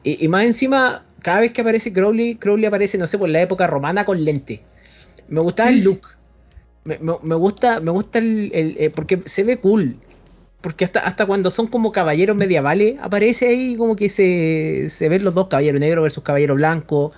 Y, 0.05 0.25
y 0.25 0.29
más 0.29 0.45
encima, 0.45 1.07
cada 1.23 1.41
vez 1.41 1.53
que 1.53 1.63
aparece 1.63 1.93
Crowley, 1.93 2.37
Crowley 2.37 2.67
aparece, 2.67 2.99
no 2.99 3.07
sé, 3.07 3.19
por 3.19 3.29
la 3.31 3.43
época 3.43 3.67
romana 3.67 4.05
con 4.07 4.25
lente. 4.25 4.63
Me 5.29 5.41
gustaba 5.41 5.71
el 5.71 5.83
look. 5.85 6.03
Me, 6.85 6.99
me- 7.01 7.19
me 7.23 7.35
gusta, 7.37 7.81
me 7.81 7.91
gusta 7.93 8.19
el, 8.21 8.51
el- 8.55 8.77
eh, 8.79 8.91
porque 8.91 9.23
se 9.27 9.45
ve 9.45 9.59
cool. 9.59 9.97
Porque 10.61 10.85
hasta, 10.85 11.01
hasta 11.01 11.27
cuando 11.27 11.51
son 11.51 11.69
como 11.69 11.93
caballeros 11.93 12.37
medievales, 12.37 12.97
aparece 13.01 13.49
ahí 13.49 13.77
como 13.77 13.95
que 13.97 14.11
se, 14.11 14.91
se 14.91 15.09
ven 15.09 15.25
los 15.25 15.35
dos, 15.35 15.49
caballero 15.49 15.79
negro 15.79 16.03
versus 16.03 16.25
caballero 16.25 16.55
blanco. 16.57 17.13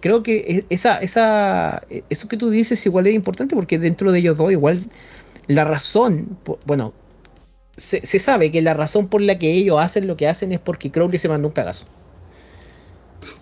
Creo 0.00 0.22
que 0.22 0.38
e- 0.48 0.66
esa, 0.70 0.98
esa, 1.00 1.82
e- 1.90 2.04
eso 2.10 2.28
que 2.28 2.36
tú 2.36 2.50
dices 2.50 2.84
igual 2.86 3.06
es 3.06 3.14
importante 3.14 3.56
porque 3.56 3.78
dentro 3.78 4.12
de 4.12 4.20
ellos 4.20 4.36
dos 4.38 4.52
igual 4.52 4.80
la 5.48 5.64
razón, 5.64 6.38
bueno, 6.66 6.94
se, 7.76 8.04
se 8.06 8.18
sabe 8.18 8.52
que 8.52 8.62
la 8.62 8.74
razón 8.74 9.08
por 9.08 9.22
la 9.22 9.38
que 9.38 9.52
ellos 9.52 9.78
hacen 9.80 10.06
lo 10.06 10.16
que 10.16 10.28
hacen 10.28 10.52
es 10.52 10.60
porque 10.60 10.90
Crowley 10.92 11.18
se 11.18 11.28
mandó 11.28 11.48
un 11.48 11.54
cagazo. 11.54 11.86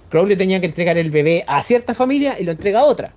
Crowley 0.08 0.36
tenía 0.36 0.60
que 0.60 0.66
entregar 0.66 0.98
el 0.98 1.10
bebé 1.10 1.44
a 1.46 1.62
cierta 1.62 1.94
familia 1.94 2.36
y 2.38 2.44
lo 2.44 2.52
entrega 2.52 2.80
a 2.80 2.84
otra. 2.84 3.12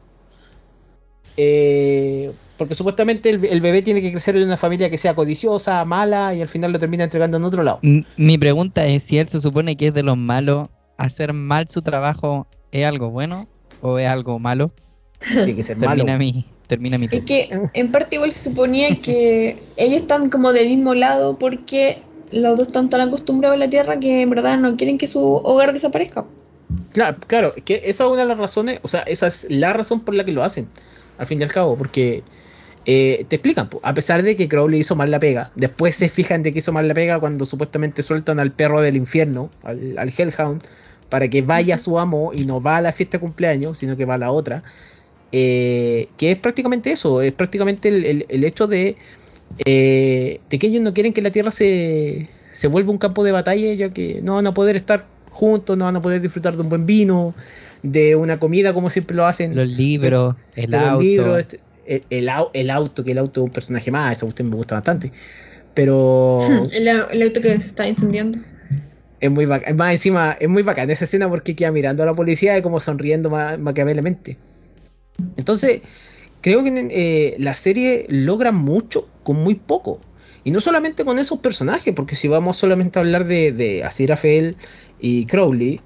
Eh, 1.38 2.32
porque 2.60 2.76
supuestamente 2.76 3.30
el, 3.30 3.44
el 3.46 3.62
bebé 3.62 3.82
tiene 3.82 4.02
que 4.02 4.12
crecer 4.12 4.36
en 4.36 4.44
una 4.44 4.58
familia 4.58 4.90
que 4.90 4.98
sea 4.98 5.16
codiciosa, 5.16 5.84
mala, 5.86 6.36
y 6.36 6.42
al 6.42 6.50
final 6.50 6.74
lo 6.74 6.78
termina 6.78 7.06
entregando 7.06 7.38
en 7.38 7.46
otro 7.46 7.64
lado. 7.64 7.80
Mi 8.18 8.38
pregunta 8.38 8.86
es 8.86 9.02
si 9.02 9.18
él 9.18 9.30
se 9.30 9.40
supone 9.40 9.78
que 9.78 9.88
es 9.88 9.94
de 9.94 10.04
los 10.04 10.18
malos, 10.18 10.68
hacer 10.98 11.32
mal 11.32 11.70
su 11.70 11.82
trabajo 11.82 12.46
es 12.72 12.86
algo 12.86 13.10
bueno 13.10 13.48
o 13.82 13.98
es 13.98 14.08
algo 14.08 14.38
malo. 14.40 14.72
Tiene 15.20 15.56
que 15.56 15.64
ser 15.64 15.78
malo. 15.78 16.04
Termina 16.04 16.18
mi, 16.18 16.46
termina 16.68 16.98
mi 16.98 17.08
Es 17.10 17.24
que 17.24 17.50
en 17.74 17.92
parte 17.92 18.18
igual 18.18 18.32
se 18.32 18.50
suponía 18.50 18.94
que 19.02 19.64
ellos 19.78 20.02
están 20.02 20.30
como 20.30 20.52
del 20.52 20.68
mismo 20.68 20.94
lado 20.94 21.38
porque 21.40 22.04
los 22.32 22.58
dos 22.58 22.68
están 22.68 22.90
tan 22.90 23.02
acostumbrados 23.02 23.56
a 23.56 23.60
la 23.60 23.70
Tierra 23.70 24.00
que 24.00 24.22
en 24.22 24.30
verdad 24.30 24.60
no 24.60 24.76
quieren 24.76 24.98
que 24.98 25.08
su 25.08 25.22
hogar 25.24 25.72
desaparezca. 25.72 26.26
Claro, 26.92 27.18
claro, 27.26 27.54
que 27.66 27.82
esa 27.86 28.04
es 28.04 28.10
una 28.12 28.22
de 28.22 28.28
las 28.28 28.38
razones, 28.38 28.80
o 28.84 28.88
sea, 28.88 29.02
esa 29.04 29.28
es 29.28 29.48
la 29.50 29.74
razón 29.74 30.02
por 30.02 30.14
la 30.14 30.24
que 30.24 30.32
lo 30.32 30.44
hacen, 30.44 30.68
al 31.18 31.26
fin 31.26 31.40
y 31.40 31.44
al 31.44 31.52
cabo, 31.52 31.76
porque 31.76 32.24
eh, 32.92 33.26
te 33.30 33.36
explican, 33.36 33.70
a 33.84 33.94
pesar 33.94 34.24
de 34.24 34.36
que 34.36 34.48
Crowley 34.48 34.80
hizo 34.80 34.96
mal 34.96 35.12
la 35.12 35.20
pega, 35.20 35.52
después 35.56 35.94
se 35.96 36.10
fijan 36.10 36.42
de 36.44 36.52
que 36.54 36.60
hizo 36.60 36.72
mal 36.74 36.88
la 36.88 36.94
pega 36.96 37.20
cuando 37.20 37.46
supuestamente 37.46 38.02
sueltan 38.04 38.40
al 38.40 38.52
perro 38.52 38.82
del 38.82 38.96
infierno, 38.96 39.52
al, 39.64 39.98
al 39.98 40.10
Hellhound, 40.18 40.64
para 41.10 41.28
que 41.30 41.42
vaya 41.44 41.76
a 41.76 41.78
su 41.78 42.00
amo 42.00 42.32
y 42.34 42.46
no 42.46 42.62
va 42.62 42.78
a 42.78 42.82
la 42.82 42.92
fiesta 42.92 43.18
de 43.18 43.22
cumpleaños, 43.22 43.78
sino 43.80 43.96
que 43.98 44.06
va 44.06 44.16
a 44.16 44.18
la 44.18 44.32
otra, 44.32 44.64
eh, 45.32 46.08
que 46.18 46.32
es 46.32 46.38
prácticamente 46.40 46.92
eso, 46.92 47.22
es 47.22 47.34
prácticamente 47.34 47.90
el, 47.90 48.06
el- 48.06 48.26
el 48.30 48.44
hecho 48.44 48.66
de, 48.68 48.96
eh, 49.66 50.40
de 50.50 50.60
que 50.60 50.68
ellos 50.68 50.82
no 50.82 50.94
quieren 50.94 51.14
que 51.14 51.22
la 51.22 51.32
Tierra 51.32 51.52
se, 51.52 52.28
se 52.52 52.68
vuelva 52.68 52.92
un 52.92 52.98
campo 52.98 53.24
de 53.24 53.32
batalla, 53.32 53.74
ya 53.74 53.90
que 53.94 54.22
no 54.24 54.36
van 54.36 54.48
a 54.48 54.54
poder 54.54 54.76
estar 54.76 55.06
juntos, 55.32 55.78
no 55.78 55.86
van 55.86 55.96
a 55.98 56.02
poder 56.02 56.22
disfrutar 56.22 56.56
de 56.56 56.62
un 56.62 56.70
buen 56.70 56.86
vino, 56.86 57.36
de 57.84 58.16
una 58.16 58.40
comida 58.40 58.74
como 58.74 58.90
siempre 58.90 59.16
lo 59.16 59.26
hacen, 59.26 59.56
Los 59.56 59.68
libros, 59.68 60.36
el 60.56 60.72
de 60.72 60.78
auto. 60.78 61.04
libros, 61.04 61.40
este, 61.40 61.60
el, 61.90 62.04
el 62.10 62.30
au- 62.30 62.50
el 62.54 62.70
auto, 62.70 63.04
que 63.04 63.12
el 63.14 63.18
auto 63.18 63.42
es 63.42 63.46
un 63.46 63.52
personaje 63.52 63.92
más, 63.92 64.14
esa 64.18 64.26
cuestión 64.26 64.50
me 64.50 64.56
gusta 64.56 64.76
bastante. 64.76 65.12
Pero 65.74 66.38
El, 66.72 66.88
au- 66.88 67.08
el 67.12 67.22
auto 67.24 67.42
que 67.42 67.60
se 67.60 67.68
está 67.68 67.88
incendiando. 67.88 68.40
Es 69.20 69.30
muy 69.30 69.46
bacán. 69.46 69.76
Más 69.76 69.94
encima, 69.94 70.38
es 70.40 70.48
muy 70.48 70.64
bacán 70.64 70.90
esa 70.90 71.04
escena 71.06 71.28
porque 71.30 71.56
queda 71.56 71.72
mirando 71.72 72.04
a 72.04 72.06
la 72.06 72.14
policía 72.14 72.58
y 72.58 72.62
como 72.62 72.80
sonriendo 72.80 73.30
ma 73.30 73.58
maquiavelamente. 73.58 74.38
Entonces, 75.38 75.82
creo 76.42 76.64
que 76.64 76.88
eh, 76.92 77.36
la 77.40 77.54
serie 77.54 78.06
logra 78.10 78.52
mucho 78.52 79.08
con 79.24 79.38
muy 79.38 79.56
poco. 79.56 80.00
Y 80.44 80.52
no 80.52 80.62
solamente 80.62 81.06
con 81.06 81.20
esos 81.20 81.40
personajes, 81.40 81.94
porque 81.94 82.16
si 82.16 82.28
vamos 82.28 82.58
solamente 82.58 83.00
a 83.00 83.02
hablar 83.02 83.26
de, 83.26 83.52
de 83.52 83.84
Aziraphale 83.84 84.56
y 85.00 85.26
Crowley, 85.26 85.82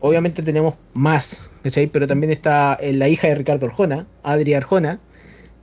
obviamente 0.00 0.42
tenemos 0.42 0.74
más, 0.94 1.50
¿cachai? 1.62 1.88
Pero 1.88 2.06
también 2.06 2.32
está 2.32 2.74
eh, 2.80 2.92
la 2.92 3.08
hija 3.08 3.28
de 3.28 3.34
Ricardo 3.36 3.66
Arjona, 3.66 4.06
Adri 4.22 4.54
Arjona, 4.54 5.00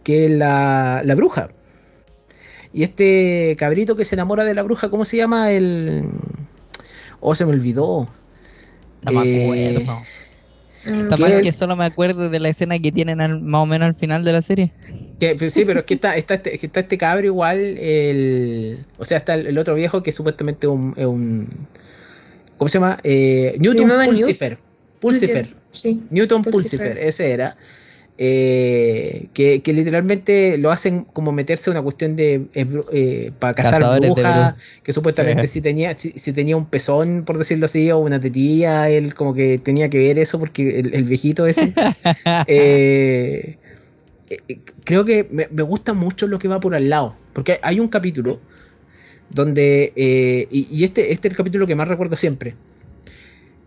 que 0.03 0.25
es 0.25 0.31
la, 0.31 1.01
la 1.05 1.15
bruja. 1.15 1.49
Y 2.73 2.83
este 2.83 3.55
cabrito 3.57 3.95
que 3.95 4.05
se 4.05 4.15
enamora 4.15 4.43
de 4.45 4.53
la 4.53 4.61
bruja, 4.63 4.89
¿cómo 4.89 5.05
se 5.05 5.17
llama? 5.17 5.51
El. 5.51 6.03
Oh, 7.19 7.33
se 7.35 7.45
me 7.45 7.51
olvidó. 7.51 8.07
No 9.03 9.11
me 9.11 9.25
Eh, 9.27 9.75
acuerdo. 9.77 10.01
Mm, 10.85 10.99
Está 11.03 11.15
¿qué? 11.17 11.21
mal 11.23 11.41
que 11.41 11.51
solo 11.51 11.75
me 11.75 11.85
acuerdo 11.85 12.29
de 12.29 12.39
la 12.39 12.49
escena 12.49 12.79
que 12.79 12.91
tienen 12.91 13.19
al- 13.21 13.41
más 13.41 13.61
o 13.61 13.65
menos 13.65 13.87
al 13.87 13.95
final 13.95 14.23
de 14.23 14.31
la 14.31 14.41
serie. 14.41 14.71
Que, 15.19 15.35
pues 15.35 15.51
sí, 15.53 15.65
pero 15.65 15.79
es 15.81 15.85
que 15.85 15.95
está, 15.95 16.15
está, 16.15 16.35
este, 16.35 16.57
que 16.57 16.65
está 16.67 16.79
este 16.79 16.97
cabro 16.97 17.25
igual, 17.25 17.59
el, 17.59 18.85
o 18.97 19.03
sea, 19.03 19.17
está 19.17 19.33
el, 19.33 19.47
el 19.47 19.57
otro 19.57 19.75
viejo 19.75 20.01
que 20.01 20.13
supuestamente 20.13 20.67
es 20.67 20.71
un, 20.71 20.93
es 20.95 21.05
un- 21.05 21.49
¿cómo 22.57 22.69
se 22.69 22.77
llama? 22.79 22.99
Eh, 23.03 23.57
Newton 23.59 23.87
Newt? 23.89 24.05
Pulsifer. 24.05 24.57
Pulsifer. 25.01 25.55
Sí. 25.71 26.01
Newton 26.09 26.43
Pulsifer. 26.43 26.79
Pulsifer, 26.79 26.97
ese 26.99 27.31
era. 27.31 27.57
Eh, 28.21 29.27
que, 29.33 29.61
que 29.61 29.71
literalmente 29.71 30.57
lo 30.57 30.71
hacen 30.71 31.05
como 31.05 31.31
meterse 31.31 31.69
a 31.69 31.71
una 31.71 31.81
cuestión 31.81 32.17
de 32.17 32.41
para 33.39 33.53
cazar 33.53 33.79
Cazadores 33.79 34.11
brujas, 34.11 34.55
que 34.83 34.91
supuestamente 34.91 35.47
Sí. 35.47 35.53
si 35.53 35.61
tenía 35.61 35.93
si, 35.93 36.11
si 36.11 36.33
tenía 36.33 36.57
un 36.57 36.65
pezón, 36.65 37.23
por 37.23 37.37
decirlo 37.37 37.67
así, 37.67 37.89
o 37.91 37.99
una 37.99 38.19
tetilla, 38.19 38.89
él 38.89 39.13
como 39.15 39.33
que 39.33 39.57
tenía 39.57 39.89
que 39.89 39.99
ver 39.99 40.19
eso 40.19 40.37
porque 40.37 40.79
el, 40.81 40.93
el 40.93 41.05
viejito 41.05 41.47
ese 41.47 41.73
eh, 42.47 43.55
eh, 44.29 44.59
creo 44.83 45.05
que 45.05 45.25
me, 45.31 45.47
me 45.49 45.63
gusta 45.63 45.93
mucho 45.93 46.27
lo 46.27 46.39
que 46.39 46.49
va 46.49 46.59
por 46.59 46.75
al 46.75 46.89
lado. 46.89 47.15
Porque 47.31 47.57
hay 47.61 47.79
un 47.79 47.87
capítulo 47.87 48.41
donde. 49.29 49.93
eh, 49.95 50.45
y, 50.51 50.67
y 50.69 50.83
este, 50.83 51.13
este 51.13 51.29
es 51.29 51.31
el 51.31 51.37
capítulo 51.37 51.65
que 51.65 51.75
más 51.75 51.87
recuerdo 51.87 52.17
siempre. 52.17 52.53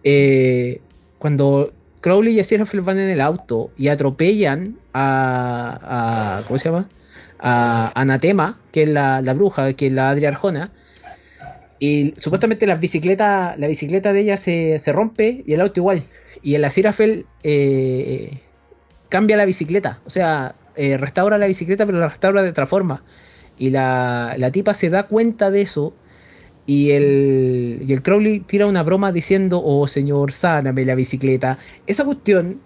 Eh, 0.04 0.80
cuando 1.18 1.72
Crowley 2.02 2.34
y 2.36 2.40
Aziraphale 2.40 2.82
van 2.82 2.98
en 2.98 3.08
el 3.08 3.20
auto 3.22 3.70
y 3.78 3.88
atropellan 3.88 4.76
a. 4.92 6.38
a- 6.40 6.46
¿Cómo 6.46 6.58
se 6.58 6.68
llama? 6.68 6.88
A 7.38 7.90
Anatema, 7.98 8.60
que 8.72 8.82
es 8.82 8.88
la, 8.90 9.20
bruja, 9.34 9.72
que 9.72 9.86
es 9.86 9.92
la 9.92 10.10
Adria 10.10 10.28
Arjona. 10.28 10.70
Y 11.78 12.14
supuestamente 12.18 12.66
la 12.66 12.76
bicicleta, 12.76 13.56
la 13.58 13.66
bicicleta 13.66 14.12
de 14.12 14.20
ella 14.20 14.36
se, 14.36 14.78
se 14.78 14.92
rompe 14.92 15.42
y 15.46 15.54
el 15.54 15.60
auto 15.60 15.80
igual. 15.80 16.02
Y 16.42 16.54
el 16.54 16.64
Aziraphale 16.64 17.24
eh, 17.42 18.40
cambia 19.08 19.36
la 19.36 19.44
bicicleta. 19.44 20.00
O 20.04 20.10
sea, 20.10 20.54
eh, 20.76 20.96
restaura 20.96 21.38
la 21.38 21.46
bicicleta, 21.46 21.84
pero 21.86 21.98
la 21.98 22.08
restaura 22.08 22.42
de 22.42 22.50
otra 22.50 22.66
forma. 22.66 23.02
Y 23.58 23.70
la, 23.70 24.34
la 24.38 24.50
tipa 24.52 24.74
se 24.74 24.90
da 24.90 25.04
cuenta 25.04 25.50
de 25.50 25.62
eso. 25.62 25.94
Y 26.66 26.92
el, 26.92 27.82
y 27.86 27.92
el 27.92 28.02
Crowley 28.02 28.40
tira 28.40 28.66
una 28.66 28.82
broma 28.82 29.10
diciendo, 29.12 29.60
oh 29.64 29.88
señor, 29.88 30.32
sáname 30.32 30.84
la 30.84 30.94
bicicleta. 30.94 31.58
Esa 31.86 32.04
cuestión, 32.04 32.60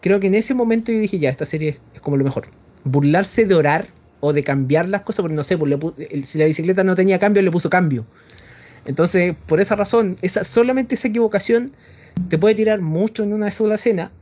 creo 0.00 0.20
que 0.20 0.28
en 0.28 0.34
ese 0.34 0.54
momento 0.54 0.92
yo 0.92 0.98
dije, 0.98 1.18
ya, 1.18 1.30
esta 1.30 1.46
serie 1.46 1.70
es, 1.94 2.00
como 2.00 2.16
lo 2.16 2.24
mejor. 2.24 2.48
Burlarse 2.84 3.46
de 3.46 3.54
orar 3.54 3.88
o 4.20 4.32
de 4.32 4.44
cambiar 4.44 4.88
las 4.88 5.02
cosas, 5.02 5.22
porque 5.22 5.34
no 5.34 5.44
sé, 5.44 5.58
pues 5.58 5.74
si 6.24 6.38
la 6.38 6.44
bicicleta 6.44 6.84
no 6.84 6.94
tenía 6.94 7.18
cambio, 7.18 7.42
le 7.42 7.50
puso 7.50 7.70
cambio. 7.70 8.04
Entonces, 8.84 9.34
por 9.46 9.60
esa 9.60 9.76
razón, 9.76 10.16
esa, 10.22 10.44
solamente 10.44 10.94
esa 10.94 11.08
equivocación 11.08 11.72
te 12.28 12.38
puede 12.38 12.54
tirar 12.54 12.80
mucho 12.80 13.22
en 13.22 13.32
una 13.32 13.50
sola 13.50 13.74
escena, 13.74 14.12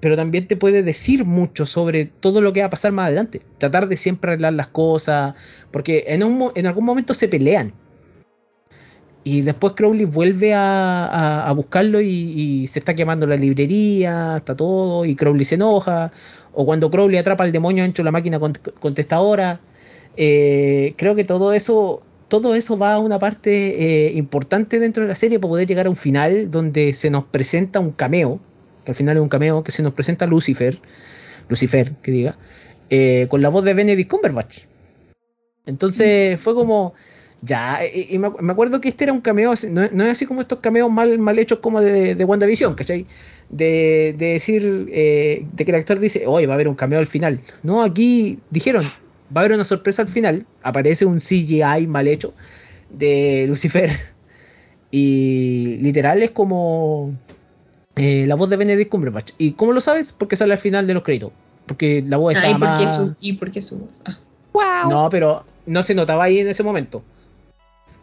pero 0.00 0.16
también 0.16 0.46
te 0.46 0.56
puede 0.56 0.82
decir 0.82 1.24
mucho 1.24 1.66
sobre 1.66 2.06
todo 2.06 2.40
lo 2.40 2.52
que 2.52 2.60
va 2.60 2.66
a 2.66 2.70
pasar 2.70 2.92
más 2.92 3.06
adelante. 3.06 3.42
Tratar 3.58 3.88
de 3.88 3.96
siempre 3.96 4.32
arreglar 4.32 4.52
las 4.52 4.68
cosas, 4.68 5.34
porque 5.70 6.04
en, 6.08 6.22
un 6.22 6.52
en 6.54 6.66
algún 6.66 6.84
momento 6.84 7.14
se 7.14 7.28
pelean. 7.28 7.72
Y 9.28 9.42
después 9.42 9.72
Crowley 9.74 10.04
vuelve 10.04 10.54
a, 10.54 11.48
a- 11.48 11.52
buscarlo 11.52 12.00
y, 12.00 12.64
se 12.68 12.78
está 12.78 12.94
quemando 12.94 13.26
la 13.26 13.34
librería, 13.34 14.36
está 14.36 14.54
todo, 14.56 15.04
y 15.04 15.16
Crowley 15.16 15.44
se 15.44 15.56
enoja. 15.56 16.12
O 16.52 16.64
cuando 16.64 16.88
Crowley 16.90 17.18
atrapa 17.18 17.42
al 17.42 17.50
demonio 17.50 17.82
dentro 17.82 18.02
de 18.02 18.04
la 18.04 18.12
máquina 18.12 18.38
cont- 18.38 18.72
contestadora. 18.78 19.60
Eh, 20.16 20.94
creo 20.96 21.16
que 21.16 21.24
todo 21.24 21.52
eso, 21.52 22.04
todo 22.28 22.54
eso 22.54 22.78
va 22.78 22.92
a 22.94 22.98
una 23.00 23.18
parte 23.18 24.06
eh, 24.06 24.12
importante 24.14 24.78
dentro 24.78 25.02
de 25.02 25.08
la 25.08 25.16
serie 25.16 25.40
para 25.40 25.48
poder 25.50 25.66
llegar 25.66 25.86
a 25.86 25.90
un 25.90 25.96
final 25.96 26.48
donde 26.48 26.92
se 26.92 27.10
nos 27.10 27.24
presenta 27.24 27.80
un 27.80 27.90
cameo, 27.90 28.38
que 28.84 28.92
al 28.92 28.96
final 28.96 29.16
es 29.16 29.22
un 29.24 29.28
cameo 29.28 29.64
que 29.64 29.72
se 29.72 29.82
nos 29.82 29.92
presenta 29.92 30.26
Lucifer, 30.28 30.78
Lucifer, 31.48 31.94
que 32.00 32.12
diga, 32.12 32.38
eh, 32.90 33.26
con 33.28 33.42
la 33.42 33.48
voz 33.48 33.64
de 33.64 33.74
Benedict 33.74 34.08
Cumberbatch. 34.08 34.66
Entonces 35.66 36.40
fue 36.40 36.54
como, 36.54 36.94
ya, 37.42 37.80
y, 37.84 38.14
y 38.14 38.18
me, 38.18 38.30
me 38.40 38.52
acuerdo 38.52 38.80
que 38.80 38.88
este 38.88 39.04
era 39.04 39.12
un 39.12 39.20
cameo, 39.20 39.52
no, 39.70 39.88
no 39.92 40.04
es 40.04 40.10
así 40.12 40.26
como 40.26 40.40
estos 40.40 40.58
cameos 40.60 40.90
mal, 40.90 41.18
mal 41.18 41.38
hechos 41.38 41.58
como 41.60 41.80
de, 41.80 42.14
de 42.14 42.24
WandaVision, 42.24 42.74
¿cachai? 42.74 43.06
De, 43.50 44.14
de 44.18 44.26
decir, 44.32 44.88
eh, 44.92 45.46
de 45.52 45.64
que 45.64 45.70
el 45.70 45.76
actor 45.76 45.98
dice, 46.00 46.26
oye, 46.26 46.46
va 46.46 46.54
a 46.54 46.56
haber 46.56 46.68
un 46.68 46.74
cameo 46.74 46.98
al 46.98 47.06
final. 47.06 47.40
No, 47.62 47.82
aquí 47.82 48.38
dijeron, 48.50 48.84
va 48.84 49.40
a 49.40 49.44
haber 49.44 49.52
una 49.52 49.64
sorpresa 49.64 50.02
al 50.02 50.08
final, 50.08 50.46
aparece 50.62 51.04
un 51.04 51.18
CGI 51.18 51.86
mal 51.86 52.08
hecho 52.08 52.34
de 52.90 53.44
Lucifer. 53.48 53.90
Y 54.90 55.78
literal 55.82 56.22
es 56.22 56.30
como 56.30 57.12
eh, 57.96 58.24
la 58.26 58.34
voz 58.36 58.48
de 58.48 58.56
Benedict 58.56 58.90
Cumberbatch. 58.90 59.32
¿Y 59.36 59.52
cómo 59.52 59.72
lo 59.72 59.80
sabes? 59.80 60.12
Porque 60.12 60.36
sale 60.36 60.52
al 60.52 60.58
final 60.58 60.86
de 60.86 60.94
los 60.94 61.02
créditos. 61.02 61.32
Porque 61.66 62.02
la 62.06 62.16
voz 62.16 62.34
Ah, 62.36 62.38
estaba 62.38 62.56
¿y 62.56 62.60
por 62.60 62.78
qué 62.78 62.84
más... 62.84 62.96
su, 62.96 63.14
¿y 63.20 63.32
por 63.34 63.50
qué 63.50 63.62
su 63.62 63.76
voz? 63.78 63.92
Ah. 64.04 64.86
No, 64.88 65.08
pero 65.10 65.44
no 65.66 65.82
se 65.82 65.94
notaba 65.94 66.24
ahí 66.24 66.38
en 66.38 66.48
ese 66.48 66.62
momento. 66.62 67.02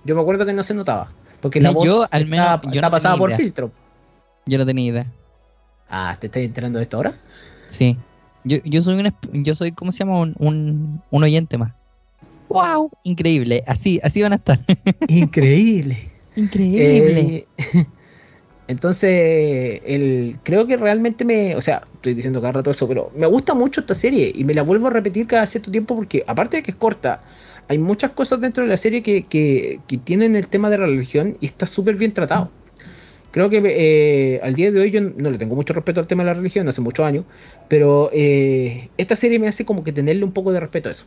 Yo 0.03 0.15
me 0.15 0.21
acuerdo 0.21 0.45
que 0.45 0.53
no 0.53 0.63
se 0.63 0.73
notaba. 0.73 1.09
Porque 1.41 1.59
la 1.59 1.69
Yo, 1.71 1.75
voz 1.75 2.07
al 2.11 2.25
menos, 2.25 2.55
está, 2.55 2.71
yo 2.71 2.81
no 2.81 2.89
pasada 2.89 3.17
por 3.17 3.29
idea. 3.29 3.37
filtro. 3.37 3.71
Yo 4.45 4.57
no 4.57 4.65
tenía 4.65 4.85
idea. 4.89 5.11
Ah, 5.89 6.15
¿te 6.19 6.27
estás 6.27 6.43
enterando 6.43 6.79
de 6.79 6.83
esto 6.83 6.97
ahora? 6.97 7.13
Sí. 7.67 7.97
Yo, 8.43 8.57
yo 8.63 8.81
soy 8.81 8.99
un 8.99 9.43
yo 9.43 9.53
soy, 9.55 9.71
¿cómo 9.71 9.91
se 9.91 9.99
llama? 9.99 10.19
Un, 10.19 10.35
un, 10.39 11.01
un 11.11 11.23
oyente 11.23 11.57
más. 11.57 11.73
¡Wow! 12.49 12.91
Increíble. 13.03 13.63
Así, 13.67 13.99
así 14.03 14.21
van 14.21 14.33
a 14.33 14.35
estar. 14.35 14.59
Increíble. 15.07 16.11
Increíble. 16.35 17.47
Eh, 17.57 17.85
entonces, 18.67 19.81
el, 19.85 20.37
creo 20.43 20.67
que 20.67 20.77
realmente 20.77 21.25
me. 21.25 21.55
O 21.55 21.61
sea, 21.61 21.83
estoy 21.95 22.13
diciendo 22.13 22.41
cada 22.41 22.53
rato 22.53 22.71
eso, 22.71 22.87
pero 22.87 23.11
me 23.15 23.27
gusta 23.27 23.53
mucho 23.53 23.81
esta 23.81 23.95
serie 23.95 24.31
y 24.33 24.43
me 24.43 24.53
la 24.53 24.61
vuelvo 24.63 24.87
a 24.87 24.91
repetir 24.91 25.27
cada 25.27 25.45
cierto 25.47 25.71
tiempo 25.71 25.95
porque, 25.95 26.23
aparte 26.27 26.57
de 26.57 26.63
que 26.63 26.71
es 26.71 26.77
corta, 26.77 27.21
hay 27.67 27.77
muchas 27.77 28.11
cosas 28.11 28.41
dentro 28.41 28.63
de 28.63 28.69
la 28.69 28.77
serie 28.77 29.01
que, 29.01 29.23
que- 29.23 29.79
tienen 30.03 30.35
el 30.35 30.47
tema 30.47 30.69
de 30.69 30.77
la 30.77 30.85
religión 30.85 31.37
y 31.39 31.45
está 31.45 31.65
súper 31.65 31.95
bien 31.95 32.11
tratado. 32.13 32.51
Creo 33.31 33.49
que 33.49 33.61
eh, 33.65 34.39
al 34.43 34.53
día 34.53 34.71
de 34.71 34.79
hoy 34.79 34.91
yo 34.91 35.01
no 35.01 35.31
le 35.31 35.37
tengo 35.39 35.55
mucho 35.55 35.73
respeto 35.73 35.99
al 35.99 36.07
tema 36.07 36.23
de 36.23 36.27
la 36.27 36.33
religión, 36.35 36.67
hace 36.67 36.81
muchos 36.81 37.03
años, 37.05 37.25
pero 37.67 38.09
eh, 38.13 38.89
esta 38.97 39.15
serie 39.15 39.39
me 39.39 39.47
hace 39.47 39.65
como 39.65 39.83
que 39.83 39.91
tenerle 39.91 40.23
un 40.23 40.31
poco 40.31 40.51
de 40.51 40.59
respeto 40.59 40.89
a 40.89 40.91
eso. 40.91 41.05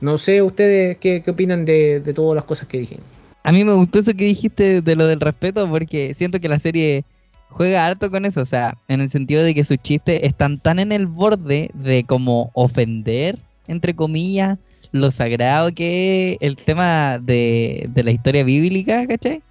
No 0.00 0.18
sé 0.18 0.42
ustedes 0.42 0.96
qué, 0.98 1.22
qué 1.22 1.30
opinan 1.30 1.64
de, 1.64 2.00
de 2.00 2.14
todas 2.14 2.34
las 2.34 2.44
cosas 2.44 2.68
que 2.68 2.78
dije. 2.78 2.98
A 3.44 3.52
mí 3.52 3.64
me 3.64 3.72
gustó 3.72 4.00
eso 4.00 4.12
que 4.12 4.24
dijiste 4.24 4.80
de 4.80 4.96
lo 4.96 5.06
del 5.06 5.20
respeto 5.20 5.68
porque 5.68 6.12
siento 6.14 6.40
que 6.40 6.48
la 6.48 6.58
serie 6.58 7.04
juega 7.50 7.86
harto 7.86 8.10
con 8.10 8.24
eso, 8.24 8.40
o 8.40 8.44
sea, 8.44 8.76
en 8.88 9.00
el 9.00 9.08
sentido 9.08 9.42
de 9.42 9.54
que 9.54 9.64
sus 9.64 9.78
chistes 9.78 10.20
están 10.22 10.58
tan 10.58 10.78
en 10.78 10.92
el 10.92 11.06
borde 11.06 11.70
de 11.74 12.04
como 12.04 12.50
ofender, 12.54 13.38
entre 13.66 13.94
comillas, 13.94 14.58
lo 14.92 15.10
sagrado 15.10 15.72
que 15.72 16.32
es 16.32 16.38
el 16.40 16.56
tema 16.56 17.18
de, 17.18 17.88
de 17.92 18.04
la 18.04 18.10
historia 18.10 18.44
bíblica, 18.44 19.06
¿cachai? 19.06 19.42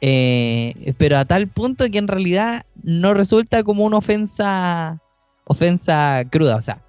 Eh, 0.00 0.94
pero 0.98 1.16
a 1.16 1.24
tal 1.24 1.46
punto 1.46 1.88
que 1.88 1.98
en 1.98 2.08
realidad 2.08 2.66
no 2.82 3.14
resulta 3.14 3.62
como 3.62 3.84
una 3.84 3.98
ofensa, 3.98 5.00
ofensa 5.44 6.24
cruda, 6.28 6.56
o 6.56 6.62
sea, 6.62 6.82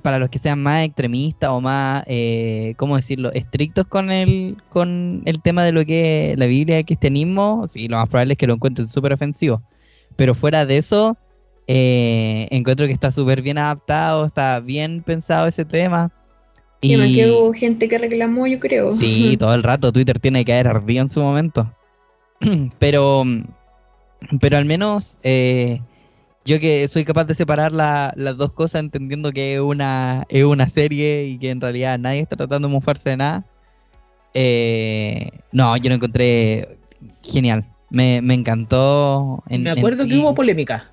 para 0.00 0.20
los 0.20 0.28
que 0.28 0.38
sean 0.38 0.62
más 0.62 0.84
extremistas 0.84 1.50
o 1.50 1.60
más, 1.60 2.04
eh, 2.06 2.74
¿cómo 2.76 2.94
decirlo?, 2.94 3.32
estrictos 3.32 3.86
con 3.86 4.12
el, 4.12 4.56
con 4.68 5.22
el 5.24 5.42
tema 5.42 5.64
de 5.64 5.72
lo 5.72 5.84
que 5.84 6.32
es 6.32 6.38
la 6.38 6.46
Biblia 6.46 6.76
y 6.76 6.80
el 6.80 6.86
cristianismo, 6.86 7.66
sí, 7.68 7.88
lo 7.88 7.96
más 7.96 8.08
probable 8.08 8.34
es 8.34 8.38
que 8.38 8.46
lo 8.46 8.54
encuentren 8.54 8.86
súper 8.86 9.12
ofensivo. 9.12 9.60
Pero 10.14 10.36
fuera 10.36 10.64
de 10.66 10.76
eso, 10.76 11.16
eh, 11.66 12.46
encuentro 12.52 12.86
que 12.86 12.92
está 12.92 13.10
súper 13.10 13.42
bien 13.42 13.58
adaptado, 13.58 14.24
está 14.24 14.60
bien 14.60 15.02
pensado 15.02 15.48
ese 15.48 15.64
tema. 15.64 16.12
Y 16.86 16.96
me 16.96 17.12
que 17.12 17.30
hubo 17.30 17.52
gente 17.52 17.88
que 17.88 17.98
reclamó, 17.98 18.46
yo 18.46 18.58
creo. 18.60 18.92
Sí, 18.92 19.36
todo 19.38 19.54
el 19.54 19.62
rato 19.62 19.92
Twitter 19.92 20.18
tiene 20.18 20.44
que 20.44 20.52
haber 20.52 20.68
ardido 20.68 21.02
en 21.02 21.08
su 21.08 21.20
momento. 21.20 21.72
pero, 22.78 23.22
pero 24.40 24.56
al 24.58 24.64
menos 24.64 25.18
eh, 25.22 25.80
yo 26.44 26.60
que 26.60 26.86
soy 26.88 27.04
capaz 27.04 27.24
de 27.24 27.34
separar 27.34 27.72
la- 27.72 28.12
las 28.16 28.36
dos 28.36 28.52
cosas 28.52 28.80
entendiendo 28.80 29.32
que 29.32 29.54
es 29.54 29.60
una, 29.60 30.24
es 30.28 30.44
una 30.44 30.68
serie 30.68 31.24
y 31.26 31.38
que 31.38 31.50
en 31.50 31.60
realidad 31.60 31.98
nadie 31.98 32.20
está 32.20 32.36
tratando 32.36 32.68
de 32.68 32.74
mofarse 32.74 33.10
de 33.10 33.16
nada. 33.16 33.44
Eh, 34.34 35.28
no, 35.52 35.76
yo 35.76 35.88
lo 35.88 35.94
encontré 35.96 36.78
genial. 37.22 37.64
Me, 37.90 38.20
me 38.22 38.34
encantó. 38.34 39.42
En, 39.48 39.62
Me 39.62 39.70
en 39.70 39.78
acuerdo 39.78 40.04
que 40.04 40.10
sí. 40.10 40.18
hubo 40.20 40.34
polémica. 40.34 40.90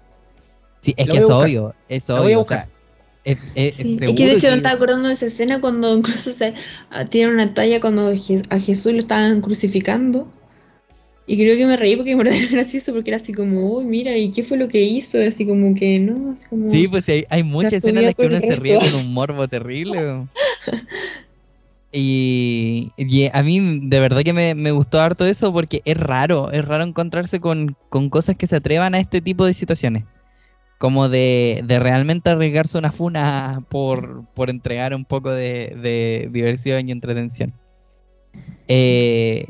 Sí, 0.81 0.93
es 0.97 1.07
Lo 1.07 1.13
que 1.13 1.17
es 1.19 1.25
buscar. 1.25 1.43
obvio. 1.43 1.75
Es 1.89 2.09
Lo 2.09 2.21
voy 2.21 2.33
a 2.33 2.37
o 2.37 2.39
buscar. 2.41 2.65
sea, 2.65 2.69
es, 3.23 3.37
es- 3.55 3.75
Sí, 3.75 3.93
es 3.93 3.99
seguro 3.99 4.15
que 4.17 4.25
de 4.25 4.31
hecho 4.33 4.41
que- 4.47 4.51
me 4.51 4.57
estaba 4.57 4.75
acordando 4.75 5.07
de 5.07 5.13
esa 5.13 5.25
escena 5.27 5.61
cuando 5.61 5.95
incluso 5.97 6.31
se 6.31 6.53
ah, 6.89 7.05
tiene 7.05 7.31
una 7.31 7.53
talla 7.53 7.79
cuando 7.79 8.07
a 8.49 8.59
Jesús 8.59 8.93
lo 8.93 8.99
estaban 8.99 9.41
crucificando. 9.41 10.31
Y 11.27 11.37
creo 11.37 11.55
que 11.55 11.65
me 11.65 11.77
reí 11.77 11.95
porque 11.95 12.15
me 12.15 12.23
pareció 12.25 12.49
gracioso 12.51 12.93
porque 12.93 13.11
era 13.11 13.17
así 13.17 13.31
como, 13.31 13.69
uy, 13.77 13.85
mira, 13.85 14.17
¿y 14.17 14.31
qué 14.31 14.43
fue 14.43 14.57
lo 14.57 14.67
que 14.67 14.81
hizo? 14.81 15.19
Así 15.21 15.45
como 15.45 15.73
que, 15.75 15.99
no, 15.99 16.31
así 16.31 16.47
como... 16.47 16.69
Sí, 16.69 16.87
pues 16.87 17.07
hay, 17.09 17.25
hay 17.29 17.43
muchas 17.43 17.73
escenas 17.73 18.01
en 18.01 18.05
las 18.07 18.15
que 18.15 18.25
uno 18.25 18.41
se 18.41 18.55
ríe 18.55 18.77
con 18.79 18.93
un 18.95 19.13
morbo 19.13 19.47
terrible. 19.47 20.25
y 21.93 22.91
a 23.33 23.43
mí 23.43 23.79
de 23.83 23.99
verdad 23.99 24.21
que 24.23 24.33
me, 24.33 24.55
me 24.55 24.71
gustó 24.71 24.99
harto 24.99 25.25
eso 25.25 25.53
porque 25.53 25.81
es 25.85 25.97
raro, 25.97 26.51
es 26.51 26.65
raro 26.65 26.83
encontrarse 26.83 27.39
con, 27.39 27.75
con 27.89 28.09
cosas 28.09 28.35
que 28.35 28.47
se 28.47 28.55
atrevan 28.55 28.95
a 28.95 28.99
este 28.99 29.21
tipo 29.21 29.45
de 29.45 29.53
situaciones. 29.53 30.03
Como 30.81 31.09
de, 31.09 31.61
de 31.63 31.79
realmente 31.79 32.31
arriesgarse 32.31 32.75
una 32.75 32.91
funa 32.91 33.63
por, 33.69 34.25
por 34.33 34.49
entregar 34.49 34.95
un 34.95 35.05
poco 35.05 35.29
de, 35.29 35.77
de 35.79 36.27
diversión 36.31 36.89
y 36.89 36.91
entretención. 36.91 37.53
Eh, 38.67 39.45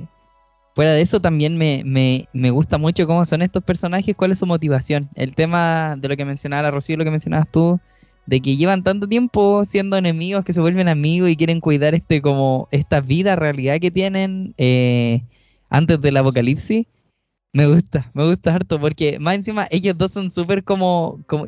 fuera 0.75 0.91
de 0.91 0.99
eso 1.01 1.21
también 1.21 1.57
me, 1.57 1.83
me, 1.85 2.27
me 2.33 2.49
gusta 2.49 2.77
mucho 2.77 3.07
cómo 3.07 3.23
son 3.23 3.41
estos 3.41 3.63
personajes, 3.63 4.13
cuál 4.13 4.31
es 4.31 4.39
su 4.39 4.45
motivación. 4.45 5.09
El 5.15 5.33
tema 5.33 5.95
de 5.97 6.09
lo 6.09 6.17
que 6.17 6.25
mencionaba 6.25 6.69
Rocío, 6.69 6.97
lo 6.97 7.05
que 7.05 7.11
mencionabas 7.11 7.49
tú, 7.49 7.79
de 8.25 8.41
que 8.41 8.57
llevan 8.57 8.83
tanto 8.83 9.07
tiempo 9.07 9.63
siendo 9.63 9.95
enemigos 9.95 10.43
que 10.43 10.51
se 10.51 10.59
vuelven 10.59 10.89
amigos 10.89 11.29
y 11.29 11.37
quieren 11.37 11.61
cuidar 11.61 11.95
este 11.95 12.21
como 12.21 12.67
esta 12.71 12.99
vida, 12.99 13.37
realidad 13.37 13.79
que 13.79 13.89
tienen 13.89 14.53
eh, 14.57 15.21
antes 15.69 16.01
del 16.01 16.17
apocalipsis. 16.17 16.87
Me 17.53 17.65
gusta, 17.67 18.09
me 18.13 18.25
gusta 18.25 18.53
harto 18.55 18.79
porque 18.79 19.19
más 19.19 19.35
encima 19.35 19.67
ellos 19.71 19.97
dos 19.97 20.11
son 20.11 20.29
súper 20.29 20.63
como, 20.63 21.19
como 21.27 21.47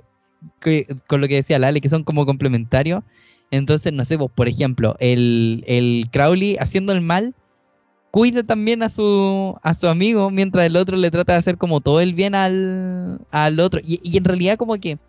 con 1.08 1.22
lo 1.22 1.28
que 1.28 1.36
decía 1.36 1.60
Lale, 1.60 1.80
que 1.80 1.88
son 1.88 2.04
como 2.04 2.26
complementarios. 2.26 3.04
Entonces, 3.51 3.93
no 3.93 4.04
sé, 4.04 4.18
por 4.18 4.47
ejemplo, 4.47 4.97
el, 4.99 5.64
el 5.68 6.06
Crowley 6.12 6.58
haciendo 6.60 6.91
el 6.91 7.01
mal 7.01 7.34
cuida 8.12 8.43
también 8.43 8.84
a 8.84 8.89
su, 8.89 9.56
a 9.64 9.74
su 9.74 9.88
amigo 9.88 10.30
mientras 10.30 10.66
el 10.66 10.76
otro 10.76 10.97
le 10.97 11.10
trata 11.10 11.34
de 11.34 11.39
hacer 11.39 11.58
como 11.58 11.82
todo 11.82 12.01
el 12.01 12.14
bien 12.14 12.36
al, 12.36 13.22
al 13.32 13.60
otro. 13.60 13.80
Y, 13.84 13.99
y 14.04 14.18
en 14.18 14.26
realidad 14.26 14.58
como 14.58 14.76
que, 14.76 14.99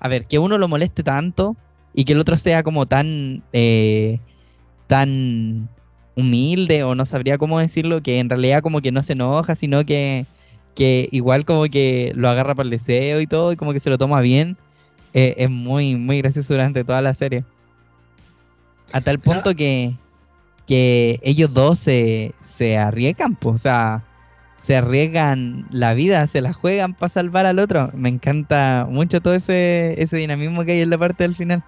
a 0.00 0.08
ver, 0.08 0.26
que 0.26 0.38
uno 0.38 0.58
lo 0.58 0.68
moleste 0.68 1.02
tanto 1.02 1.56
y 1.94 2.04
que 2.04 2.12
el 2.12 2.20
otro 2.20 2.36
sea 2.36 2.62
como 2.62 2.86
tan, 2.86 3.42
eh, 3.52 4.20
tan 4.86 5.68
humilde 6.16 6.84
o 6.84 6.94
no 6.94 7.06
sabría 7.06 7.38
cómo 7.38 7.58
decirlo, 7.58 8.02
que 8.02 8.18
en 8.18 8.28
realidad 8.28 8.62
como 8.62 8.80
que 8.82 8.92
no 8.92 9.02
se 9.02 9.14
enoja, 9.14 9.54
sino 9.54 9.84
que, 9.86 10.26
que 10.74 11.08
igual 11.12 11.44
como 11.44 11.64
que 11.64 12.12
lo 12.14 12.28
agarra 12.28 12.54
para 12.54 12.64
el 12.66 12.70
deseo 12.70 13.20
y 13.20 13.26
todo 13.26 13.52
y 13.52 13.56
como 13.56 13.72
que 13.72 13.80
se 13.80 13.90
lo 13.90 13.98
toma 13.98 14.20
bien. 14.20 14.56
eh, 15.14 15.34
es 15.36 15.50
muy, 15.50 15.94
muy 15.96 16.18
gracioso 16.18 16.54
durante 16.54 16.84
toda 16.84 17.02
la 17.02 17.12
serie. 17.14 17.44
A 18.92 19.00
tal 19.00 19.18
punto 19.18 19.54
que, 19.54 19.94
que 20.66 21.18
ellos 21.22 21.52
dos 21.52 21.78
se, 21.78 22.34
se 22.40 22.76
arriesgan, 22.78 23.36
pues, 23.36 23.54
o 23.54 23.58
sea, 23.58 24.04
se 24.62 24.76
arriesgan 24.76 25.66
la 25.70 25.92
vida, 25.94 26.26
se 26.26 26.40
la 26.40 26.52
juegan 26.52 26.94
para 26.94 27.08
salvar 27.08 27.46
al 27.46 27.58
otro. 27.58 27.90
Me 27.94 28.08
encanta 28.08 28.86
mucho 28.90 29.20
todo 29.20 29.34
ese, 29.34 29.94
ese 30.00 30.16
dinamismo 30.16 30.64
que 30.64 30.72
hay 30.72 30.80
en 30.80 30.90
la 30.90 30.98
parte 30.98 31.24
del 31.24 31.36
final. 31.36 31.62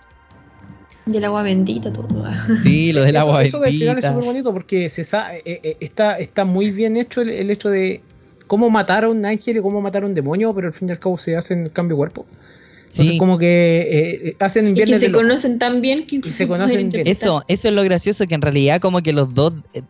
Y 1.07 1.17
el 1.19 1.25
agua 1.25 1.43
bendita, 1.43 1.93
todo. 1.93 2.07
Sí, 2.63 2.93
lo 2.95 3.03
del 3.03 3.17
Eso- 3.17 3.25
agua 3.27 3.43
Eso 3.43 3.61
del 3.61 3.73
final 3.73 3.89
es 3.89 3.95
bendita. 3.97 4.11
súper 4.13 4.25
bonito 4.25 4.53
porque 4.55 4.89
se 4.89 5.03
eh, 5.03 5.43
eh, 5.45 5.77
está, 5.81 6.19
está 6.19 6.45
muy 6.47 6.71
bien 6.71 6.97
hecho 6.97 7.21
el, 7.21 7.29
el 7.31 7.51
hecho 7.51 7.69
de 7.69 8.03
cómo 8.55 8.71
matar 8.71 9.03
a 9.03 9.09
un 9.09 9.27
ángel 9.27 9.57
y 9.57 9.61
cómo 9.61 9.81
matar 9.81 10.05
a 10.05 10.07
un 10.07 10.15
demonio, 10.15 10.55
pero 10.55 10.69
al 10.69 10.75
fin 10.75 10.89
y 10.89 10.93
al 10.93 11.01
cabo 11.01 11.19
se 11.19 11.37
hacen 11.37 11.69
cambio 11.71 11.97
de 11.97 11.99
cuerpo. 11.99 12.25
Entonces 12.85 13.15
Sí, 13.15 13.19
como 13.19 13.37
que 13.37 13.81
eh, 13.81 14.29
eh, 14.29 14.37
hacen 14.39 14.69
Y 14.69 14.75
que 14.75 14.97
se 14.97 15.11
conocen 15.11 15.59
tan 15.59 15.81
bien 15.81 16.07
que 16.07 16.15
incluso 16.15 16.37
se 16.39 16.47
conocen 16.47 16.89
bien. 16.89 17.05
eso, 17.09 17.43
eso 17.49 17.67
es 17.69 17.75
lo 17.75 17.83
gracioso, 17.83 18.25
que 18.29 18.37
en 18.37 18.43
realidad 18.43 18.81
como 18.81 19.01
que 19.01 19.13
los 19.13 19.35
dos, 19.35 19.55
eh, 19.73 19.83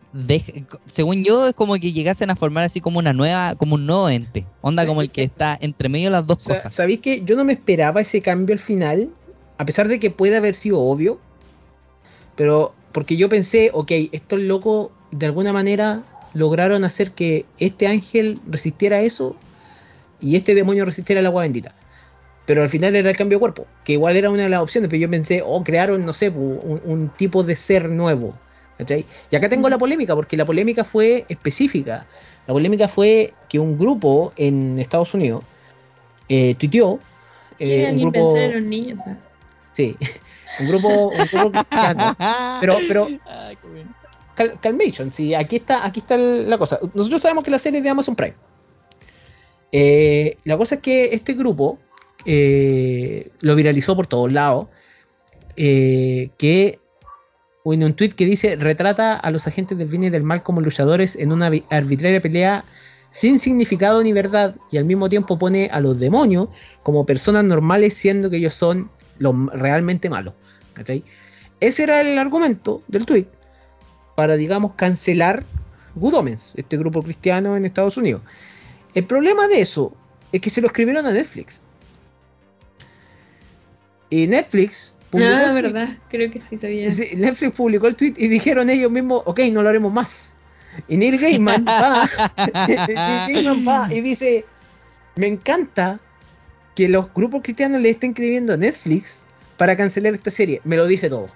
según 0.85 1.23
yo, 1.23 1.49
es 1.49 1.53
como 1.53 1.75
que 1.75 1.93
llegasen 1.93 2.31
a 2.31 2.35
formar 2.35 2.63
así 2.65 2.81
como 2.81 2.97
una 2.97 3.13
nueva, 3.13 3.53
como 3.53 3.75
un 3.75 3.85
nuevo 3.85 4.09
ente. 4.09 4.47
Onda 4.61 4.87
como 4.87 5.01
el 5.01 5.11
que 5.11 5.21
está 5.21 5.55
entre 5.61 5.87
medio 5.87 6.05
de 6.07 6.13
las 6.13 6.25
dos 6.25 6.41
Sa- 6.41 6.55
cosas. 6.55 6.73
¿Sabéis 6.73 7.01
que 7.01 7.21
yo 7.23 7.35
no 7.35 7.45
me 7.45 7.53
esperaba 7.53 8.01
ese 8.01 8.21
cambio 8.21 8.53
al 8.53 8.59
final? 8.59 9.09
A 9.59 9.65
pesar 9.65 9.87
de 9.87 9.99
que 9.99 10.09
puede 10.09 10.37
haber 10.37 10.55
sido 10.55 10.79
obvio. 10.79 11.19
Pero 12.35 12.73
porque 12.91 13.17
yo 13.17 13.29
pensé, 13.29 13.69
ok, 13.71 13.91
estos 14.11 14.39
locos 14.39 14.89
de 15.11 15.27
alguna 15.27 15.53
manera 15.53 16.03
lograron 16.35 16.83
hacer 16.83 17.11
que 17.13 17.45
este 17.57 17.87
ángel 17.87 18.39
resistiera 18.47 18.99
eso 19.01 19.35
y 20.21 20.35
este 20.35 20.53
demonio 20.53 20.85
resistiera 20.85 21.19
el 21.21 21.25
agua 21.25 21.41
bendita. 21.41 21.73
Pero 22.45 22.61
al 22.61 22.69
final 22.69 22.95
era 22.95 23.09
el 23.09 23.17
cambio 23.17 23.37
de 23.37 23.39
cuerpo, 23.39 23.65
que 23.83 23.93
igual 23.93 24.15
era 24.17 24.29
una 24.29 24.43
de 24.43 24.49
las 24.49 24.61
opciones, 24.61 24.87
pero 24.89 25.01
yo 25.01 25.09
pensé, 25.09 25.41
oh, 25.43 25.63
crearon, 25.63 26.05
no 26.05 26.13
sé, 26.13 26.31
pu- 26.31 26.59
un, 26.61 26.79
un 26.85 27.09
tipo 27.09 27.41
de 27.41 27.55
ser 27.55 27.89
nuevo. 27.89 28.35
¿cachai? 28.77 29.05
Y 29.31 29.35
acá 29.35 29.49
tengo 29.49 29.67
la 29.69 29.77
polémica, 29.79 30.13
porque 30.13 30.37
la 30.37 30.45
polémica 30.45 30.83
fue 30.83 31.25
específica. 31.29 32.05
La 32.45 32.53
polémica 32.53 32.87
fue 32.87 33.33
que 33.49 33.57
un 33.57 33.77
grupo 33.77 34.31
en 34.35 34.77
Estados 34.77 35.13
Unidos 35.15 35.43
eh, 36.29 36.53
tuiteó. 36.55 36.99
eh, 37.57 37.65
Quiere 37.65 37.81
un 37.83 37.89
alguien 37.89 38.11
grupo, 38.11 38.33
pensar 38.33 38.49
en 38.49 38.53
los 38.53 38.63
niños, 38.63 38.99
sí, 39.73 39.95
un 40.59 40.67
grupo, 40.67 41.07
un 41.09 41.27
grupo 41.31 41.51
cristiano. 41.51 42.15
Pero, 42.59 42.77
pero. 42.87 43.09
Cal- 44.35 44.59
Calmation, 44.61 45.11
sí, 45.11 45.33
aquí 45.33 45.55
está, 45.57 45.85
aquí 45.85 45.99
está 46.01 46.17
la 46.17 46.57
cosa. 46.57 46.79
Nosotros 46.93 47.21
sabemos 47.21 47.43
que 47.43 47.51
la 47.51 47.59
serie 47.59 47.79
es 47.79 47.83
de 47.83 47.89
Amazon 47.89 48.15
Prime. 48.15 48.35
Eh, 49.71 50.37
la 50.43 50.57
cosa 50.57 50.75
es 50.75 50.81
que 50.81 51.05
este 51.13 51.33
grupo 51.33 51.79
eh, 52.25 53.29
lo 53.39 53.55
viralizó 53.55 53.95
por 53.95 54.07
todos 54.07 54.31
lados. 54.31 54.67
eh, 55.57 56.29
que 56.37 56.79
en 57.65 57.83
un 57.83 57.93
tweet 57.95 58.09
que 58.11 58.25
dice 58.25 58.55
retrata 58.57 59.15
a 59.15 59.31
los 59.31 59.47
agentes 59.47 59.77
del 59.77 59.87
bien 59.87 60.03
y 60.03 60.09
del 60.09 60.21
mal 60.23 60.43
como 60.43 60.61
luchadores 60.61 61.15
en 61.15 61.31
una 61.31 61.49
arbitraria 61.69 62.21
pelea 62.21 62.63
sin 63.09 63.39
significado 63.39 64.03
ni 64.03 64.13
verdad 64.13 64.55
y 64.71 64.77
al 64.77 64.85
mismo 64.85 65.09
tiempo 65.09 65.39
pone 65.39 65.69
a 65.71 65.79
los 65.79 65.97
demonios 65.99 66.49
como 66.83 67.05
personas 67.05 67.43
normales 67.45 67.93
siendo 67.95 68.29
que 68.29 68.37
ellos 68.37 68.53
son 68.53 68.91
los 69.17 69.33
realmente 69.53 70.09
malos. 70.09 70.33
Ese 71.59 71.83
era 71.83 72.01
el 72.01 72.19
argumento 72.19 72.83
del 72.87 73.05
tweet 73.05 73.25
para, 74.15 74.35
digamos, 74.35 74.73
cancelar 74.75 75.43
Good 75.95 76.13
Omens, 76.15 76.53
este 76.55 76.77
grupo 76.77 77.03
cristiano 77.03 77.55
en 77.55 77.65
Estados 77.65 77.97
Unidos. 77.97 78.21
El 78.93 79.05
problema 79.05 79.47
de 79.47 79.61
eso 79.61 79.93
es 80.31 80.41
que 80.41 80.49
se 80.49 80.61
lo 80.61 80.67
escribieron 80.67 81.05
a 81.05 81.11
Netflix. 81.11 81.61
Y 84.09 84.27
Netflix 84.27 84.95
publicó 85.09 85.31
Ah, 85.33 85.45
tweet- 85.51 85.53
verdad, 85.53 85.89
creo 86.09 86.31
que 86.31 86.39
sí 86.39 86.57
sabía. 86.57 86.89
Netflix 87.15 87.51
publicó 87.55 87.87
el 87.87 87.95
tweet 87.95 88.13
y 88.17 88.27
dijeron 88.27 88.69
ellos 88.69 88.91
mismos, 88.91 89.21
ok, 89.25 89.39
no 89.51 89.61
lo 89.63 89.69
haremos 89.69 89.91
más. 89.91 90.31
Y 90.87 90.97
Neil 90.97 91.17
Gaiman 91.17 91.65
va, 91.67 92.07
Neil 92.67 93.33
Gaiman 93.33 93.67
va 93.67 93.93
y 93.93 94.01
dice, 94.01 94.45
me 95.15 95.27
encanta 95.27 95.99
que 96.75 96.89
los 96.89 97.13
grupos 97.13 97.41
cristianos 97.41 97.81
le 97.81 97.89
estén 97.91 98.11
escribiendo 98.11 98.53
a 98.53 98.57
Netflix 98.57 99.23
para 99.57 99.77
cancelar 99.77 100.13
esta 100.13 100.31
serie. 100.31 100.59
Me 100.65 100.75
lo 100.75 100.85
dice 100.85 101.09
todo. 101.09 101.27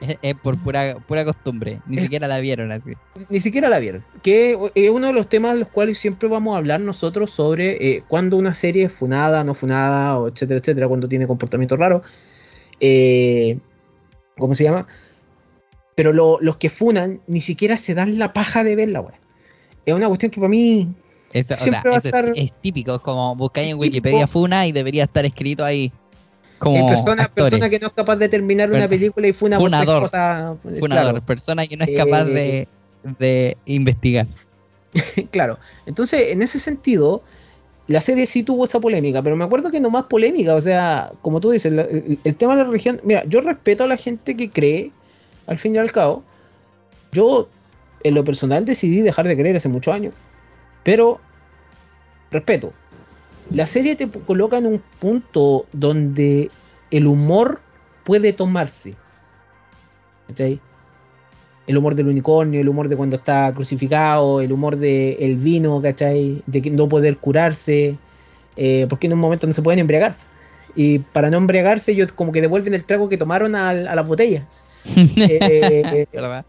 Es, 0.00 0.18
es 0.20 0.34
por 0.34 0.58
pura, 0.58 0.96
pura 1.06 1.24
costumbre. 1.24 1.80
Ni 1.86 1.98
siquiera 1.98 2.28
la 2.28 2.38
vieron 2.40 2.70
así. 2.70 2.92
Ni 3.30 3.40
siquiera 3.40 3.68
la 3.70 3.78
vieron. 3.78 4.04
Que 4.22 4.58
es 4.74 4.90
uno 4.90 5.06
de 5.06 5.12
los 5.14 5.28
temas 5.28 5.56
los 5.58 5.68
cuales 5.68 5.98
siempre 5.98 6.28
vamos 6.28 6.54
a 6.54 6.58
hablar 6.58 6.80
nosotros 6.80 7.30
sobre 7.30 7.76
eh, 7.96 8.02
cuando 8.06 8.36
una 8.36 8.54
serie 8.54 8.84
es 8.84 8.92
funada, 8.92 9.42
no 9.42 9.54
funada, 9.54 10.18
o 10.18 10.28
etcétera, 10.28 10.60
etcétera, 10.60 10.88
cuando 10.88 11.08
tiene 11.08 11.26
comportamiento 11.26 11.76
raro. 11.76 12.02
Eh, 12.80 13.58
¿Cómo 14.38 14.54
se 14.54 14.64
llama? 14.64 14.86
Pero 15.94 16.12
lo- 16.12 16.38
los 16.42 16.56
que 16.58 16.68
funan 16.68 17.20
ni 17.26 17.40
siquiera 17.40 17.76
se 17.78 17.94
dan 17.94 18.18
la 18.18 18.32
paja 18.34 18.62
de 18.64 18.76
verla, 18.76 18.98
güey. 19.00 19.14
Es 19.86 19.94
una 19.94 20.08
cuestión 20.08 20.30
que 20.30 20.40
para 20.40 20.50
mí. 20.50 20.88
Eso, 21.32 21.54
o 21.54 21.56
sea, 21.56 21.80
eso 21.80 21.90
es- 21.96 22.04
estar- 22.04 22.32
es, 22.36 22.52
típico. 22.60 22.94
Es 22.96 23.00
como 23.00 23.34
buscáis 23.34 23.70
en. 23.70 23.78
Wikipedia 23.78 24.26
Funa 24.26 24.66
y 24.66 24.72
debería 24.72 25.04
estar 25.04 25.24
escrito 25.24 25.64
ahí. 25.64 25.90
Como 26.58 26.76
eh, 26.76 26.88
persona, 26.88 27.24
actores. 27.24 27.50
persona 27.50 27.68
que 27.70 27.78
no 27.78 27.88
es 27.88 27.92
capaz 27.92 28.16
de 28.16 28.28
terminar 28.28 28.70
una 28.70 28.88
película 28.88 29.26
y 29.28 29.32
funa 29.32 29.58
funador. 29.58 30.02
cosa. 30.02 30.56
Funador, 30.62 30.88
Claro. 30.90 31.22
persona 31.26 31.66
que 31.66 31.76
no 31.76 31.84
es 31.84 31.96
capaz 31.96 32.24
de, 32.24 32.58
Eh, 32.60 32.68
de 33.18 33.56
investigar. 33.66 34.26
claro. 35.30 35.58
Entonces, 35.84 36.28
en 36.30 36.42
ese 36.42 36.58
sentido, 36.58 37.22
la 37.88 38.00
serie 38.00 38.26
sí 38.26 38.42
tuvo 38.42 38.64
esa 38.64 38.80
polémica, 38.80 39.22
pero 39.22 39.36
me 39.36 39.44
acuerdo 39.44 39.70
que 39.70 39.80
no 39.80 39.90
más 39.90 40.04
polémica, 40.04 40.54
o 40.54 40.60
sea, 40.60 41.12
como 41.22 41.40
tú 41.40 41.50
dices, 41.50 41.70
el, 41.72 42.18
el 42.24 42.36
tema 42.36 42.56
de 42.56 42.62
la 42.64 42.68
religión, 42.68 43.00
mira, 43.04 43.22
yo 43.26 43.40
respeto 43.42 43.84
a 43.84 43.86
la 43.86 43.96
gente 43.96 44.36
que 44.36 44.50
cree, 44.50 44.90
al 45.46 45.58
fin 45.58 45.74
y 45.74 45.78
al 45.78 45.92
cabo, 45.92 46.24
yo 47.12 47.48
en 48.02 48.14
lo 48.14 48.24
personal 48.24 48.64
decidí 48.64 49.02
dejar 49.02 49.28
de 49.28 49.36
creer 49.36 49.56
hace 49.56 49.68
muchos 49.68 49.94
años, 49.94 50.14
pero 50.82 51.20
respeto. 52.30 52.72
La 53.50 53.66
serie 53.66 53.96
te 53.96 54.08
coloca 54.10 54.58
en 54.58 54.66
un 54.66 54.82
punto 55.00 55.66
donde 55.72 56.50
el 56.90 57.06
humor 57.06 57.60
puede 58.04 58.32
tomarse. 58.32 58.94
¿cachai? 60.28 60.60
el 61.66 61.76
humor 61.76 61.94
del 61.94 62.08
unicornio, 62.08 62.60
el 62.60 62.68
humor 62.68 62.88
de 62.88 62.96
cuando 62.96 63.16
está 63.16 63.52
crucificado, 63.52 64.40
el 64.40 64.52
humor 64.52 64.76
del 64.76 65.16
el 65.18 65.36
vino, 65.36 65.80
¿cachai? 65.82 66.42
De 66.46 66.62
que 66.62 66.70
no 66.70 66.88
poder 66.88 67.16
curarse, 67.18 67.96
eh, 68.56 68.86
porque 68.88 69.08
en 69.08 69.14
un 69.14 69.18
momento 69.18 69.46
no 69.46 69.52
se 69.52 69.62
pueden 69.62 69.80
embriagar. 69.80 70.16
Y 70.76 71.00
para 71.00 71.30
no 71.30 71.38
embriagarse, 71.38 71.92
ellos 71.92 72.12
como 72.12 72.32
que 72.32 72.40
devuelven 72.40 72.74
el 72.74 72.84
trago 72.84 73.08
que 73.08 73.18
tomaron 73.18 73.54
a, 73.54 73.70
a 73.70 73.94
la 73.94 74.02
botella. 74.02 74.46
Eh, 75.18 76.06
¿Verdad? 76.12 76.44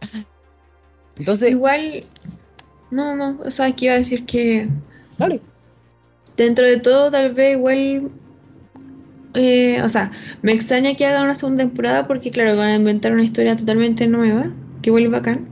entonces, 1.17 1.49
Igual, 1.49 2.05
no, 2.91 3.15
no, 3.15 3.39
o 3.43 3.49
sea, 3.49 3.71
que 3.71 3.85
iba 3.85 3.95
a 3.95 3.97
decir 3.97 4.25
que 4.25 4.67
dale. 5.17 5.41
Dentro 6.38 6.65
de 6.65 6.77
todo, 6.79 7.11
tal 7.11 7.33
vez 7.33 7.55
igual. 7.57 8.07
eh, 9.33 9.81
o 9.83 9.89
sea, 9.89 10.11
me 10.41 10.53
extraña 10.53 10.95
que 10.95 11.05
haga 11.05 11.23
una 11.23 11.35
segunda 11.35 11.63
temporada 11.63 12.07
porque, 12.07 12.31
claro, 12.31 12.55
van 12.57 12.69
a 12.69 12.75
inventar 12.75 13.13
una 13.13 13.23
historia 13.23 13.55
totalmente 13.55 14.07
nueva, 14.07 14.53
que 14.81 14.89
igual 14.89 15.05
es 15.05 15.11
bacán. 15.11 15.49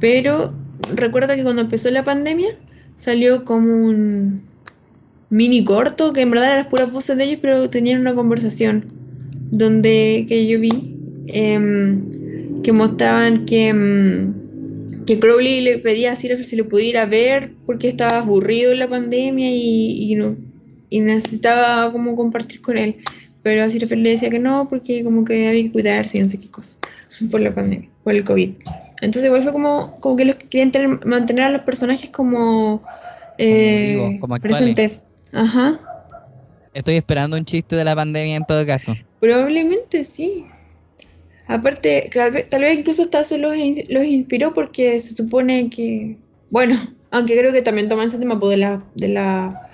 Pero 0.00 0.54
recuerda 0.94 1.36
que 1.36 1.42
cuando 1.44 1.62
empezó 1.62 1.90
la 1.90 2.04
pandemia 2.04 2.58
salió 2.96 3.44
como 3.44 3.74
un 3.86 4.42
mini 5.30 5.64
corto, 5.64 6.12
que 6.12 6.22
en 6.22 6.30
verdad 6.30 6.46
eran 6.48 6.58
las 6.60 6.68
puras 6.68 6.92
voces 6.92 7.16
de 7.16 7.24
ellos, 7.24 7.40
pero 7.42 7.70
tenían 7.70 8.00
una 8.00 8.14
conversación 8.14 8.92
donde 9.50 10.26
que 10.28 10.46
yo 10.48 10.60
vi 10.60 10.96
em, 11.26 12.62
que 12.62 12.72
mostraban 12.72 13.44
que, 13.46 13.68
em, 13.68 14.34
que 15.06 15.18
Crowley 15.18 15.60
le 15.60 15.78
pedía 15.78 16.12
a 16.12 16.16
Sirafel 16.16 16.46
si 16.46 16.56
lo 16.56 16.68
pudiera 16.68 17.04
ver 17.06 17.52
porque 17.66 17.88
estaba 17.88 18.18
aburrido 18.18 18.72
en 18.72 18.78
la 18.78 18.88
pandemia 18.88 19.50
y, 19.50 20.12
y 20.12 20.14
no, 20.14 20.36
y 20.90 21.00
necesitaba 21.00 21.90
como 21.92 22.16
compartir 22.16 22.60
con 22.60 22.76
él. 22.78 22.96
Pero 23.42 23.62
a 23.64 23.70
Sirafel 23.70 24.02
le 24.02 24.10
decía 24.10 24.30
que 24.30 24.38
no 24.38 24.68
porque 24.70 25.04
como 25.04 25.24
que 25.24 25.48
había 25.48 25.62
que 25.64 25.72
cuidarse 25.72 26.18
y 26.18 26.20
no 26.22 26.28
sé 26.28 26.38
qué 26.40 26.50
cosa 26.50 26.72
por 27.30 27.40
la 27.40 27.54
pandemia, 27.54 27.88
por 28.02 28.14
el 28.14 28.24
COVID. 28.24 28.50
Entonces 29.02 29.26
igual 29.26 29.42
fue 29.42 29.52
como, 29.52 30.00
como 30.00 30.16
que 30.16 30.24
los 30.24 30.36
que 30.36 30.48
querían 30.48 30.72
tener- 30.72 31.04
mantener 31.04 31.44
a 31.44 31.50
los 31.50 31.62
personajes 31.62 32.10
como, 32.10 32.82
eh, 33.38 34.16
como 34.20 34.36
presentes. 34.38 35.06
Ajá. 35.32 35.80
Estoy 36.72 36.96
esperando 36.96 37.36
un 37.36 37.44
chiste 37.44 37.76
de 37.76 37.84
la 37.84 37.94
pandemia 37.94 38.36
en 38.36 38.44
todo 38.44 38.64
caso. 38.66 38.94
Probablemente 39.20 40.04
sí. 40.04 40.44
Aparte, 41.46 42.10
tal 42.48 42.62
vez, 42.62 42.78
incluso 42.78 43.08
eso 43.12 43.38
los, 43.38 43.54
los 43.88 44.04
inspiró 44.04 44.54
porque 44.54 44.98
se 44.98 45.14
supone 45.14 45.68
que, 45.68 46.16
bueno, 46.50 46.76
aunque 47.10 47.36
creo 47.36 47.52
que 47.52 47.62
también 47.62 47.88
toman 47.88 48.08
ese 48.08 48.18
tema 48.18 48.40
pues, 48.40 48.52
de 48.52 48.56
la, 48.56 48.82
de 48.94 49.08
la, 49.08 49.68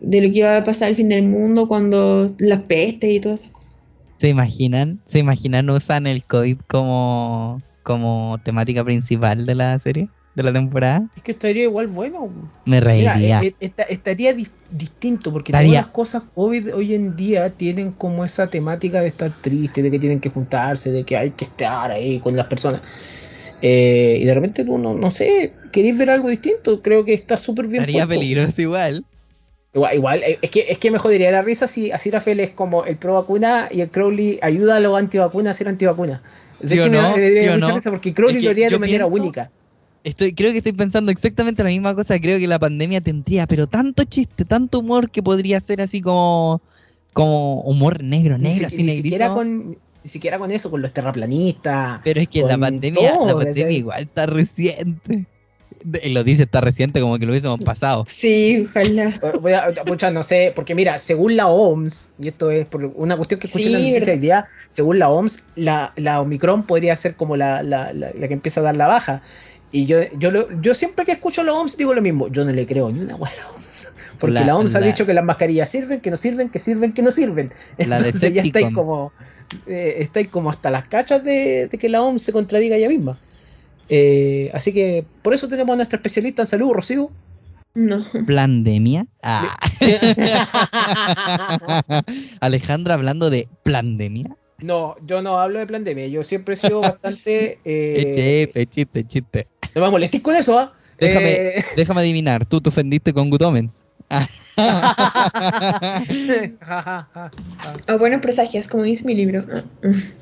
de 0.00 0.20
lo 0.20 0.32
que 0.32 0.38
iba 0.38 0.56
a 0.56 0.64
pasar 0.64 0.88
al 0.88 0.96
fin 0.96 1.08
del 1.08 1.22
mundo 1.22 1.68
cuando 1.68 2.34
las 2.38 2.62
pestes 2.62 3.10
y 3.10 3.20
todas 3.20 3.40
esas 3.40 3.52
cosas. 3.52 3.72
¿Se 4.18 4.28
imaginan? 4.28 5.00
¿Se 5.04 5.18
imaginan 5.18 5.70
usan 5.70 6.06
el 6.06 6.22
COVID 6.22 6.58
como, 6.66 7.62
como 7.82 8.38
temática 8.42 8.84
principal 8.84 9.46
de 9.46 9.54
la 9.54 9.78
serie? 9.78 10.08
¿De 10.36 10.42
la 10.42 10.52
temporada? 10.52 11.08
Es 11.16 11.22
que 11.22 11.32
estaría 11.32 11.62
igual 11.62 11.86
bueno. 11.88 12.30
Me 12.66 12.78
reiría. 12.78 13.40
eh, 13.42 13.54
esta- 13.58 13.84
estaría 13.84 14.34
di- 14.34 14.46
distinto 14.70 15.32
porque 15.32 15.50
Estaría- 15.50 15.70
todas 15.70 15.84
las 15.86 15.92
cosas 15.94 16.22
COVID 16.34 16.74
hoy 16.74 16.94
en 16.94 17.16
día 17.16 17.48
tienen 17.50 17.90
como 17.92 18.22
esa 18.22 18.48
temática 18.48 19.00
de 19.00 19.08
estar 19.08 19.30
triste, 19.40 19.82
de 19.82 19.90
que 19.90 19.98
tienen 19.98 20.20
que 20.20 20.28
juntarse, 20.28 20.92
de 20.92 21.04
que 21.04 21.16
hay 21.16 21.30
que 21.30 21.46
estar 21.46 21.90
ahí 21.90 22.20
con 22.20 22.36
las 22.36 22.46
personas. 22.48 22.82
Eh, 23.62 24.18
y 24.20 24.24
de 24.26 24.34
repente 24.34 24.64
tú 24.64 24.76
no, 24.76 24.92
no 24.94 25.10
sé, 25.10 25.54
queréis 25.72 25.96
ver 25.96 26.10
algo 26.10 26.28
distinto, 26.28 26.82
creo 26.82 27.02
que 27.06 27.14
está 27.14 27.38
súper 27.38 27.66
bien. 27.66 27.82
Estaría 27.84 28.04
puesto. 28.06 28.20
peligroso 28.20 28.60
igual. 28.60 29.04
Igual, 29.74 29.94
igual, 29.96 30.22
eh, 30.22 30.38
es 30.42 30.50
que, 30.50 30.66
es 30.68 30.76
que 30.78 30.90
me 30.90 30.98
jodería 30.98 31.30
la 31.30 31.40
risa 31.40 31.66
si 31.66 31.90
Asirafel 31.92 32.40
es 32.40 32.50
como 32.50 32.84
el 32.84 32.96
pro 32.96 33.14
vacuna 33.14 33.68
y 33.70 33.80
el 33.80 33.90
Crowley 33.90 34.38
ayuda 34.42 34.76
a 34.76 34.80
los 34.80 34.98
antivacunas 34.98 35.54
a 35.54 35.58
ser 35.58 35.68
antivacunas. 35.68 36.20
¿Sí 36.64 36.74
Es 36.78 36.80
o 36.84 36.88
no? 36.90 37.14
¿Sí 37.16 37.48
o 37.48 37.56
no? 37.58 37.80
Porque 37.90 38.12
Crowley 38.14 38.36
Es 38.36 38.40
que 38.42 38.44
lo 38.46 38.50
haría 38.50 38.68
de 38.68 38.78
manera 38.78 39.04
pienso- 39.06 39.22
única. 39.22 39.50
Estoy, 40.06 40.32
creo 40.34 40.52
que 40.52 40.58
estoy 40.58 40.72
pensando 40.72 41.10
exactamente 41.10 41.64
la 41.64 41.68
misma 41.70 41.92
cosa. 41.96 42.18
Creo 42.20 42.38
que 42.38 42.46
la 42.46 42.60
pandemia 42.60 43.00
tendría, 43.00 43.46
pero 43.48 43.66
tanto 43.66 44.04
chiste, 44.04 44.44
tanto 44.44 44.78
humor 44.78 45.10
que 45.10 45.20
podría 45.20 45.60
ser 45.60 45.80
así 45.82 46.00
como, 46.00 46.60
como 47.12 47.62
humor 47.62 48.04
negro, 48.04 48.38
Ni, 48.38 48.44
negro, 48.50 48.68
siqui- 48.68 48.72
así 48.74 48.82
ni 48.84 48.96
siquiera 48.96 49.34
con, 49.34 49.70
ni 49.70 50.08
siquiera 50.08 50.38
con 50.38 50.52
eso, 50.52 50.70
con 50.70 50.80
los 50.80 50.92
terraplanistas. 50.92 52.00
Pero 52.04 52.20
es 52.20 52.28
que 52.28 52.42
la 52.42 52.56
pandemia, 52.56 53.12
la 53.26 53.34
pandemia 53.34 53.70
igual 53.72 54.04
está 54.04 54.26
reciente. 54.26 55.26
Y 56.02 56.10
lo 56.10 56.22
dice 56.24 56.44
está 56.44 56.60
reciente 56.60 57.00
como 57.00 57.18
que 57.18 57.26
lo 57.26 57.32
hubiésemos 57.32 57.60
pasado. 57.60 58.04
Sí, 58.08 58.64
ojalá. 58.68 59.12
Voy 59.42 59.52
a, 59.54 59.72
pucha, 59.84 60.12
no 60.12 60.22
sé, 60.22 60.52
porque 60.54 60.74
mira, 60.76 61.00
según 61.00 61.36
la 61.36 61.48
OMS, 61.48 62.10
y 62.20 62.28
esto 62.28 62.50
es 62.52 62.66
por 62.66 62.84
una 62.94 63.16
cuestión 63.16 63.40
que 63.40 63.48
escuché 63.48 63.66
en 63.66 63.72
la 63.72 63.78
Sí, 63.80 63.90
noticia 63.90 64.12
hoy 64.14 64.18
día, 64.20 64.46
según 64.68 64.98
la 65.00 65.10
OMS, 65.10 65.42
la, 65.56 65.92
la 65.96 66.20
Omicron 66.20 66.62
podría 66.64 66.94
ser 66.94 67.16
como 67.16 67.36
la, 67.36 67.64
la, 67.64 67.92
la- 67.92 68.12
la 68.14 68.28
que 68.28 68.34
empieza 68.34 68.60
a 68.60 68.64
dar 68.64 68.76
la 68.76 68.86
baja. 68.86 69.22
Y 69.72 69.86
yo, 69.86 69.98
yo, 70.18 70.30
lo- 70.30 70.48
yo 70.62 70.74
siempre 70.74 71.04
que 71.04 71.12
escucho 71.12 71.40
a 71.40 71.44
la 71.44 71.52
OMS 71.52 71.76
digo 71.76 71.92
lo 71.92 72.00
mismo, 72.00 72.28
yo 72.28 72.44
no 72.44 72.52
le 72.52 72.66
creo 72.66 72.90
ni 72.90 73.00
una 73.00 73.16
hueá 73.16 73.30
a 73.32 73.36
la 73.36 73.50
OMS. 73.50 73.92
Porque 74.18 74.32
la, 74.34 74.46
La- 74.46 74.56
OMS 74.56 74.74
ha 74.76 74.80
dicho 74.80 75.04
que 75.06 75.12
las 75.12 75.24
mascarillas 75.24 75.68
sirven, 75.68 76.00
que 76.00 76.10
no 76.10 76.16
sirven, 76.16 76.48
que 76.48 76.58
sirven, 76.58 76.92
que 76.92 77.02
no 77.02 77.10
sirven. 77.10 77.52
La 77.78 77.96
Entonces 77.98 78.32
ya 78.32 78.42
estáis 78.42 78.68
como, 78.72 79.12
eh, 79.66 79.96
estáis 79.98 80.28
como 80.28 80.50
hasta 80.50 80.70
las 80.70 80.86
cachas 80.88 81.22
de, 81.24 81.68
de 81.68 81.78
que 81.78 81.88
la 81.88 82.00
OMS 82.02 82.22
se 82.22 82.32
contradiga 82.32 82.76
ella 82.76 82.88
misma. 82.88 83.18
Eh, 83.88 84.50
así 84.54 84.72
que 84.72 85.04
por 85.22 85.34
eso 85.34 85.48
tenemos 85.48 85.72
a 85.74 85.76
nuestra 85.76 85.96
especialista 85.96 86.42
en 86.42 86.48
salud, 86.48 86.72
Rocío. 86.72 87.10
No. 87.74 88.04
¿Plandemia? 88.24 89.06
Ah. 89.22 89.56
Alejandra 92.40 92.94
hablando 92.94 93.28
de 93.30 93.48
plandemia. 93.64 94.36
No, 94.62 94.96
yo 95.06 95.20
no 95.22 95.38
hablo 95.38 95.58
de 95.58 95.66
pandemia. 95.66 96.06
Yo 96.06 96.24
siempre 96.24 96.54
he 96.54 96.58
sido 96.58 96.80
bastante. 96.80 97.58
Es 97.64 98.16
Eh, 98.16 98.46
chiste, 98.54 98.66
chiste, 98.66 99.04
chiste. 99.06 99.46
no 99.74 99.82
me 99.82 99.90
molestéis 99.90 100.22
con 100.22 100.34
eso, 100.34 100.58
¿ah? 100.58 100.72
Déjame- 100.98 101.32
Eh, 101.32 101.64
Déjame 101.76 102.00
adivinar, 102.00 102.46
tú 102.46 102.60
te 102.60 102.70
ofendiste 102.70 103.12
con 103.12 103.28
Good 103.30 103.42
Omens. 103.42 103.84
Ah. 104.08 104.26
O 107.88 107.98
buenos 107.98 108.20
presagios, 108.20 108.68
como 108.68 108.82
dice 108.84 109.04
mi 109.04 109.14
libro. 109.14 109.44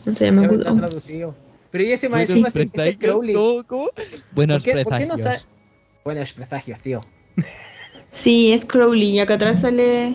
No 0.05 0.12
se 0.14 0.24
llama 0.26 0.47
Good 0.49 0.66
Omens. 0.66 0.78
traducido. 0.80 1.35
Pero 1.70 1.85
y 1.85 1.93
ese 1.93 2.09
maestro 2.09 2.37
ese 2.37 2.51
presagios, 2.66 2.97
Crowley. 2.99 3.35
Buenos 4.32 4.64
¿Por 4.64 4.74
qué, 4.74 4.85
por 4.85 4.99
qué 4.99 5.07
presagios. 5.07 5.20
no? 5.20 5.30
Buenos 6.05 6.32
presagios, 6.32 6.80
tío. 6.80 7.01
Sí, 8.11 8.53
es 8.53 8.64
Crowley. 8.64 9.11
Y 9.11 9.20
acá 9.20 9.35
atrás 9.35 9.61
sale. 9.61 10.14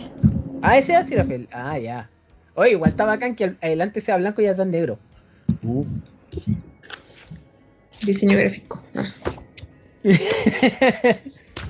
Ah, 0.62 0.78
ese 0.78 0.94
es 0.94 1.06
Sirafel. 1.06 1.48
Ah, 1.52 1.78
ya. 1.78 2.10
Oye, 2.54 2.72
igual 2.72 2.90
está 2.90 3.04
bacán 3.04 3.34
que 3.34 3.56
adelante 3.60 4.00
sea 4.00 4.16
blanco 4.16 4.42
y 4.42 4.46
atrás 4.46 4.66
negro. 4.66 4.98
Uh. 5.62 5.84
Diseño 8.02 8.36
gráfico. 8.38 8.82
Ah. 8.94 9.12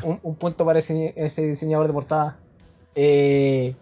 un, 0.05 0.21
un 0.23 0.35
punto 0.37 0.65
para 0.65 0.79
ese, 0.79 1.13
ese 1.17 1.47
diseñador 1.47 1.87
de 1.87 1.93
portada. 1.93 2.39
Eh, 2.95 3.75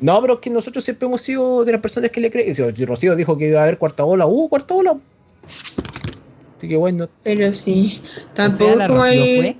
no, 0.00 0.20
pero 0.20 0.34
es 0.34 0.40
que 0.40 0.50
nosotros 0.50 0.84
siempre 0.84 1.06
hemos 1.06 1.20
sido 1.22 1.64
de 1.64 1.72
las 1.72 1.80
personas 1.80 2.10
que 2.10 2.20
le 2.20 2.30
creen. 2.30 2.54
Si 2.54 2.84
Rocío 2.84 3.16
dijo 3.16 3.36
que 3.38 3.48
iba 3.48 3.60
a 3.60 3.62
haber 3.64 3.78
cuarta 3.78 4.04
ola, 4.04 4.26
uh, 4.26 4.48
cuarta 4.48 4.74
ola. 4.74 4.98
Así 6.56 6.68
que 6.68 6.76
bueno, 6.76 7.08
Pero 7.22 7.52
sí. 7.52 8.02
O 8.30 8.34
Tampoco 8.34 8.64
sea, 8.70 8.76
la 8.76 8.86
como 8.88 9.00
Rocío 9.00 9.22
el, 9.22 9.40
fue. 9.40 9.56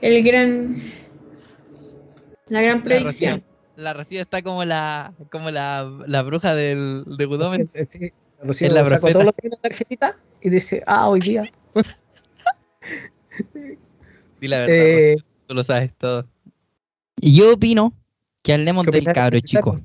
el 0.00 0.22
gran. 0.22 0.74
La 2.48 2.62
gran 2.62 2.78
La 2.78 2.84
predicción. 2.84 3.44
La 3.80 3.94
Rocío 3.94 4.20
está 4.20 4.42
como 4.42 4.64
la, 4.64 5.14
como 5.30 5.50
la, 5.50 5.90
la 6.06 6.22
bruja 6.22 6.54
del, 6.54 7.04
de 7.16 7.24
Good 7.24 7.40
Omens. 7.42 7.72
Sí, 7.88 8.12
Rocío 8.42 8.68
Es 8.68 8.74
la 8.74 8.80
sacó 8.80 8.90
profeta. 8.90 9.12
todos 9.12 9.24
los 9.26 9.34
días 9.36 9.52
una 9.54 9.62
tarjetita 9.62 10.18
y 10.42 10.50
dice, 10.50 10.82
ah, 10.86 11.08
hoy 11.08 11.20
día. 11.20 11.42
Di 14.40 14.48
la 14.48 14.60
verdad, 14.60 14.74
Eh, 14.76 15.12
Rocío, 15.12 15.24
tú 15.46 15.54
lo 15.54 15.62
sabes 15.64 15.92
todo. 15.96 16.26
Y 17.20 17.34
yo 17.36 17.54
opino 17.54 17.92
que 18.42 18.52
hablemos 18.54 18.84
¿Qué 18.86 18.90
del 18.92 19.04
cabro 19.12 19.40
chico. 19.40 19.80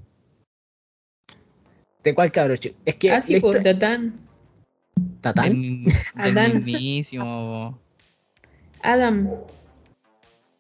¿De 2.03 2.13
cuál 2.15 2.31
cabro 2.31 2.55
chico? 2.55 2.75
Es 2.85 2.95
que 2.95 3.11
Ah, 3.11 3.21
sí, 3.21 3.33
la 3.33 3.37
historia- 3.37 3.63
Tatán. 3.73 4.19
¿Tatán? 5.21 5.81
Adán. 6.15 6.53
mismísimo 6.63 7.77
Adam. 8.81 9.33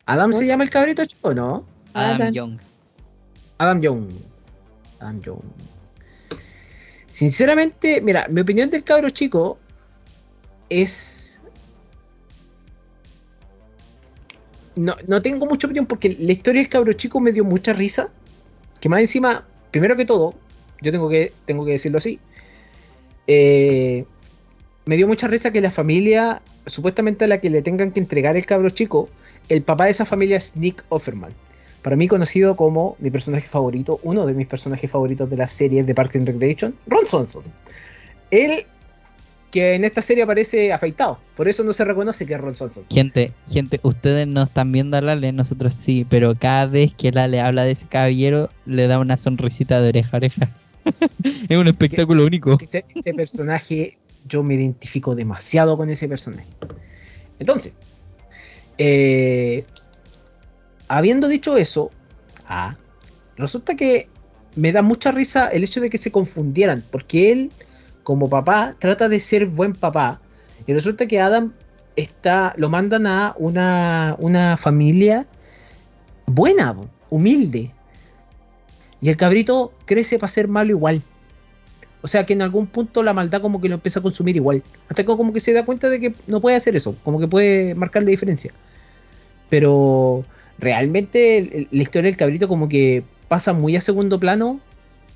¿Adam 0.05 0.33
se 0.33 0.45
llama 0.47 0.63
el 0.63 0.69
cabrito 0.69 1.05
chico? 1.05 1.33
No. 1.33 1.65
Adam 1.93 2.15
Adán. 2.15 2.33
Young. 2.33 2.59
Adam 3.57 3.81
Young. 3.81 4.09
Adam 4.99 5.21
Young. 5.21 5.41
Sinceramente, 7.07 8.01
mira, 8.01 8.27
mi 8.29 8.41
opinión 8.41 8.69
del 8.69 8.83
cabro 8.83 9.09
chico 9.09 9.57
es. 10.69 11.41
No, 14.75 14.95
no 15.07 15.21
tengo 15.21 15.45
mucha 15.45 15.67
opinión 15.67 15.85
porque 15.85 16.17
la 16.19 16.33
historia 16.33 16.61
del 16.61 16.69
cabro 16.69 16.93
chico 16.93 17.19
me 17.21 17.31
dio 17.31 17.45
mucha 17.45 17.73
risa. 17.73 18.11
Que 18.81 18.89
más 18.89 18.99
encima, 18.99 19.47
primero 19.71 19.95
que 19.95 20.05
todo, 20.05 20.35
yo 20.81 20.91
tengo 20.91 21.09
que, 21.09 21.33
tengo 21.45 21.65
que 21.65 21.71
decirlo 21.71 21.97
así. 21.97 22.19
eh, 23.27 24.05
me 24.85 24.97
dio 24.97 25.07
mucha 25.07 25.27
risa 25.27 25.51
que 25.51 25.61
la 25.61 25.71
familia, 25.71 26.41
supuestamente 26.67 27.25
a 27.25 27.27
la 27.27 27.41
que 27.41 27.49
le 27.49 27.61
tengan 27.61 27.91
que 27.91 27.99
entregar 27.99 28.37
el 28.37 28.45
cabro 28.45 28.69
chico, 28.69 29.09
el 29.49 29.63
papá 29.63 29.85
de 29.85 29.91
esa 29.91 30.05
familia 30.05 30.37
es 30.37 30.55
Nick 30.55 30.85
Offerman. 30.89 31.33
Para 31.85 31.95
mí 31.95 32.07
conocido 32.07 32.55
como 32.55 32.95
mi 32.97 33.11
personaje 33.11 33.47
favorito, 33.47 33.99
uno 34.01 34.25
de 34.25 34.33
mis 34.33 34.47
personajes 34.47 34.89
favoritos 34.89 35.29
de 35.29 35.37
las 35.37 35.51
series 35.51 35.85
de 35.85 35.93
Park 35.93 36.15
and 36.15 36.25
Recreation, 36.25 36.73
Ron 36.87 37.05
Swanson. 37.05 37.43
Él 38.31 38.65
que 39.51 39.75
en 39.75 39.85
esta 39.85 40.01
serie 40.01 40.23
aparece 40.23 40.73
afeitado. 40.73 41.19
Por 41.37 41.47
eso 41.47 41.63
no 41.63 41.73
se 41.73 41.85
reconoce 41.85 42.25
que 42.25 42.33
es 42.33 42.41
Ron 42.41 42.55
Swanson. 42.55 42.85
Gente, 42.91 43.33
gente, 43.51 43.79
ustedes 43.83 44.25
no 44.25 44.41
están 44.41 44.71
viendo 44.71 44.97
a 44.97 45.01
Lale, 45.01 45.31
nosotros 45.31 45.75
sí, 45.75 46.07
pero 46.09 46.33
cada 46.33 46.65
vez 46.65 46.91
que 46.91 47.11
Lale 47.11 47.39
habla 47.39 47.65
de 47.65 47.73
ese 47.73 47.85
caballero, 47.85 48.49
le 48.65 48.87
da 48.87 48.97
una 48.97 49.15
sonrisita 49.15 49.79
de 49.79 49.89
oreja 49.89 50.09
a 50.13 50.17
oreja. 50.17 50.49
es 51.23 51.55
un 51.55 51.67
espectáculo 51.67 52.25
único. 52.25 52.57
Ese, 52.63 52.83
ese 52.95 53.13
personaje, 53.13 53.99
yo 54.27 54.41
me 54.41 54.55
identifico 54.55 55.13
demasiado 55.13 55.77
con 55.77 55.87
ese 55.91 56.07
personaje. 56.07 56.49
Entonces, 57.37 57.75
eh, 58.79 59.65
habiendo 60.87 61.27
dicho 61.27 61.57
eso, 61.57 61.91
ah, 62.47 62.75
resulta 63.37 63.75
que 63.75 64.09
me 64.55 64.71
da 64.71 64.81
mucha 64.81 65.11
risa 65.11 65.47
el 65.47 65.63
hecho 65.63 65.81
de 65.81 65.89
que 65.89 65.97
se 65.97 66.11
confundieran, 66.11 66.83
porque 66.91 67.31
él, 67.31 67.51
como 68.03 68.29
papá, 68.29 68.75
trata 68.79 69.09
de 69.09 69.19
ser 69.19 69.45
buen 69.47 69.73
papá, 69.73 70.21
y 70.67 70.73
resulta 70.73 71.07
que 71.07 71.19
Adam 71.19 71.53
está, 71.95 72.53
lo 72.57 72.69
mandan 72.69 73.07
a 73.07 73.35
una, 73.37 74.15
una 74.19 74.57
familia 74.57 75.27
buena, 76.25 76.75
humilde, 77.09 77.71
y 79.01 79.09
el 79.09 79.17
cabrito 79.17 79.73
crece 79.85 80.17
para 80.17 80.31
ser 80.31 80.47
malo 80.47 80.71
igual. 80.71 81.01
O 82.01 82.07
sea 82.07 82.23
que 82.25 82.33
en 82.33 82.43
algún 82.43 82.67
punto 82.67 83.01
la 83.01 83.13
maldad 83.13 83.41
como 83.41 83.59
que 83.59 83.67
lo 83.67 83.75
empieza 83.75 83.99
a 83.99 84.03
consumir 84.03 84.35
igual. 84.35 84.63
Hasta 84.89 85.03
que 85.03 85.07
como 85.07 85.33
que 85.33 85.39
se 85.39 85.53
da 85.53 85.65
cuenta 85.65 85.89
de 85.89 85.99
que 85.99 86.15
no 86.27 86.39
puede 86.39 86.55
hacer 86.55 86.75
eso. 86.75 86.95
Como 87.03 87.19
que 87.19 87.27
puede 87.27 87.73
marcar 87.73 88.03
la 88.03 88.11
diferencia. 88.11 88.53
Pero 89.49 90.23
realmente 90.57 91.67
la 91.71 91.81
historia 91.81 92.09
del 92.09 92.17
cabrito 92.17 92.47
como 92.47 92.69
que 92.69 93.03
pasa 93.27 93.53
muy 93.53 93.75
a 93.75 93.81
segundo 93.81 94.19
plano. 94.19 94.59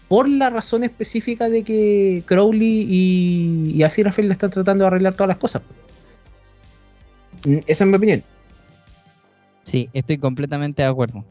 Por 0.07 0.27
la 0.27 0.49
razón 0.49 0.83
específica 0.83 1.49
de 1.49 1.63
que 1.63 2.23
Crowley 2.25 2.87
y, 2.89 3.73
y 3.75 3.83
Aziraphale 3.83 4.27
le 4.27 4.33
están 4.33 4.49
tratando 4.49 4.83
de 4.83 4.87
arreglar 4.87 5.13
todas 5.13 5.27
las 5.27 5.37
cosas. 5.37 5.61
Mm, 7.45 7.57
Esa 7.67 7.83
es 7.83 7.89
mi 7.89 7.95
opinión. 7.95 8.23
Sí, 9.63 9.87
estoy 9.93 10.17
completamente 10.17 10.81
de 10.81 10.87
acuerdo. 10.87 11.23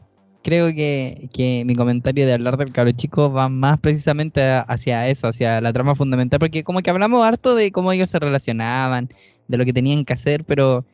Creo 0.43 0.67
que, 0.67 1.29
que 1.33 1.63
mi 1.65 1.75
comentario 1.75 2.25
de 2.25 2.33
hablar 2.33 2.55
del 2.55 2.71
cabro 2.71 2.93
chico 2.93 3.29
va 3.29 3.49
más 3.49 3.81
precisamente 3.81 4.41
hacia 4.41 5.09
eso, 5.09 5.27
hacia 5.27 5.59
la 5.59 5.73
trama 5.73 5.95
fundamental, 5.95 6.39
porque 6.39 6.63
como 6.63 6.79
que 6.79 6.89
hablamos 6.89 7.25
harto 7.25 7.55
de 7.55 7.73
cómo 7.73 7.91
ellos 7.91 8.09
se 8.09 8.19
relacionaban, 8.19 9.09
de 9.49 9.57
lo 9.57 9.65
que 9.65 9.73
tenían 9.73 10.05
que 10.05 10.13
hacer, 10.13 10.45
pero 10.45 10.85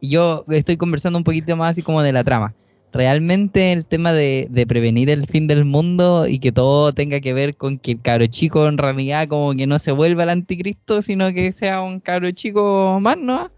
yo 0.00 0.44
estoy 0.48 0.76
conversando 0.76 1.18
un 1.18 1.24
poquito 1.24 1.56
más 1.56 1.72
así 1.72 1.82
como 1.82 2.02
de 2.02 2.12
la 2.12 2.24
trama. 2.24 2.54
Realmente 2.92 3.72
el 3.72 3.84
tema 3.84 4.12
de, 4.12 4.46
de 4.50 4.66
prevenir 4.66 5.10
el 5.10 5.26
fin 5.26 5.48
del 5.48 5.64
mundo 5.64 6.28
y 6.28 6.38
que 6.38 6.52
todo 6.52 6.92
tenga 6.92 7.18
que 7.20 7.32
ver 7.32 7.56
con 7.56 7.78
que 7.78 7.92
el 7.92 8.00
cabro 8.00 8.26
chico 8.26 8.68
en 8.68 8.78
realidad 8.78 9.26
como 9.26 9.52
que 9.54 9.66
no 9.66 9.80
se 9.80 9.90
vuelva 9.90 10.22
el 10.22 10.30
anticristo, 10.30 11.02
sino 11.02 11.32
que 11.32 11.50
sea 11.50 11.82
un 11.82 11.98
cabro 11.98 12.30
chico 12.30 12.98
más, 13.00 13.18
¿no? 13.18 13.50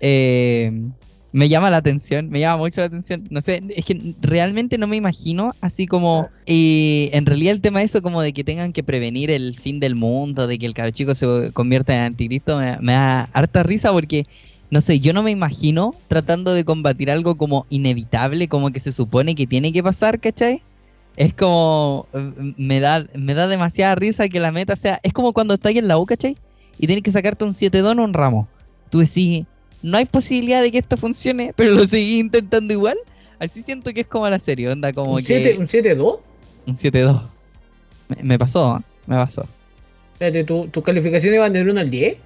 Eh, 0.00 0.72
me 1.32 1.48
llama 1.48 1.70
la 1.70 1.76
atención, 1.76 2.28
me 2.28 2.40
llama 2.40 2.58
mucho 2.58 2.80
la 2.80 2.86
atención. 2.88 3.24
No 3.30 3.40
sé, 3.40 3.62
es 3.76 3.84
que 3.84 4.14
realmente 4.20 4.78
no 4.78 4.86
me 4.86 4.96
imagino 4.96 5.54
así 5.60 5.86
como. 5.86 6.28
eh, 6.46 7.10
en 7.12 7.26
realidad, 7.26 7.54
el 7.54 7.60
tema 7.60 7.80
de 7.80 7.84
eso, 7.84 8.02
como 8.02 8.20
de 8.22 8.32
que 8.32 8.42
tengan 8.42 8.72
que 8.72 8.82
prevenir 8.82 9.30
el 9.30 9.56
fin 9.58 9.80
del 9.80 9.94
mundo, 9.94 10.46
de 10.46 10.58
que 10.58 10.66
el 10.66 10.74
cabro 10.74 10.90
chico 10.90 11.14
se 11.14 11.52
convierta 11.52 11.94
en 11.94 12.02
anticristo, 12.02 12.58
me, 12.58 12.76
me 12.80 12.92
da 12.92 13.24
harta 13.32 13.62
risa 13.62 13.92
porque. 13.92 14.24
No 14.70 14.80
sé, 14.80 15.00
yo 15.00 15.12
no 15.12 15.22
me 15.22 15.30
imagino 15.32 15.94
tratando 16.08 16.54
de 16.54 16.64
combatir 16.64 17.10
algo 17.10 17.36
como 17.36 17.66
inevitable, 17.70 18.46
como 18.48 18.70
que 18.70 18.78
se 18.80 18.92
supone 18.92 19.34
que 19.34 19.46
tiene 19.46 19.72
que 19.72 19.82
pasar, 19.82 20.20
¿cachai? 20.20 20.62
Es 21.16 21.34
como. 21.34 22.06
eh, 22.14 22.52
Me 22.56 22.78
da, 22.80 23.04
me 23.14 23.34
da 23.34 23.46
demasiada 23.48 23.94
risa 23.96 24.28
que 24.28 24.38
la 24.40 24.52
meta 24.52 24.76
sea. 24.76 25.00
Es 25.02 25.12
como 25.12 25.32
cuando 25.32 25.54
estás 25.54 25.74
en 25.74 25.88
la 25.88 25.98
U, 25.98 26.06
¿cachai? 26.06 26.36
Y 26.78 26.86
tienes 26.86 27.02
que 27.02 27.10
sacarte 27.10 27.44
un 27.44 27.52
7 27.52 27.80
don 27.82 27.98
o 27.98 28.04
un 28.04 28.14
ramo. 28.14 28.48
Tú 28.90 29.00
decís, 29.00 29.44
no 29.82 29.98
hay 29.98 30.04
posibilidad 30.04 30.62
de 30.62 30.70
que 30.70 30.78
esto 30.78 30.96
funcione, 30.96 31.52
pero 31.56 31.72
lo 31.72 31.84
seguí 31.86 32.20
intentando 32.20 32.72
igual. 32.72 32.96
Así 33.40 33.62
siento 33.62 33.92
que 33.92 34.02
es 34.02 34.06
como 34.06 34.28
la 34.28 34.38
serie, 34.38 34.68
onda 34.68 34.92
como 34.92 35.12
¿Un 35.12 35.18
que 35.18 35.24
7 35.24 35.56
un 35.58 35.66
7-2? 35.66 36.20
un 36.66 36.74
7-2. 36.74 37.22
Me, 38.08 38.22
me 38.22 38.38
pasó, 38.38 38.76
¿eh? 38.78 38.82
me 39.06 39.16
pasó. 39.16 39.46
Espérate, 40.12 40.44
¿tu- 40.44 40.68
¿tus 40.68 40.82
calificaciones 40.84 41.40
van 41.40 41.52
de 41.52 41.62
1 41.62 41.80
al 41.80 41.90
10? 41.90 42.16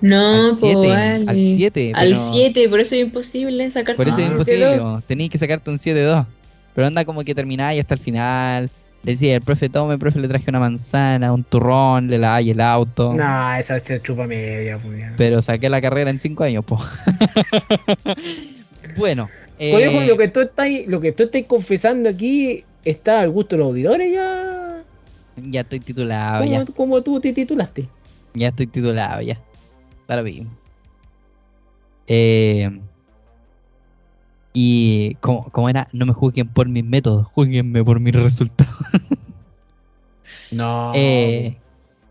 No, 0.00 0.48
al 0.48 0.50
po, 0.50 0.56
7, 0.56 0.76
vale. 0.76 1.24
al 1.28 1.42
7. 1.42 1.92
Al 1.94 2.16
7, 2.32 2.68
por 2.68 2.80
eso 2.80 2.94
es 2.94 3.02
imposible 3.02 3.70
sacarte 3.70 3.96
Por 3.96 4.08
eso 4.08 4.20
es 4.20 4.26
un 4.26 4.32
imposible, 4.32 4.78
7-2. 4.78 4.80
po. 4.80 5.02
tenías 5.06 5.30
que 5.30 5.38
sacarte 5.38 5.70
un 5.70 5.78
7-2. 5.78 6.26
Pero 6.74 6.86
anda 6.86 7.04
como 7.04 7.22
que 7.24 7.34
termináis 7.34 7.80
hasta 7.80 7.94
el 7.94 8.00
final. 8.00 8.70
Le 9.04 9.12
decía, 9.12 9.34
el 9.34 9.42
profe 9.42 9.68
tome, 9.68 9.94
el 9.94 10.00
profe 10.00 10.18
le 10.18 10.28
traje 10.28 10.46
una 10.48 10.60
manzana, 10.60 11.32
un 11.32 11.44
turrón, 11.44 12.08
le 12.08 12.18
laváis 12.18 12.50
el 12.50 12.60
auto. 12.60 13.12
Nah, 13.14 13.58
esa 13.58 13.78
se 13.78 14.00
chupa 14.00 14.26
media. 14.26 14.78
pues, 14.78 14.98
ya. 14.98 15.12
Pero 15.16 15.42
saqué 15.42 15.68
la 15.68 15.80
carrera 15.80 16.10
en 16.10 16.18
5 16.18 16.42
años, 16.42 16.64
po. 16.64 16.78
bueno. 18.96 19.28
Conejo, 19.56 20.00
eh, 20.00 20.06
lo 20.06 20.16
que 20.16 20.28
tú 20.28 20.40
estás, 20.40 20.68
lo 20.86 21.00
que 21.00 21.12
tú 21.12 21.24
estás 21.24 21.42
confesando 21.46 22.08
aquí 22.08 22.64
está 22.84 23.20
al 23.20 23.30
gusto 23.30 23.56
de 23.56 23.60
los 23.60 23.68
auditores 23.68 24.12
ya. 24.12 24.82
ya 25.36 25.60
estoy 25.60 25.80
titulado, 25.80 26.44
ya. 26.44 26.64
¿Cómo, 26.64 26.74
cómo 26.74 27.02
tú 27.02 27.20
te 27.20 27.32
titulaste? 27.32 27.88
Ya 28.32 28.48
estoy 28.48 28.66
titulado, 28.66 29.20
ya. 29.20 29.38
Para 30.06 30.22
bien. 30.22 30.48
Eh, 32.06 32.80
y 34.52 35.14
como, 35.16 35.50
como 35.50 35.68
era, 35.68 35.88
no 35.92 36.06
me 36.06 36.12
juzguen 36.12 36.48
por 36.48 36.68
mis 36.68 36.84
métodos, 36.84 37.26
juzguenme 37.28 37.82
por 37.84 38.00
mis 38.00 38.14
resultados. 38.14 38.74
No. 40.50 40.92
Eh, 40.94 41.56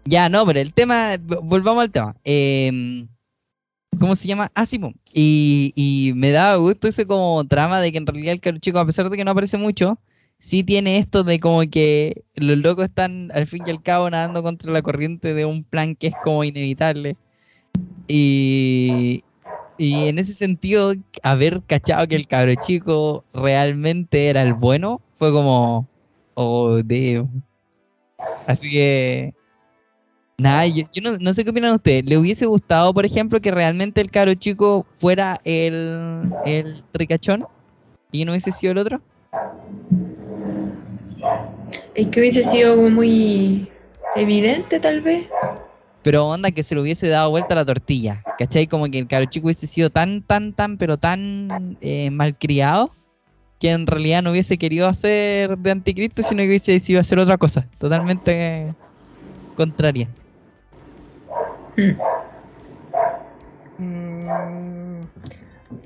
ya, 0.04 0.28
no, 0.28 0.46
pero 0.46 0.60
el 0.60 0.74
tema, 0.74 1.16
volvamos 1.44 1.84
al 1.84 1.92
tema. 1.92 2.16
Eh, 2.26 3.08
¿Cómo 4.00 4.16
se 4.16 4.28
llama? 4.28 4.52
Ah, 4.56 4.66
sí, 4.66 4.80
y, 5.14 5.72
y 5.76 6.14
me 6.16 6.32
da 6.32 6.56
gusto 6.56 6.88
ese 6.88 7.06
como 7.06 7.46
trama 7.46 7.80
de 7.80 7.92
que 7.92 8.00
en 8.00 8.08
realidad 8.08 8.38
el 8.42 8.60
chico, 8.60 8.80
a 8.80 8.86
pesar 8.86 9.10
de 9.10 9.18
que 9.18 9.24
no 9.24 9.32
aparece 9.32 9.58
mucho, 9.58 10.00
sí 10.38 10.64
tiene 10.64 10.98
esto 10.98 11.24
de 11.24 11.40
como 11.40 11.62
que 11.70 12.24
los 12.36 12.58
locos 12.58 12.86
están 12.86 13.32
al 13.34 13.48
fin 13.48 13.64
y 13.66 13.70
al 13.70 13.82
cabo 13.82 14.10
nadando 14.10 14.44
contra 14.44 14.72
la 14.72 14.82
corriente 14.82 15.34
de 15.34 15.46
un 15.46 15.64
plan 15.64 15.96
que 15.96 16.08
es 16.08 16.16
como 16.24 16.44
inevitable. 16.44 17.16
Y, 18.08 19.24
y 19.78 20.08
en 20.08 20.20
ese 20.20 20.34
sentido, 20.34 20.94
haber 21.24 21.62
cachado 21.64 22.08
que 22.08 22.16
el 22.16 22.28
cabro 22.28 22.54
chico 22.56 23.24
realmente 23.34 24.28
era 24.28 24.42
el 24.42 24.54
bueno, 24.54 25.02
fue 25.16 25.32
como, 25.32 25.88
oh, 26.36 26.80
damn. 26.84 27.44
Así 28.48 28.70
que. 28.70 29.34
Nada, 30.38 30.66
yo, 30.66 30.84
no, 31.04 31.12
no 31.22 31.32
sé 31.32 31.44
qué 31.44 31.52
opinan 31.52 31.76
ustedes. 31.76 32.06
¿Le 32.06 32.18
hubiese 32.18 32.46
gustado, 32.46 32.94
por 32.94 33.06
ejemplo, 33.06 33.40
que 33.40 33.52
realmente 33.52 34.02
el 34.02 34.10
caro 34.10 34.34
chico 34.34 34.86
fuera 34.98 35.40
el, 35.46 36.34
el 36.46 36.84
ricachón 36.94 37.46
y 38.12 38.26
no 38.26 38.32
hubiese 38.32 38.52
sido 38.52 38.72
el 38.72 38.80
otro? 38.80 39.02
Es 41.96 42.08
que 42.08 42.20
hubiese 42.20 42.44
sido 42.44 42.76
muy 42.90 43.70
evidente, 44.16 44.80
tal 44.80 45.02
vez. 45.02 45.28
Pero 46.04 46.28
onda 46.28 46.52
que 46.52 46.64
se 46.64 46.76
le 46.76 46.82
hubiese 46.82 47.08
dado 47.08 47.30
vuelta 47.30 47.56
la 47.56 47.66
tortilla. 47.66 48.24
¿Cachai? 48.38 48.68
Como 48.68 48.86
que 48.86 49.00
el 49.00 49.08
caro 49.08 49.26
chico 49.26 49.48
hubiese 49.48 49.68
sido 49.68 49.90
tan, 49.90 50.22
tan, 50.22 50.54
tan, 50.54 50.78
pero 50.78 50.98
tan 50.98 51.78
eh, 51.82 52.12
malcriado 52.12 52.92
que 53.60 53.72
en 53.72 53.88
realidad 53.88 54.22
no 54.22 54.32
hubiese 54.32 54.58
querido 54.58 54.90
hacer 54.90 55.58
de 55.58 55.72
anticristo, 55.72 56.22
sino 56.22 56.42
que 56.42 56.50
hubiese 56.50 56.74
decidido 56.74 57.00
hacer 57.00 57.18
otra 57.18 57.38
cosa. 57.38 57.66
Totalmente 57.78 58.76
contraria. 59.56 60.10
Mm, 63.78 65.00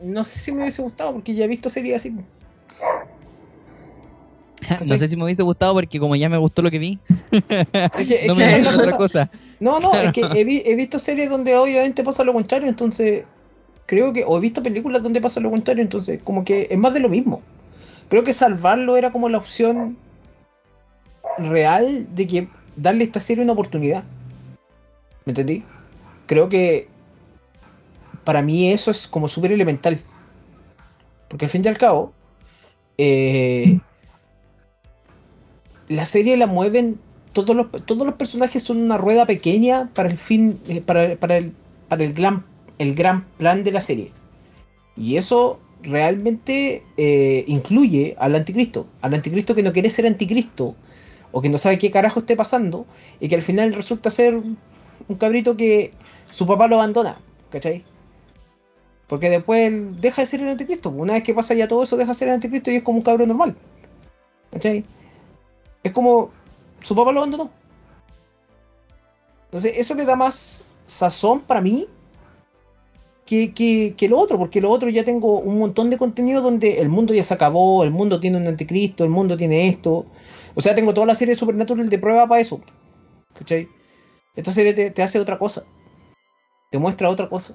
no 0.03 0.23
sé 0.23 0.39
si 0.39 0.51
me 0.51 0.63
hubiese 0.63 0.81
gustado 0.81 1.13
porque 1.13 1.35
ya 1.35 1.45
he 1.45 1.47
visto 1.47 1.69
series 1.69 1.97
así. 1.97 2.15
no 4.85 4.97
sé 4.97 5.07
si 5.07 5.15
me 5.15 5.23
hubiese 5.23 5.43
gustado 5.43 5.73
porque 5.73 5.99
como 5.99 6.15
ya 6.15 6.29
me 6.29 6.37
gustó 6.37 6.61
lo 6.61 6.71
que 6.71 6.79
vi, 6.79 6.99
no 8.27 8.35
me 8.35 8.67
otra 8.75 8.97
cosa. 8.97 9.29
No, 9.59 9.79
no, 9.79 9.93
es 9.95 10.11
que 10.13 10.21
he, 10.33 10.43
vi- 10.45 10.63
he 10.65 10.75
visto 10.75 10.99
series 10.99 11.29
donde 11.29 11.55
obviamente 11.55 12.03
pasa 12.03 12.23
lo 12.23 12.33
contrario, 12.33 12.67
entonces 12.67 13.25
creo 13.85 14.13
que, 14.13 14.23
o 14.25 14.37
he 14.37 14.41
visto 14.41 14.61
películas 14.61 15.01
donde 15.03 15.21
pasa 15.21 15.39
lo 15.39 15.49
contrario, 15.49 15.81
entonces 15.81 16.21
como 16.23 16.43
que 16.43 16.67
es 16.69 16.77
más 16.77 16.93
de 16.93 16.99
lo 16.99 17.09
mismo. 17.09 17.41
Creo 18.09 18.23
que 18.23 18.33
salvarlo 18.33 18.95
era 18.97 19.11
como 19.11 19.29
la 19.29 19.37
opción 19.37 19.97
real 21.37 22.07
de 22.15 22.27
que 22.27 22.47
darle 22.75 23.03
a 23.03 23.07
esta 23.07 23.19
serie 23.19 23.43
una 23.43 23.53
oportunidad. 23.53 24.03
¿Me 25.25 25.31
entendí? 25.31 25.63
Creo 26.25 26.47
que 26.49 26.87
para 28.23 28.41
mí 28.41 28.71
eso 28.71 28.91
es 28.91 29.07
como 29.07 29.27
súper 29.27 29.51
elemental. 29.51 29.99
Porque 31.27 31.45
al 31.45 31.51
fin 31.51 31.63
y 31.65 31.67
al 31.67 31.77
cabo, 31.77 32.13
eh, 32.97 33.79
la 35.89 36.05
serie 36.05 36.37
la 36.37 36.47
mueven 36.47 36.99
todos 37.45 37.55
los, 37.55 37.85
todos 37.85 38.05
los 38.05 38.15
personajes 38.15 38.63
son 38.63 38.77
una 38.77 38.97
rueda 38.97 39.25
pequeña 39.25 39.89
para 39.93 40.09
el 40.09 40.17
fin, 40.17 40.59
eh, 40.67 40.81
para, 40.81 41.15
para 41.15 41.37
el, 41.37 41.53
para 41.87 42.03
el 42.03 42.13
gran, 42.13 42.45
el 42.79 42.95
gran 42.95 43.25
plan 43.37 43.63
de 43.63 43.71
la 43.71 43.81
serie. 43.81 44.11
Y 44.95 45.17
eso 45.17 45.59
realmente 45.83 46.83
eh, 46.97 47.43
incluye 47.47 48.15
al 48.19 48.35
anticristo. 48.35 48.87
Al 49.01 49.13
anticristo 49.13 49.55
que 49.55 49.63
no 49.63 49.71
quiere 49.73 49.89
ser 49.89 50.07
anticristo. 50.07 50.75
O 51.31 51.41
que 51.41 51.49
no 51.49 51.57
sabe 51.57 51.77
qué 51.77 51.91
carajo 51.91 52.21
esté 52.21 52.35
pasando. 52.35 52.85
Y 53.19 53.27
que 53.27 53.35
al 53.35 53.43
final 53.43 53.73
resulta 53.73 54.09
ser 54.09 54.35
un 54.35 55.17
cabrito 55.17 55.55
que 55.55 55.91
su 56.31 56.47
papá 56.47 56.67
lo 56.67 56.75
abandona, 56.75 57.19
¿cachai? 57.49 57.83
Porque 59.07 59.29
después 59.29 59.71
deja 60.01 60.21
de 60.21 60.27
ser 60.27 60.41
el 60.41 60.49
anticristo. 60.49 60.89
Una 60.89 61.13
vez 61.13 61.23
que 61.23 61.33
pasa 61.33 61.53
ya 61.53 61.67
todo 61.67 61.83
eso, 61.83 61.95
deja 61.95 62.11
de 62.11 62.17
ser 62.17 62.27
el 62.29 62.33
anticristo 62.35 62.71
y 62.71 62.77
es 62.77 62.83
como 62.83 62.97
un 62.97 63.03
cabrón 63.03 63.29
normal. 63.29 63.55
¿Cachai? 64.51 64.83
Es 65.83 65.91
como 65.91 66.31
su 66.81 66.95
papá 66.95 67.11
lo 67.11 67.19
abandonó. 67.19 67.49
Entonces, 69.45 69.73
eso 69.77 69.95
le 69.95 70.05
da 70.05 70.15
más 70.15 70.65
sazón 70.85 71.41
para 71.41 71.61
mí 71.61 71.87
que, 73.25 73.53
que, 73.53 73.93
que 73.97 74.09
lo 74.09 74.17
otro, 74.17 74.37
porque 74.37 74.61
lo 74.61 74.69
otro 74.69 74.89
ya 74.89 75.03
tengo 75.03 75.39
un 75.39 75.59
montón 75.59 75.89
de 75.89 75.97
contenido 75.97 76.41
donde 76.41 76.79
el 76.79 76.89
mundo 76.89 77.13
ya 77.13 77.23
se 77.23 77.33
acabó, 77.33 77.83
el 77.83 77.91
mundo 77.91 78.19
tiene 78.19 78.37
un 78.37 78.47
anticristo, 78.47 79.03
el 79.03 79.09
mundo 79.09 79.37
tiene 79.37 79.67
esto. 79.67 80.05
O 80.55 80.61
sea, 80.61 80.75
tengo 80.75 80.93
toda 80.93 81.05
la 81.05 81.15
serie 81.15 81.33
de 81.35 81.39
Supernatural 81.39 81.89
de 81.89 81.99
prueba 81.99 82.27
para 82.27 82.41
eso. 82.41 82.61
¿Cachai? 83.33 83.67
Esta 84.35 84.51
serie 84.51 84.73
te, 84.73 84.91
te 84.91 85.03
hace 85.03 85.19
otra 85.19 85.37
cosa. 85.37 85.63
Te 86.71 86.79
muestra 86.79 87.09
otra 87.09 87.29
cosa. 87.29 87.53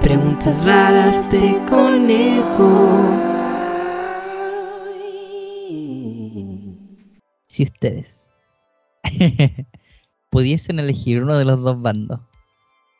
Preguntas 0.00 0.64
raras 0.64 1.30
de 1.32 1.60
conejo. 1.68 3.35
Si 7.56 7.62
ustedes 7.62 8.30
pudiesen 10.30 10.78
elegir 10.78 11.22
uno 11.22 11.38
de 11.38 11.46
los 11.46 11.62
dos 11.62 11.80
bandos, 11.80 12.20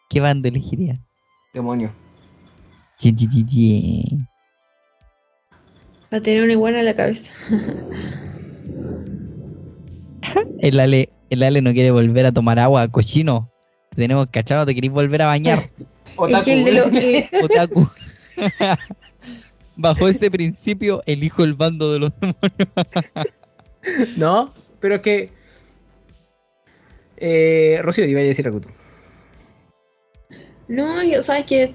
¿qué 0.09 0.21
bando 0.21 0.49
elegirían? 0.49 1.05
Demonio. 1.53 1.95
Va 6.11 6.17
a 6.17 6.21
tener 6.23 6.43
una 6.43 6.53
iguana 6.55 6.79
en 6.79 6.87
la 6.87 6.95
cabeza. 6.95 7.31
El 10.61 10.81
Ale, 10.81 11.11
el 11.29 11.43
Ale 11.43 11.61
no 11.61 11.75
quiere 11.75 11.91
volver 11.91 12.25
a 12.25 12.33
tomar 12.33 12.59
agua, 12.59 12.89
cochino. 12.89 13.53
Te 13.91 13.97
tenemos 13.97 14.27
cachado, 14.29 14.65
te 14.65 14.75
querés 14.75 14.91
volver 14.91 15.21
a 15.21 15.27
bañar. 15.27 15.71
Es 16.31 16.43
que 16.45 16.53
el 16.55 16.65
de 16.65 16.73
lo- 16.73 16.87
eh, 16.87 17.29
Otaku. 17.45 17.87
Bajo 19.77 20.09
ese 20.09 20.31
principio, 20.31 21.03
elijo 21.05 21.45
el 21.45 21.53
bando 21.53 21.93
de 21.93 21.99
los 21.99 22.13
demonios. 22.19 23.36
No, 24.17 24.53
pero 24.81 24.97
es 24.97 25.01
que. 25.03 25.31
Eh, 27.19 27.79
Rocío, 27.83 28.05
iba 28.05 28.21
a 28.21 28.25
decir 28.25 28.47
algo 28.47 28.61
tú. 28.61 28.69
No, 30.69 31.03
yo 31.03 31.23
sabes 31.23 31.45
que 31.47 31.73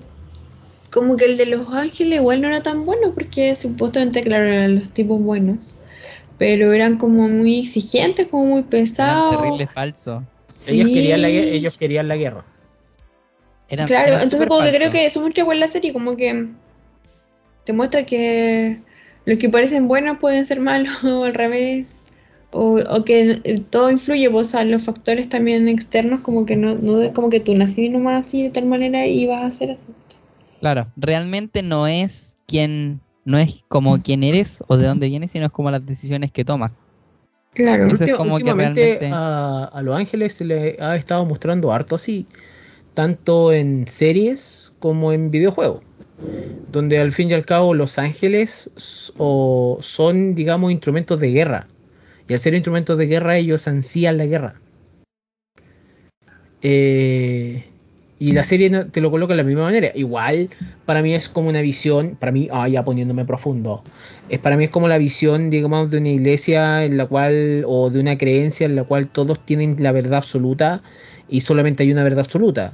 como 0.91 1.15
que 1.15 1.25
el 1.25 1.37
de 1.37 1.45
Los 1.45 1.69
Ángeles 1.73 2.19
igual 2.19 2.41
no 2.41 2.47
era 2.47 2.61
tan 2.61 2.85
bueno 2.85 3.13
porque 3.13 3.55
supuestamente, 3.55 4.21
claro, 4.21 4.45
eran 4.45 4.75
los 4.79 4.89
tipos 4.89 5.19
buenos. 5.21 5.75
Pero 6.37 6.73
eran 6.73 6.97
como 6.97 7.29
muy 7.29 7.59
exigentes, 7.59 8.27
como 8.27 8.45
muy 8.45 8.59
Eran 8.59 8.69
pesados. 8.69 9.37
terrible 9.37 9.67
falso. 9.67 10.23
Ellos, 10.67 10.87
Sí. 10.87 10.93
querían 10.93 11.21
la, 11.21 11.29
ellos 11.29 11.77
querían 11.77 12.07
la 12.07 12.17
guerra. 12.17 12.43
Eran, 13.69 13.87
Claro, 13.87 14.07
eran 14.09 14.21
entonces 14.23 14.47
como 14.47 14.61
que 14.61 14.69
creo 14.69 14.79
falsos. 14.81 14.91
que 14.93 15.05
eso 15.05 15.21
muestra 15.21 15.41
igual 15.43 15.59
la 15.59 15.67
serie, 15.69 15.93
como 15.93 16.17
que 16.17 16.47
te 17.63 17.73
muestra 17.73 18.05
que 18.05 18.79
los 19.25 19.37
que 19.37 19.49
parecen 19.49 19.87
buenos 19.87 20.17
pueden 20.17 20.45
ser 20.45 20.59
malos 20.59 21.03
o 21.03 21.23
al 21.25 21.33
revés. 21.33 22.00
O, 22.53 22.79
o 22.79 23.03
que 23.05 23.39
eh, 23.43 23.61
todo 23.69 23.89
influye, 23.89 24.29
pues, 24.29 24.47
o 24.47 24.51
sea, 24.51 24.65
los 24.65 24.83
factores 24.83 25.29
también 25.29 25.67
externos, 25.69 26.21
como 26.21 26.45
que 26.45 26.55
no, 26.57 26.75
no 26.75 27.01
es 27.01 27.11
como 27.13 27.29
que 27.29 27.39
tú 27.39 27.55
nací 27.55 27.87
nomás 27.89 28.27
así 28.27 28.43
de 28.43 28.49
tal 28.49 28.65
manera 28.65 29.07
y 29.07 29.25
vas 29.25 29.43
a 29.43 29.51
ser 29.57 29.71
así. 29.71 29.85
Claro, 30.59 30.87
realmente 30.97 31.63
no 31.63 31.87
es 31.87 32.37
quien, 32.47 32.99
no 33.25 33.37
es 33.37 33.63
como 33.69 34.01
quien 34.01 34.23
eres 34.23 34.63
o 34.67 34.75
de 34.77 34.85
dónde 34.85 35.07
vienes, 35.07 35.31
sino 35.31 35.45
es 35.45 35.51
como 35.51 35.71
las 35.71 35.85
decisiones 35.85 36.31
que 36.31 36.43
tomas. 36.45 36.71
Claro. 37.53 37.85
Eso 37.85 37.95
es 37.95 38.01
Última- 38.01 38.17
como 38.17 38.37
que 38.37 38.43
realmente- 38.53 39.09
a, 39.11 39.69
a 39.73 39.81
Los 39.81 39.95
Ángeles 39.97 40.33
se 40.33 40.45
le 40.45 40.77
ha 40.79 40.95
estado 40.95 41.25
mostrando 41.25 41.71
harto 41.71 41.95
así, 41.95 42.25
tanto 42.93 43.51
en 43.53 43.87
series 43.87 44.73
como 44.79 45.13
en 45.13 45.31
videojuegos, 45.31 45.81
donde 46.71 46.99
al 46.99 47.13
fin 47.13 47.29
y 47.29 47.33
al 47.33 47.45
cabo 47.45 47.73
Los 47.73 47.97
Ángeles 47.97 48.69
o 49.17 49.77
son, 49.81 50.35
digamos, 50.35 50.71
instrumentos 50.71 51.19
de 51.19 51.31
guerra. 51.31 51.67
Y 52.31 52.33
al 52.33 52.39
ser 52.39 52.53
instrumentos 52.53 52.97
de 52.97 53.07
guerra, 53.07 53.35
ellos 53.35 53.67
ansían 53.67 54.17
la 54.17 54.25
guerra. 54.25 54.55
Eh, 56.61 57.65
y 58.19 58.31
la 58.31 58.45
serie 58.45 58.69
te 58.69 59.01
lo 59.01 59.11
coloca 59.11 59.33
de 59.33 59.43
la 59.43 59.43
misma 59.43 59.63
manera. 59.63 59.91
Igual, 59.95 60.49
para 60.85 61.01
mí 61.01 61.13
es 61.13 61.27
como 61.27 61.49
una 61.49 61.59
visión, 61.59 62.15
para 62.17 62.31
mí, 62.31 62.47
ah, 62.49 62.69
ya 62.69 62.85
poniéndome 62.85 63.25
profundo, 63.25 63.83
es 64.29 64.39
para 64.39 64.55
mí 64.55 64.63
es 64.63 64.69
como 64.69 64.87
la 64.87 64.97
visión, 64.97 65.49
digamos, 65.49 65.91
de 65.91 65.97
una 65.97 66.07
iglesia 66.07 66.85
en 66.85 66.95
la 66.95 67.05
cual, 67.05 67.65
o 67.67 67.89
de 67.89 67.99
una 67.99 68.17
creencia 68.17 68.65
en 68.65 68.77
la 68.77 68.85
cual 68.85 69.09
todos 69.09 69.45
tienen 69.45 69.75
la 69.79 69.91
verdad 69.91 70.19
absoluta 70.19 70.81
y 71.27 71.41
solamente 71.41 71.83
hay 71.83 71.91
una 71.91 72.03
verdad 72.03 72.21
absoluta. 72.21 72.71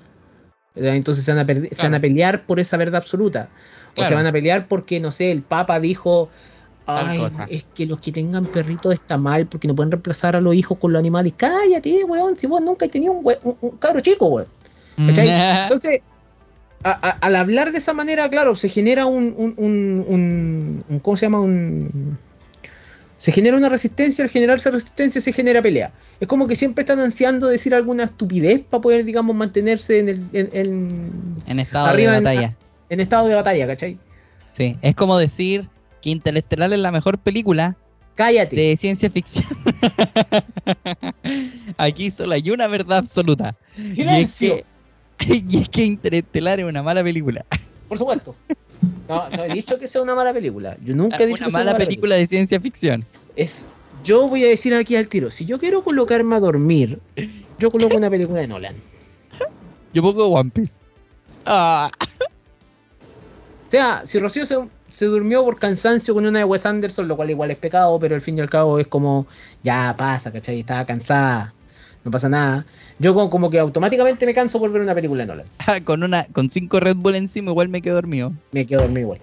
Entonces 0.75 1.23
se 1.23 1.33
van, 1.33 1.49
a 1.49 1.51
se 1.71 1.81
van 1.81 1.95
a 1.95 1.99
pelear 1.99 2.45
por 2.45 2.59
esa 2.59 2.77
verdad 2.77 2.97
absoluta. 2.97 3.49
O 3.95 4.05
se 4.05 4.13
van 4.13 4.27
a 4.27 4.31
pelear 4.31 4.67
porque, 4.67 4.99
no 4.99 5.11
sé, 5.11 5.31
el 5.31 5.41
Papa 5.41 5.79
dijo, 5.79 6.29
Tal 6.87 7.07
Ay, 7.09 7.17
cosa. 7.19 7.45
es 7.49 7.65
que 7.75 7.85
los 7.85 7.99
que 7.99 8.13
tengan 8.13 8.45
perritos 8.45 8.93
está 8.93 9.17
mal 9.17 9.45
porque 9.45 9.67
no 9.67 9.75
pueden 9.75 9.91
reemplazar 9.91 10.37
a 10.37 10.41
los 10.41 10.55
hijos 10.55 10.77
con 10.77 10.93
los 10.93 10.99
animales. 11.01 11.33
Cállate, 11.35 12.03
weón, 12.05 12.37
si 12.37 12.47
vos 12.47 12.61
nunca 12.61 12.85
has 12.85 12.91
tenido 12.91 13.11
un, 13.11 13.25
we- 13.25 13.37
un- 13.43 13.57
un 13.59 13.71
cabro 13.71 13.99
chico, 13.99 14.25
weón. 14.27 14.47
¿Cachai? 15.07 15.27
Entonces, 15.63 15.99
a- 16.83 16.91
a- 17.09 17.17
al 17.19 17.35
hablar 17.35 17.73
de 17.73 17.79
esa 17.79 17.93
manera, 17.93 18.29
claro, 18.29 18.55
se 18.55 18.69
genera 18.69 19.05
un, 19.05 19.53
un, 19.57 20.99
¿cómo 21.01 21.17
se 21.17 21.25
llama? 21.25 21.41
Un, 21.41 22.17
se 23.17 23.31
genera 23.33 23.57
una 23.57 23.67
resistencia, 23.67 24.23
al 24.23 24.29
generarse 24.29 24.71
resistencia 24.71 25.19
se 25.19 25.33
genera 25.33 25.61
pelea. 25.61 25.91
Es 26.21 26.27
como 26.27 26.47
que 26.47 26.55
siempre 26.55 26.83
están 26.83 26.99
ansiando 26.99 27.47
decir 27.47 27.75
alguna 27.75 28.05
estupidez 28.05 28.61
para 28.61 28.79
poder, 28.81 29.03
digamos, 29.03 29.35
mantenerse 29.35 29.99
en, 29.99 30.09
el, 30.09 30.21
en, 30.33 30.49
en- 30.53 31.11
en 31.47 31.59
estado 31.59 31.87
Arriba 31.87 32.11
de 32.13 32.17
en- 32.19 32.23
batalla. 32.23 32.55
en 32.89 32.99
estado 33.01 33.27
de 33.27 33.35
batalla, 33.35 33.67
¿cachai? 33.67 33.97
Sí, 34.53 34.77
es 34.81 34.95
como 34.95 35.17
decir 35.17 35.67
que 36.01 36.09
Interestelar 36.09 36.71
es 36.73 36.79
la 36.79 36.91
mejor 36.91 37.17
película 37.17 37.77
Cállate. 38.15 38.55
de 38.55 38.77
ciencia 38.77 39.09
ficción. 39.09 39.45
Aquí 41.77 42.09
solo 42.11 42.33
hay 42.33 42.49
una 42.49 42.67
verdad 42.67 42.97
absoluta. 42.99 43.55
¡Silencio! 43.75 44.57
Y 45.19 45.23
es, 45.33 45.43
que, 45.43 45.45
y 45.49 45.61
es 45.61 45.69
que 45.69 45.83
Interestelar 45.85 46.59
es 46.59 46.65
una 46.65 46.81
mala 46.83 47.03
película. 47.03 47.45
Por 47.87 47.97
supuesto. 47.97 48.35
No, 49.07 49.29
no 49.29 49.43
he 49.45 49.53
dicho 49.53 49.79
que 49.79 49.87
sea 49.87 50.01
una 50.01 50.15
mala 50.15 50.33
película. 50.33 50.77
Yo 50.83 50.95
nunca 50.95 51.23
he 51.23 51.27
dicho 51.27 51.37
Una 51.37 51.45
que 51.45 51.51
sea 51.51 51.63
mala 51.63 51.77
película 51.77 52.15
de 52.15 52.27
ciencia 52.27 52.59
ficción. 52.59 53.05
Es, 53.35 53.67
yo 54.03 54.27
voy 54.27 54.43
a 54.43 54.47
decir 54.47 54.73
aquí 54.73 54.95
al 54.95 55.07
tiro, 55.07 55.31
si 55.31 55.45
yo 55.45 55.59
quiero 55.59 55.83
colocarme 55.83 56.35
a 56.35 56.39
dormir, 56.39 56.99
yo 57.59 57.71
coloco 57.71 57.97
una 57.97 58.09
película 58.09 58.41
de 58.41 58.47
Nolan. 58.47 58.75
Yo 59.93 60.01
pongo 60.01 60.27
One 60.27 60.51
Piece. 60.51 60.81
Ah, 61.45 61.89
O 63.67 63.71
sea, 63.71 64.01
si 64.05 64.19
Rocío 64.19 64.45
se, 64.45 64.57
se 64.89 65.05
durmió 65.05 65.43
por 65.43 65.59
cansancio 65.59 66.13
con 66.13 66.25
una 66.25 66.39
de 66.39 66.45
Wes 66.45 66.65
Anderson, 66.65 67.07
lo 67.07 67.15
cual 67.15 67.29
igual 67.29 67.51
es 67.51 67.57
pecado, 67.57 67.99
pero 67.99 68.15
al 68.15 68.21
fin 68.21 68.37
y 68.37 68.41
al 68.41 68.49
cabo 68.49 68.79
es 68.79 68.87
como, 68.87 69.27
ya 69.63 69.93
pasa, 69.97 70.31
¿cachai? 70.31 70.59
Estaba 70.59 70.85
cansada, 70.85 71.53
no 72.03 72.11
pasa 72.11 72.29
nada. 72.29 72.65
Yo 72.99 73.13
como, 73.13 73.29
como 73.29 73.49
que 73.49 73.59
automáticamente 73.59 74.25
me 74.25 74.33
canso 74.33 74.59
por 74.59 74.71
ver 74.71 74.81
una 74.81 74.95
película 74.95 75.23
de 75.23 75.27
Nolan. 75.27 75.47
con 75.83 76.03
una 76.03 76.25
con 76.31 76.49
cinco 76.49 76.79
Red 76.79 76.95
Bull 76.95 77.15
encima 77.15 77.51
igual 77.51 77.69
me 77.69 77.81
quedo 77.81 77.95
dormido. 77.95 78.31
Me 78.51 78.65
quedo 78.65 78.81
dormido 78.81 79.01
igual. 79.01 79.19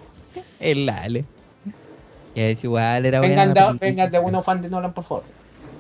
El 0.61 0.89
Ale. 0.89 1.25
Y 2.35 2.41
es 2.41 2.65
igual, 2.65 3.07
era 3.07 3.21
Vengan 3.21 3.55
de, 3.55 3.79
vengan 3.81 4.11
de 4.11 4.19
uno 4.19 4.43
fan 4.43 4.61
de 4.61 4.69
Nolan, 4.69 4.93
por 4.93 5.05
favor. 5.05 5.25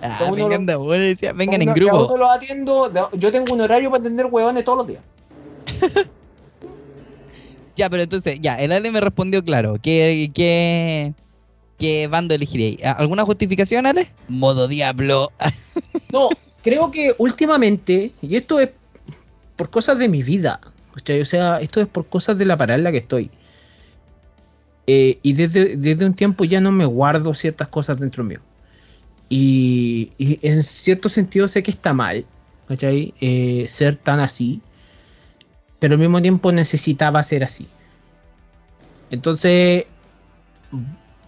Ah, 0.02 0.18
uno 0.30 0.44
vengan 0.48 0.66
de 0.66 0.74
bueno, 0.76 1.04
decía, 1.04 1.32
vengan 1.32 1.62
en 1.62 1.68
Uno- 1.70 1.74
grupo. 1.74 2.06
uno 2.06 2.16
los 2.18 2.30
atiendo, 2.30 2.88
de- 2.90 3.00
yo 3.18 3.32
tengo 3.32 3.52
un 3.54 3.60
horario 3.62 3.90
para 3.90 4.00
atender 4.02 4.26
huevones 4.26 4.64
todos 4.64 4.78
los 4.78 4.86
días. 4.86 5.02
Ya, 7.76 7.90
pero 7.90 8.02
entonces, 8.02 8.38
ya, 8.40 8.54
el 8.56 8.72
Ale 8.72 8.90
me 8.90 9.00
respondió 9.00 9.42
claro. 9.42 9.78
¿Qué, 9.82 10.30
qué, 10.34 11.12
qué 11.78 12.06
bando 12.06 12.34
elegiríais? 12.34 12.78
¿Alguna 12.84 13.24
justificación, 13.24 13.86
Ale? 13.86 14.10
Modo 14.28 14.68
Diablo. 14.68 15.32
No, 16.12 16.28
creo 16.62 16.92
que 16.92 17.12
últimamente, 17.18 18.12
y 18.22 18.36
esto 18.36 18.60
es 18.60 18.70
por 19.56 19.70
cosas 19.70 19.98
de 19.98 20.08
mi 20.08 20.22
vida, 20.22 20.60
¿cachai? 20.94 21.20
o 21.20 21.24
sea, 21.24 21.58
esto 21.58 21.80
es 21.80 21.88
por 21.88 22.06
cosas 22.06 22.38
de 22.38 22.44
la 22.44 22.56
parada 22.56 22.78
en 22.78 22.84
la 22.84 22.92
que 22.92 22.98
estoy. 22.98 23.30
Eh, 24.86 25.18
y 25.22 25.32
desde, 25.32 25.76
desde 25.76 26.06
un 26.06 26.14
tiempo 26.14 26.44
ya 26.44 26.60
no 26.60 26.70
me 26.70 26.84
guardo 26.84 27.34
ciertas 27.34 27.66
cosas 27.68 27.98
dentro 27.98 28.22
mío. 28.22 28.38
Y, 29.28 30.12
y 30.18 30.38
en 30.42 30.62
cierto 30.62 31.08
sentido 31.08 31.48
sé 31.48 31.62
que 31.62 31.72
está 31.72 31.92
mal, 31.92 32.24
¿cachai? 32.68 33.14
Eh, 33.20 33.64
ser 33.68 33.96
tan 33.96 34.20
así, 34.20 34.60
pero 35.84 35.96
al 35.96 36.00
mismo 36.00 36.22
tiempo 36.22 36.50
necesitaba 36.50 37.22
ser 37.22 37.44
así. 37.44 37.68
Entonces, 39.10 39.84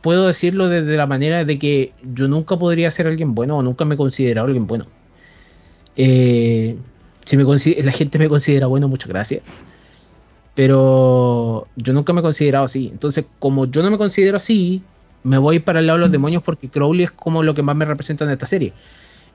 puedo 0.01 0.29
decirlo 0.29 0.71
desde 0.71 0.97
la 0.97 1.07
manera 1.07 1.45
de 1.45 1.59
que 1.59 1.93
yo 2.03 2.27
nunca 2.27 2.57
podría 2.57 2.91
ser 2.91 3.07
alguien 3.07 3.35
bueno 3.35 3.59
o 3.59 3.63
nunca 3.63 3.85
me 3.85 3.97
he 3.97 3.99
considerado 3.99 4.47
alguien 4.47 4.67
bueno. 4.67 4.87
Eh, 5.95 6.75
si 7.23 7.37
me 7.37 7.45
la 7.45 7.93
gente 7.93 8.19
me 8.19 8.31
considera 8.31 8.67
bueno, 8.67 8.89
muchas 8.89 9.11
gracias. 9.11 9.43
Pero 10.55 11.67
yo 11.77 11.93
nunca 11.93 12.15
me 12.15 12.21
he 12.21 12.23
considerado 12.23 12.65
así. 12.65 12.89
Entonces, 12.91 13.27
como 13.39 13.67
yo 13.67 13.83
no 13.83 13.91
me 13.91 13.99
considero 13.99 14.39
así, 14.39 14.83
me 15.23 15.37
voy 15.37 15.59
para 15.59 15.81
el 15.81 15.87
lado 15.87 15.99
de 15.99 16.05
los 16.05 16.13
demonios 16.13 16.43
porque 16.43 16.71
Crowley 16.71 17.05
es 17.05 17.11
como 17.11 17.43
lo 17.43 17.53
que 17.53 17.61
más 17.61 17.77
me 17.77 17.85
representa 17.85 18.25
en 18.25 18.31
esta 18.31 18.47
serie. 18.47 18.73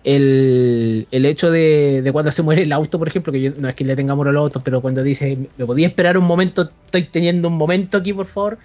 El, 0.03 1.07
el 1.11 1.25
hecho 1.25 1.51
de, 1.51 2.01
de 2.01 2.11
cuando 2.11 2.31
se 2.31 2.41
muere 2.43 2.63
el 2.63 2.71
auto, 2.71 2.97
por 2.99 3.07
ejemplo, 3.07 3.31
que 3.31 3.41
yo 3.41 3.51
no 3.57 3.69
es 3.69 3.75
que 3.75 3.83
le 3.83 3.95
tenga 3.95 4.13
amor 4.13 4.27
a 4.27 4.31
los 4.31 4.41
autos, 4.43 4.61
pero 4.63 4.81
cuando 4.81 5.03
dice, 5.03 5.37
¿me 5.57 5.65
podía 5.65 5.87
esperar 5.87 6.17
un 6.17 6.25
momento? 6.25 6.69
Estoy 6.85 7.03
teniendo 7.03 7.47
un 7.47 7.57
momento 7.57 7.97
aquí, 7.97 8.13
por 8.13 8.25
favor. 8.25 8.57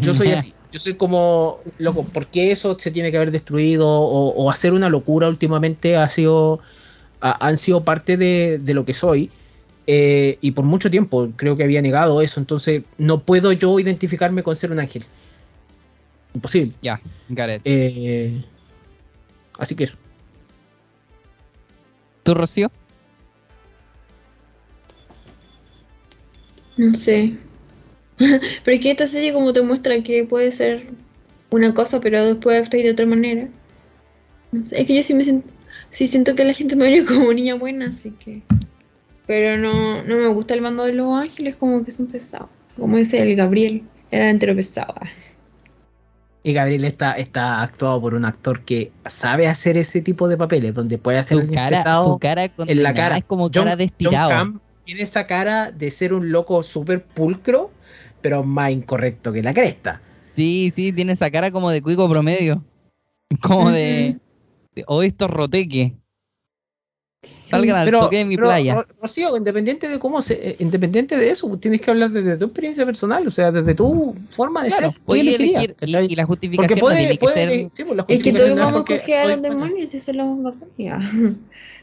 Yo 0.00 0.14
soy 0.14 0.28
así. 0.32 0.54
Yo 0.72 0.78
soy 0.78 0.94
como, 0.94 1.58
loco, 1.78 2.04
¿por 2.04 2.26
qué 2.28 2.52
eso 2.52 2.76
se 2.78 2.90
tiene 2.92 3.10
que 3.10 3.16
haber 3.16 3.32
destruido? 3.32 3.88
O, 3.88 4.28
o 4.30 4.48
hacer 4.50 4.72
una 4.72 4.88
locura 4.88 5.28
últimamente 5.28 5.96
ha 5.96 6.08
sido, 6.08 6.60
ha- 7.20 7.44
han 7.46 7.56
sido 7.56 7.82
parte 7.84 8.16
de, 8.16 8.58
de 8.58 8.74
lo 8.74 8.84
que 8.84 8.94
soy. 8.94 9.30
Eh, 9.88 10.38
y 10.40 10.52
por 10.52 10.64
mucho 10.64 10.88
tiempo 10.88 11.30
creo 11.34 11.56
que 11.56 11.64
había 11.64 11.82
negado 11.82 12.22
eso. 12.22 12.38
Entonces 12.38 12.82
no 12.98 13.20
puedo 13.20 13.50
yo 13.52 13.80
identificarme 13.80 14.44
con 14.44 14.54
ser 14.54 14.70
un 14.70 14.78
ángel. 14.78 15.02
Imposible. 16.34 16.72
Ya. 16.82 17.00
Eh, 17.64 18.40
así 19.58 19.74
que 19.74 19.84
eso. 19.84 19.96
¿Tú, 22.30 22.34
Rocío? 22.34 22.70
No 26.76 26.94
sé. 26.94 27.36
pero 28.18 28.76
es 28.76 28.80
que 28.80 28.92
esta 28.92 29.08
serie 29.08 29.32
como 29.32 29.52
te 29.52 29.62
muestra 29.62 30.00
que 30.04 30.22
puede 30.22 30.52
ser 30.52 30.90
una 31.50 31.74
cosa, 31.74 32.00
pero 32.00 32.24
después 32.24 32.56
actuar 32.56 32.84
de 32.84 32.90
otra 32.92 33.04
manera. 33.04 33.48
No 34.52 34.64
sé, 34.64 34.80
es 34.80 34.86
que 34.86 34.94
yo 34.94 35.02
sí 35.02 35.12
me 35.12 35.24
siento, 35.24 35.52
sí 35.90 36.06
siento 36.06 36.36
que 36.36 36.44
la 36.44 36.54
gente 36.54 36.76
me 36.76 36.84
ve 36.84 37.04
como 37.04 37.32
niña 37.32 37.56
buena, 37.56 37.88
así 37.88 38.12
que... 38.12 38.42
Pero 39.26 39.58
no, 39.58 40.04
no 40.04 40.16
me 40.16 40.28
gusta 40.28 40.54
el 40.54 40.60
bando 40.60 40.84
de 40.84 40.92
los 40.92 41.12
ángeles, 41.12 41.56
como 41.56 41.84
que 41.84 41.90
son 41.90 42.06
pesados. 42.06 42.48
Como 42.76 42.96
dice 42.96 43.20
el 43.20 43.34
Gabriel, 43.34 43.82
era 44.12 44.30
entero 44.30 44.54
pesado. 44.54 44.94
Y 46.42 46.52
Gabriel 46.54 46.84
está, 46.84 47.12
está 47.12 47.60
actuado 47.60 48.00
por 48.00 48.14
un 48.14 48.24
actor 48.24 48.60
que 48.64 48.92
sabe 49.06 49.46
hacer 49.46 49.76
ese 49.76 50.00
tipo 50.00 50.26
de 50.26 50.38
papeles, 50.38 50.74
donde 50.74 50.96
puede 50.96 51.18
hacer 51.18 51.36
Su 51.38 51.44
un 51.44 51.50
cara, 51.52 51.76
pesado 51.78 52.04
su 52.04 52.18
cara 52.18 52.44
en 52.66 52.82
la 52.82 52.94
cara. 52.94 53.18
es 53.18 53.24
como 53.24 53.44
John- 53.44 53.64
cara 53.64 53.76
de 53.76 53.84
John 53.84 53.92
estirado. 53.92 54.30
Hamm 54.32 54.60
tiene 54.86 55.02
esa 55.02 55.26
cara 55.26 55.70
de 55.70 55.90
ser 55.90 56.14
un 56.14 56.32
loco 56.32 56.62
súper 56.62 57.04
pulcro, 57.04 57.70
pero 58.22 58.42
más 58.42 58.70
incorrecto 58.72 59.32
que 59.32 59.42
la 59.42 59.52
cresta. 59.54 60.00
Sí, 60.34 60.72
sí, 60.74 60.92
tiene 60.92 61.12
esa 61.12 61.30
cara 61.30 61.50
como 61.50 61.70
de 61.70 61.82
cuico 61.82 62.08
promedio. 62.08 62.64
Como 63.42 63.70
de. 63.70 64.18
de, 64.74 64.84
O 64.88 65.02
estos 65.02 65.30
roteque. 65.30 65.94
Salgan 67.22 67.76
al 67.76 67.90
toque 67.90 68.16
de 68.18 68.24
mi 68.24 68.36
pero, 68.36 68.48
playa. 68.48 68.74
Ro- 68.76 68.86
Rocío, 69.02 69.36
independiente 69.36 69.88
de 69.88 69.98
cómo 69.98 70.22
se, 70.22 70.50
eh, 70.50 70.56
independiente 70.58 71.18
de 71.18 71.30
eso, 71.30 71.54
tienes 71.58 71.82
que 71.82 71.90
hablar 71.90 72.10
desde 72.10 72.38
tu 72.38 72.46
experiencia 72.46 72.86
personal, 72.86 73.28
o 73.28 73.30
sea, 73.30 73.52
desde 73.52 73.74
tu 73.74 74.16
forma 74.30 74.62
de 74.64 74.70
Claro, 74.70 74.94
ser. 75.06 75.18
Elegir. 75.18 75.76
Y, 75.82 76.12
y 76.12 76.16
la 76.16 76.24
justificación 76.24 76.78
no 76.78 76.80
puede, 76.80 76.96
tiene 76.98 77.12
que 77.18 77.18
puede- 77.18 77.34
ser. 77.34 77.70
sí, 77.74 77.84
pues, 77.84 77.98
Es 78.08 78.22
que 78.24 78.32
todos 78.32 78.48
es 78.48 78.58
vamos 78.58 78.80
a 78.80 78.84
coger 78.86 79.22
a 79.22 79.26
los 79.26 79.42
demonios 79.42 79.92
y 79.92 79.96
eso 79.98 80.12
lo 80.14 80.24
vamos 80.24 80.54
a. 80.54 80.56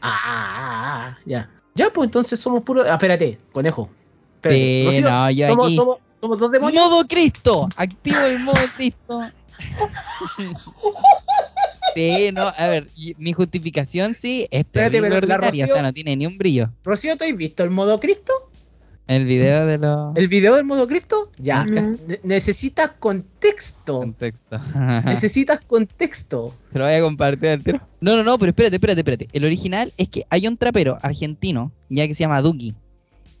ah, 0.00 0.02
ah, 0.02 1.14
ah, 1.14 1.18
ya. 1.24 1.48
Ya, 1.76 1.90
pues 1.92 2.06
entonces 2.06 2.40
somos 2.40 2.64
puros. 2.64 2.84
Ah, 2.88 2.94
espérate, 2.94 3.38
conejo. 3.52 3.88
Espérate. 4.36 4.60
Sí, 4.60 4.84
Rocío, 4.86 5.08
no, 5.10 5.30
yo 5.30 5.46
somos, 5.48 5.66
aquí. 5.66 5.76
somos, 5.76 5.98
somos 6.20 6.38
dos 6.40 6.50
demonios. 6.50 6.84
¡Modo 6.84 7.04
Cristo! 7.06 7.68
Activo 7.76 8.18
el 8.22 8.40
modo 8.40 8.58
Cristo. 8.76 9.20
sí, 11.94 12.30
no, 12.32 12.42
a 12.56 12.68
ver, 12.68 12.88
mi 13.18 13.32
justificación 13.32 14.14
sí 14.14 14.46
es 14.50 14.60
Espérate, 14.60 15.00
pero 15.00 15.10
la 15.26 15.34
ordinaria, 15.34 15.64
o 15.64 15.68
Rocío- 15.68 15.72
sea, 15.74 15.82
no 15.82 15.92
tiene 15.92 16.16
ni 16.16 16.26
un 16.26 16.38
brillo. 16.38 16.70
Rocío, 16.84 17.16
¿tú 17.16 17.24
has 17.24 17.36
visto 17.36 17.62
el 17.64 17.70
modo 17.70 17.98
Cristo? 18.00 18.32
El 19.06 19.24
video 19.24 19.64
de 19.64 19.78
los 19.78 20.14
¿El 20.18 20.28
video 20.28 20.54
del 20.56 20.66
modo 20.66 20.86
Cristo? 20.86 21.30
Ya. 21.38 21.64
Ne- 21.64 21.96
necesitas 22.24 22.90
contexto. 22.98 24.00
contextos. 24.00 24.60
Necesitas 25.06 25.60
contexto. 25.66 26.54
Se 26.70 26.78
lo 26.78 26.84
voy 26.84 26.92
a 26.94 27.00
compartir 27.00 27.48
al 27.48 27.64
tiro. 27.64 27.80
No, 28.02 28.16
no, 28.16 28.22
no, 28.22 28.38
pero 28.38 28.50
espérate, 28.50 28.76
espérate, 28.76 29.00
espérate. 29.00 29.28
El 29.32 29.44
original 29.46 29.94
es 29.96 30.08
que 30.10 30.24
hay 30.28 30.46
un 30.46 30.58
trapero 30.58 30.98
argentino, 31.00 31.72
ya 31.88 32.06
que 32.06 32.12
se 32.12 32.20
llama 32.24 32.42
Duki. 32.42 32.74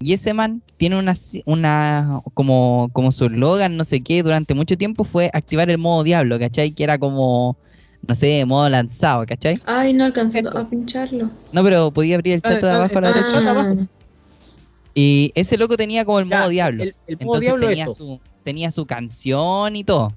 Y 0.00 0.12
ese 0.14 0.32
man 0.32 0.62
tiene 0.78 0.98
una, 0.98 1.14
una 1.44 2.22
como, 2.32 2.88
como 2.94 3.12
su 3.12 3.26
eslogan, 3.26 3.76
no 3.76 3.84
sé 3.84 4.00
qué, 4.00 4.22
durante 4.22 4.54
mucho 4.54 4.78
tiempo 4.78 5.04
fue 5.04 5.28
activar 5.34 5.68
el 5.70 5.76
modo 5.78 6.02
diablo, 6.02 6.38
¿cachai? 6.38 6.70
Que 6.70 6.84
era 6.84 6.96
como, 6.98 7.58
no 8.08 8.14
sé, 8.14 8.44
modo 8.46 8.68
lanzado, 8.70 9.26
¿cachai? 9.26 9.58
Ay, 9.66 9.92
no 9.92 10.06
Esto. 10.06 10.58
a 10.58 10.68
pincharlo. 10.68 11.28
No, 11.52 11.62
pero 11.62 11.90
podía 11.90 12.14
abrir 12.14 12.34
el 12.34 12.42
chat 12.42 12.62
Ah, 12.64 12.66
de 12.66 12.72
ah, 12.72 12.76
abajo 12.76 12.98
a 12.98 13.00
la 13.02 13.08
ah, 13.10 13.12
derecha. 13.12 13.40
chat. 13.42 13.88
Y 14.94 15.30
ese 15.34 15.58
loco 15.58 15.76
tenía 15.76 16.04
como 16.06 16.18
el 16.18 16.28
Ya, 16.28 16.38
modo 16.38 16.48
diablo. 16.48 16.82
El, 16.84 16.96
el 17.06 17.16
modo 17.18 17.36
Entonces 17.36 17.40
diablo 17.42 17.68
tenía 17.68 17.86
su, 17.90 18.20
tenía 18.44 18.70
su 18.70 18.86
canción 18.86 19.76
y 19.76 19.84
todo. 19.84 20.12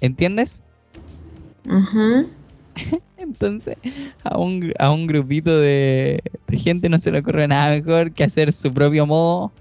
¿Entiendes? 0.00 0.60
Ajá. 1.68 2.26
Entonces, 3.16 3.76
a 4.24 4.36
un, 4.36 4.72
a 4.78 4.90
un 4.90 5.06
grupito 5.06 5.58
de, 5.58 6.20
de 6.48 6.58
gente 6.58 6.88
no 6.88 6.98
se 6.98 7.12
le 7.12 7.20
ocurre 7.20 7.46
nada 7.48 7.70
mejor 7.70 8.12
que 8.12 8.24
hacer 8.24 8.52
su 8.52 8.74
propio 8.74 9.06
modo, 9.06 9.52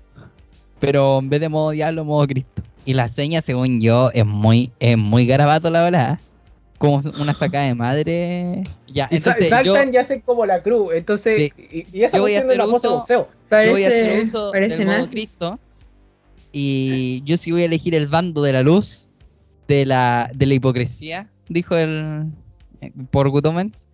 pero 0.79 1.19
en 1.19 1.29
vez 1.29 1.39
de 1.39 1.49
modo 1.49 1.69
diablo, 1.69 2.03
modo 2.03 2.27
Cristo. 2.27 2.63
Y 2.83 2.93
la 2.95 3.07
seña, 3.07 3.41
según 3.41 3.79
yo, 3.79 4.11
es 4.13 4.25
muy, 4.25 4.71
es 4.79 4.97
muy 4.97 5.25
garabato, 5.25 5.69
la 5.69 5.83
verdad. 5.83 6.19
Como 6.77 6.99
una 7.19 7.33
sacada 7.33 7.65
de 7.65 7.75
madre. 7.75 8.63
Ya, 8.87 9.07
Y 9.11 9.15
entonces 9.17 9.43
yo, 9.49 9.73
saltan 9.73 9.93
y 9.93 9.97
hacen 9.97 10.21
como 10.21 10.45
la 10.45 10.61
cruz. 10.61 10.93
Entonces, 10.93 11.51
y, 11.71 11.85
y 11.91 12.03
esa 12.03 12.17
Yo 12.17 12.23
voy 12.23 12.35
a 12.35 12.39
hacer 12.39 12.57
la 12.57 12.65
pose 12.65 12.87
de 12.87 12.93
uso- 12.93 12.97
boxeo. 12.97 13.29
yo 13.51 13.71
voy 13.71 13.83
a 13.83 13.87
hacer 13.87 14.23
uso 14.23 14.51
parece 14.51 14.77
del 14.77 14.87
modo. 14.87 15.09
Cristo. 15.09 15.59
Y 16.51 17.21
yo 17.25 17.37
sí 17.37 17.51
voy 17.51 17.63
a 17.63 17.65
elegir 17.65 17.95
el 17.95 18.07
bando 18.07 18.41
de 18.41 18.53
la 18.53 18.61
luz, 18.63 19.09
de 19.67 19.85
la, 19.85 20.29
de 20.33 20.45
la 20.45 20.53
hipocresía, 20.53 21.29
dijo 21.49 21.75
el 21.75 22.25
por 23.11 23.29
Gutomens. 23.29 23.87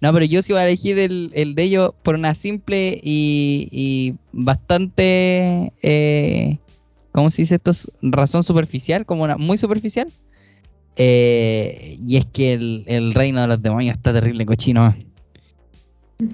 No, 0.00 0.12
pero 0.12 0.24
yo 0.24 0.42
sí 0.42 0.52
voy 0.52 0.60
a 0.60 0.66
elegir 0.66 0.98
el, 0.98 1.30
el 1.34 1.54
de 1.54 1.62
ellos 1.62 1.92
por 2.02 2.14
una 2.14 2.34
simple 2.34 3.00
y, 3.02 3.68
y 3.72 4.14
bastante, 4.32 5.72
eh, 5.82 6.58
¿cómo 7.12 7.30
se 7.30 7.42
dice 7.42 7.54
esto? 7.56 7.72
Razón 8.02 8.44
superficial, 8.44 9.06
como 9.06 9.24
una 9.24 9.36
muy 9.36 9.56
superficial. 9.56 10.12
Eh, 10.96 11.98
y 12.06 12.16
es 12.16 12.26
que 12.26 12.52
el, 12.52 12.84
el 12.86 13.14
reino 13.14 13.40
de 13.40 13.48
los 13.48 13.62
demonios 13.62 13.96
está 13.96 14.12
terrible 14.12 14.46
cochino. 14.46 14.94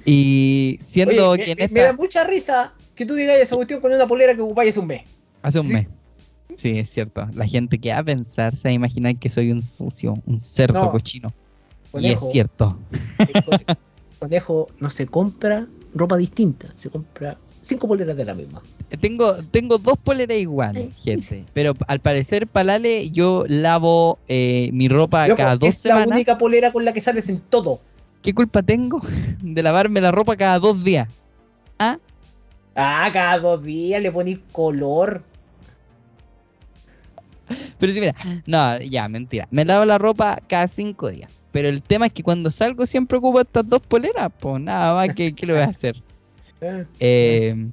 Y 0.04 0.78
siendo 0.80 1.30
Oye, 1.30 1.44
que 1.44 1.56
me, 1.56 1.64
en 1.64 1.72
me 1.72 1.80
esta... 1.80 1.92
da 1.92 1.96
mucha 1.96 2.24
risa 2.24 2.74
que 2.94 3.06
tú 3.06 3.14
digas 3.14 3.36
esa 3.38 3.56
cuestión 3.56 3.80
con 3.80 3.92
una 3.92 4.06
polera 4.06 4.34
que 4.34 4.42
ocupáis 4.42 4.70
hace 4.70 4.80
un 4.80 4.86
mes. 4.86 5.02
Hace 5.42 5.60
un 5.60 5.66
Sí. 5.66 5.72
mes. 5.72 5.86
Sí, 6.56 6.70
es 6.78 6.90
cierto. 6.90 7.26
La 7.34 7.46
gente 7.46 7.78
que 7.78 7.90
va 7.90 7.98
a 7.98 8.04
pensar 8.04 8.54
se 8.56 8.64
va 8.68 8.70
a 8.70 8.74
imaginar 8.74 9.16
que 9.18 9.28
soy 9.30 9.50
un 9.50 9.62
sucio, 9.62 10.14
un 10.26 10.38
cerdo 10.38 10.82
No. 10.84 10.90
cochino. 10.92 11.32
Y 11.98 12.08
es 12.08 12.20
cierto. 12.30 12.78
el 13.34 13.44
co- 13.44 13.76
conejo 14.18 14.68
no 14.78 14.90
se 14.90 15.06
compra 15.06 15.66
ropa 15.94 16.16
distinta, 16.18 16.68
se 16.76 16.90
compra 16.90 17.38
cinco 17.62 17.88
poleras 17.88 18.16
de 18.16 18.24
la 18.24 18.34
misma. 18.34 18.62
Tengo, 19.00 19.34
tengo 19.50 19.78
dos 19.78 19.96
poleras 19.98 20.36
iguales, 20.36 20.94
gente. 21.02 21.44
Pero 21.52 21.74
al 21.86 22.00
parecer, 22.00 22.46
Palale, 22.46 23.10
yo 23.10 23.44
lavo 23.48 24.18
eh, 24.28 24.70
mi 24.72 24.88
ropa 24.88 25.28
Loco, 25.28 25.38
cada 25.38 25.56
dos 25.56 25.68
es 25.68 25.84
la 25.84 25.90
semanas. 25.94 26.16
única 26.16 26.38
polera 26.38 26.72
con 26.72 26.84
la 26.84 26.92
que 26.92 27.00
sales 27.00 27.28
en 27.28 27.40
todo. 27.40 27.80
¿Qué 28.22 28.34
culpa 28.34 28.62
tengo 28.62 29.00
de 29.42 29.62
lavarme 29.62 30.00
la 30.00 30.10
ropa 30.10 30.36
cada 30.36 30.58
dos 30.58 30.82
días? 30.84 31.08
¿Ah? 31.78 31.98
Ah, 32.74 33.10
cada 33.12 33.38
dos 33.38 33.62
días 33.62 34.00
le 34.02 34.10
ponís 34.12 34.38
color. 34.52 35.22
Pero 37.78 37.92
sí, 37.92 38.00
mira, 38.00 38.14
no, 38.46 38.78
ya, 38.78 39.08
mentira. 39.08 39.48
Me 39.50 39.64
lavo 39.64 39.84
la 39.84 39.98
ropa 39.98 40.38
cada 40.46 40.68
cinco 40.68 41.10
días. 41.10 41.30
Pero 41.50 41.68
el 41.68 41.82
tema 41.82 42.06
es 42.06 42.12
que 42.12 42.22
cuando 42.22 42.50
salgo 42.50 42.86
siempre 42.86 43.18
ocupo 43.18 43.40
estas 43.40 43.68
dos 43.68 43.80
poleras. 43.82 44.30
Pues 44.38 44.62
nada 44.62 44.94
más, 44.94 45.08
¿qué, 45.14 45.34
qué 45.34 45.46
le 45.46 45.54
voy 45.54 45.62
a 45.62 45.66
hacer? 45.66 46.00
Eh, 46.60 46.84
Eh, 47.00 47.70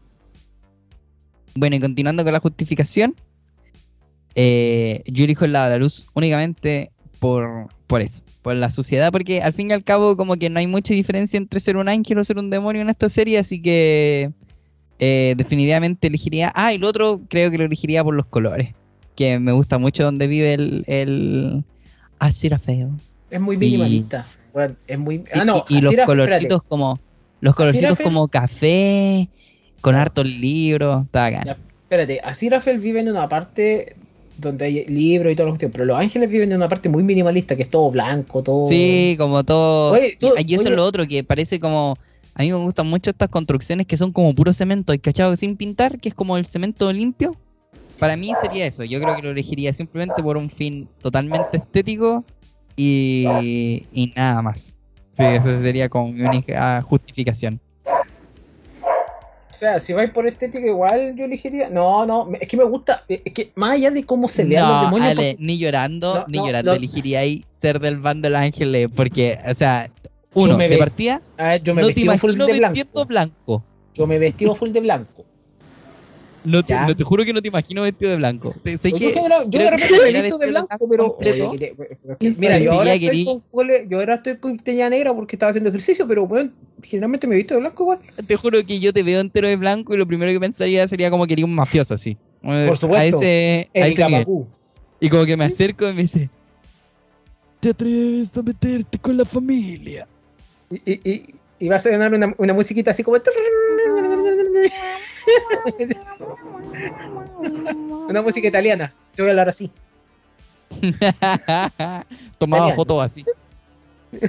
bueno, 1.55 1.75
y 1.75 1.79
continuando 1.79 2.23
con 2.23 2.33
la 2.33 2.39
justificación, 2.39 3.13
eh, 4.35 5.01
yo 5.07 5.23
elijo 5.23 5.45
el 5.45 5.53
lado 5.53 5.65
de 5.65 5.71
la 5.71 5.77
luz 5.83 6.05
únicamente 6.13 6.91
por, 7.19 7.67
por 7.87 8.01
eso, 8.01 8.21
por 8.43 8.55
la 8.55 8.69
sociedad, 8.69 9.11
porque 9.11 9.41
al 9.41 9.53
fin 9.53 9.69
y 9.69 9.73
al 9.73 9.83
cabo 9.83 10.15
como 10.15 10.35
que 10.35 10.49
no 10.49 10.59
hay 10.59 10.67
mucha 10.67 10.93
diferencia 10.93 11.37
entre 11.37 11.59
ser 11.59 11.77
un 11.77 11.89
ángel 11.89 12.19
o 12.19 12.23
ser 12.23 12.37
un 12.37 12.49
demonio 12.51 12.81
en 12.83 12.89
esta 12.89 13.09
serie, 13.09 13.39
así 13.39 13.59
que 13.61 14.31
eh, 14.99 15.33
definitivamente 15.37 16.07
elegiría... 16.07 16.51
Ah, 16.55 16.73
y 16.73 16.77
lo 16.77 16.87
otro 16.87 17.21
creo 17.27 17.49
que 17.49 17.57
lo 17.57 17.63
elegiría 17.65 18.03
por 18.03 18.13
los 18.13 18.27
colores, 18.27 18.73
que 19.15 19.39
me 19.39 19.51
gusta 19.51 19.79
mucho 19.79 20.03
donde 20.03 20.27
vive 20.27 20.53
el... 20.53 20.83
el. 20.87 21.63
Es 23.31 23.39
muy 23.41 23.57
minimalista. 23.57 24.25
Bueno, 24.53 24.75
es 24.87 24.97
muy. 24.97 25.15
Y, 25.15 25.23
Ah, 25.33 25.45
no, 25.45 25.63
y- 25.69 25.77
y 25.77 25.81
los 25.81 25.93
colorcitos 26.05 26.41
espérate. 26.43 26.67
como... 26.67 26.99
Los 27.41 27.55
colorcitos 27.55 27.97
como 27.99 28.27
café, 28.27 29.29
con 29.81 29.95
hartos 29.95 30.25
libros, 30.25 31.05
está 31.05 31.21
bacán. 31.29 31.57
Espérate, 31.83 32.19
Aziraphale 32.23 32.79
vive 32.79 32.99
en 32.99 33.09
una 33.09 33.29
parte 33.29 33.95
donde 34.37 34.65
hay 34.65 34.85
libros 34.87 35.31
y 35.31 35.35
todo 35.35 35.47
lo 35.47 35.51
cuestión, 35.53 35.71
pero 35.71 35.85
los 35.85 35.97
ángeles 35.97 36.29
viven 36.29 36.51
en 36.51 36.57
una 36.57 36.69
parte 36.69 36.89
muy 36.89 37.03
minimalista, 37.03 37.55
que 37.55 37.63
es 37.63 37.69
todo 37.69 37.89
blanco, 37.91 38.43
todo. 38.43 38.67
Sí, 38.67 39.15
como 39.17 39.43
todo. 39.43 39.93
Oye, 39.93 40.17
tú- 40.19 40.33
y 40.37 40.53
eso 40.53 40.63
oye. 40.63 40.71
es 40.71 40.75
lo 40.75 40.83
otro, 40.83 41.07
que 41.07 41.23
parece 41.23 41.59
como. 41.59 41.95
A 42.35 42.43
mí 42.43 42.51
me 42.51 42.57
gustan 42.57 42.87
mucho 42.87 43.09
estas 43.09 43.29
construcciones 43.29 43.87
que 43.87 43.97
son 43.97 44.11
como 44.11 44.33
puro 44.35 44.53
cemento, 44.53 44.93
y 44.93 44.99
cachado 44.99 45.35
sin 45.35 45.57
pintar, 45.57 45.99
que 45.99 46.09
es 46.09 46.15
como 46.15 46.37
el 46.37 46.45
cemento 46.45 46.91
limpio. 46.93 47.35
Para 47.97 48.15
mí 48.15 48.35
sería 48.35 48.67
eso. 48.67 48.83
Yo 48.83 48.99
creo 49.01 49.15
que 49.15 49.23
lo 49.23 49.31
elegiría 49.31 49.73
simplemente 49.73 50.21
por 50.21 50.37
un 50.37 50.49
fin 50.51 50.87
totalmente 51.01 51.57
estético 51.57 52.23
y, 52.75 53.87
y 53.91 54.13
nada 54.15 54.43
más. 54.43 54.76
Sí, 55.17 55.23
esa 55.23 55.57
sería 55.59 55.89
como 55.89 56.11
mi 56.11 56.21
única 56.21 56.81
justificación. 56.83 57.59
O 59.49 59.53
sea, 59.59 59.79
si 59.79 59.91
vais 59.93 60.11
por 60.11 60.27
estética, 60.27 60.63
igual 60.67 61.15
yo 61.15 61.25
elegiría. 61.25 61.69
No, 61.69 62.05
no, 62.05 62.29
es 62.39 62.47
que 62.47 62.55
me 62.57 62.63
gusta. 62.63 63.03
Es 63.07 63.33
que 63.33 63.51
más 63.55 63.71
allá 63.75 63.89
de 63.89 64.03
cómo 64.03 64.29
se 64.29 64.45
lean 64.45 64.67
los 64.67 64.75
No, 64.75 64.81
demonios. 64.83 65.11
Ale, 65.11 65.31
porque- 65.33 65.43
ni 65.43 65.57
llorando, 65.57 66.13
No, 66.19 66.25
ni 66.27 66.37
no, 66.37 66.45
llorando 66.45 66.73
elegiría 66.73 67.19
ahí 67.21 67.43
ser 67.49 67.79
del 67.79 67.97
bando 67.97 68.27
de 68.27 68.29
los 68.33 68.39
ángeles, 68.41 68.87
porque, 68.95 69.39
o 69.49 69.53
sea, 69.55 69.89
uno, 70.35 70.55
me 70.57 70.65
de 70.65 70.75
ve- 70.75 70.77
partida, 70.77 71.21
a 71.37 71.47
ver, 71.47 71.63
yo 71.63 71.73
me 71.73 71.81
no 71.81 71.87
te 71.87 71.93
full 72.19 72.33
de 72.33 72.53
blanco. 72.59 73.05
blanco. 73.05 73.63
Yo 73.95 74.05
me 74.05 74.19
vestido 74.19 74.53
full 74.53 74.69
de 74.69 74.81
blanco. 74.81 75.25
No 76.47 76.63
te, 76.63 76.71
Ya. 76.71 76.87
no 76.87 76.95
te 76.95 77.03
juro 77.03 77.25
que 77.25 77.33
no 77.33 77.41
te 77.41 77.49
imagino 77.49 77.81
vestido 77.81 78.09
de 78.11 78.17
blanco. 78.17 78.55
Te- 78.63 78.77
sé 78.77 78.91
Yo, 78.91 78.97
que- 78.97 79.11
genera- 79.11 79.43
yo 79.43 79.49
creo 79.49 79.63
de 79.65 79.71
repente 79.71 79.93
me 80.01 80.09
era 80.09 80.21
visto 80.21 80.37
de 80.37 80.45
vestido 80.45 80.45
de 80.45 80.51
blanco, 80.51 80.89
pero. 80.89 81.07
completo. 81.13 81.49
oye, 81.49 81.59
que 81.59 82.31
te- 82.31 82.35
Mira, 82.39 82.57
yo 82.59 82.71
ahora, 82.71 82.93
estoy 82.93 83.25
con, 83.51 83.67
yo 83.89 83.99
ahora 83.99 84.13
estoy 84.15 84.37
con 84.37 84.57
teñida 84.57 84.89
negra 84.89 85.13
porque 85.13 85.35
estaba 85.35 85.49
haciendo 85.49 85.69
ejercicio, 85.69 86.07
pero 86.07 86.25
bueno, 86.25 86.49
generalmente 86.81 87.27
me 87.27 87.35
visto 87.35 87.53
de 87.53 87.59
blanco 87.59 87.83
igual. 87.83 87.99
te 88.25 88.35
juro 88.37 88.63
que 88.65 88.79
yo 88.79 88.93
te 88.93 89.03
veo 89.03 89.19
entero 89.19 89.49
de 89.49 89.57
blanco 89.57 89.93
y 89.93 89.97
lo 89.97 90.05
primero 90.07 90.31
que 90.31 90.39
pensaría 90.39 90.87
sería 90.87 91.09
como 91.11 91.27
que 91.27 91.33
eres 91.33 91.43
un 91.45 91.53
mafioso 91.53 91.93
así. 91.95 92.15
Por 92.41 92.77
supuesto. 92.77 93.17
A 93.17 93.19
ese, 93.21 93.69
a 93.75 93.87
ese. 93.87 94.25
Y 95.01 95.09
como 95.09 95.25
que 95.25 95.35
me 95.35 95.43
acerco 95.43 95.89
y 95.89 95.93
me 95.93 96.03
dice, 96.03 96.29
¿te 97.59 97.69
atreves 97.71 98.37
a 98.37 98.41
meterte 98.41 98.97
con 98.99 99.17
la 99.17 99.25
familia? 99.25 100.07
Y, 100.69 100.75
y, 100.93 100.99
y, 101.11 101.25
y 101.59 101.67
va 101.67 101.75
a 101.75 101.79
sonar 101.79 102.13
una, 102.13 102.33
una 102.37 102.53
musiquita 102.53 102.91
así 102.91 103.03
como. 103.03 103.17
Una 108.07 108.21
música 108.21 108.47
italiana. 108.47 108.93
Yo 109.15 109.23
voy 109.23 109.29
a 109.29 109.31
hablar 109.31 109.49
así. 109.49 109.71
Tomaba 112.37 112.75
fotos 112.75 113.03
así. 113.03 113.25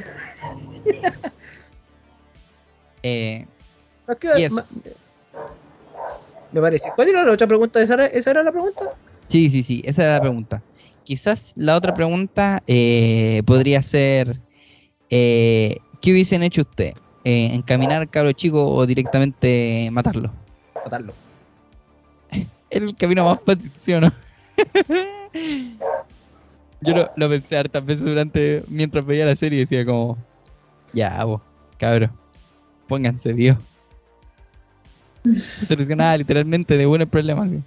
eh, 3.03 3.46
Y 4.36 4.42
eso. 4.42 4.64
Me 6.53 6.61
parece. 6.61 6.90
¿Cuál 6.94 7.09
era 7.11 7.24
la 7.24 7.32
otra 7.32 7.46
pregunta? 7.46 7.80
¿Esa 7.80 7.94
era, 7.94 8.07
esa 8.07 8.30
era 8.30 8.42
la 8.42 8.53
pregunta? 8.53 8.94
sí, 9.28 9.51
sí, 9.51 9.62
sí, 9.62 9.82
esa 9.84 10.05
era 10.05 10.14
la 10.14 10.20
pregunta. 10.20 10.62
Quizás 11.05 11.53
la 11.57 11.76
otra 11.76 11.94
pregunta 11.94 12.62
eh, 12.66 13.42
podría 13.46 13.82
ser, 13.82 14.40
eh, 15.11 15.76
¿qué 16.01 16.12
hubiesen 16.12 16.42
hecho 16.42 16.62
usted? 16.62 16.92
Eh, 17.24 17.51
¿Encaminar 17.55 18.01
al 18.01 18.11
cabro 18.11 18.32
chico 18.32 18.74
o 18.74 18.86
directamente 18.86 19.88
matarlo? 19.90 20.32
Era 22.70 22.84
el 22.84 22.95
camino 22.97 23.24
más 23.24 23.39
fácil, 23.45 23.72
¿sí 23.76 23.95
o 23.95 24.01
no? 24.01 24.12
Yo 26.80 26.95
lo, 26.95 27.11
lo 27.16 27.28
pensé 27.28 27.59
hartas 27.59 27.84
veces 27.84 28.05
durante, 28.05 28.62
mientras 28.68 29.05
veía 29.05 29.24
la 29.24 29.34
serie 29.34 29.59
y 29.59 29.61
decía 29.62 29.84
como, 29.84 30.16
ya, 30.93 31.24
vos, 31.24 31.41
cabro, 31.76 32.11
pónganse 32.86 33.32
vivos. 33.32 33.59
Solucionaba 35.66 36.16
literalmente 36.18 36.76
de 36.76 36.86
buen 36.86 37.03
el 37.03 37.09
problema, 37.09 37.45
así. 37.45 37.61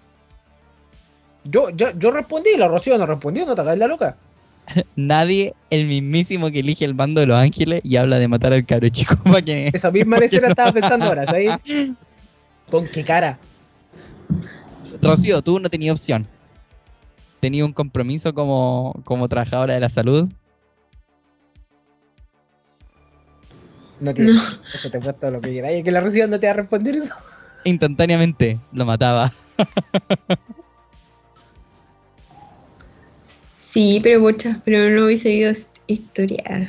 Yo, 1.43 1.69
yo, 1.71 1.91
yo 1.97 2.11
respondí, 2.11 2.51
la 2.57 2.67
Rocío 2.67 2.97
no 2.97 3.05
respondió, 3.05 3.45
no 3.45 3.55
te 3.55 3.61
hagas 3.61 3.77
la 3.77 3.87
loca. 3.87 4.15
Nadie, 4.95 5.53
el 5.69 5.87
mismísimo 5.87 6.51
que 6.51 6.59
elige 6.59 6.85
el 6.85 6.93
bando 6.93 7.19
de 7.21 7.27
los 7.27 7.37
ángeles 7.37 7.81
y 7.83 7.97
habla 7.97 8.19
de 8.19 8.27
matar 8.27 8.53
al 8.53 8.65
cabro 8.65 8.89
chico 8.89 9.15
para 9.23 9.41
que... 9.41 9.71
Esa 9.73 9.91
misma 9.91 10.17
escena 10.17 10.49
estaba 10.49 10.71
pensando 10.71 11.05
ahora, 11.05 11.25
¿sabes? 11.25 11.97
¿Con 12.71 12.87
qué 12.87 13.03
cara? 13.03 13.37
Rocío, 15.01 15.41
tú 15.41 15.59
no 15.59 15.69
tenías 15.69 15.93
opción. 15.93 16.25
Tenía 17.41 17.65
un 17.65 17.73
compromiso 17.73 18.33
como, 18.33 18.95
como 19.03 19.27
trabajadora 19.27 19.73
de 19.73 19.81
la 19.81 19.89
salud. 19.89 20.29
No 23.99 24.13
tiene. 24.13 24.31
Eso 24.73 24.89
te 24.89 24.99
puesto 24.99 25.29
lo 25.29 25.41
que 25.41 25.51
quieras. 25.51 25.73
Y 25.73 25.83
que 25.83 25.91
la 25.91 25.99
Rocío 25.99 26.27
no 26.27 26.39
te 26.39 26.47
va 26.47 26.53
a 26.53 26.55
responder 26.55 26.95
eso. 26.95 27.13
Instantáneamente 27.65 28.57
lo 28.71 28.85
mataba. 28.85 29.31
Sí, 33.71 34.01
pero 34.03 34.19
bocha, 34.19 34.61
pero 34.65 34.89
no 34.89 35.05
hubiese 35.05 35.29
habido 35.29 35.53
historia. 35.87 36.43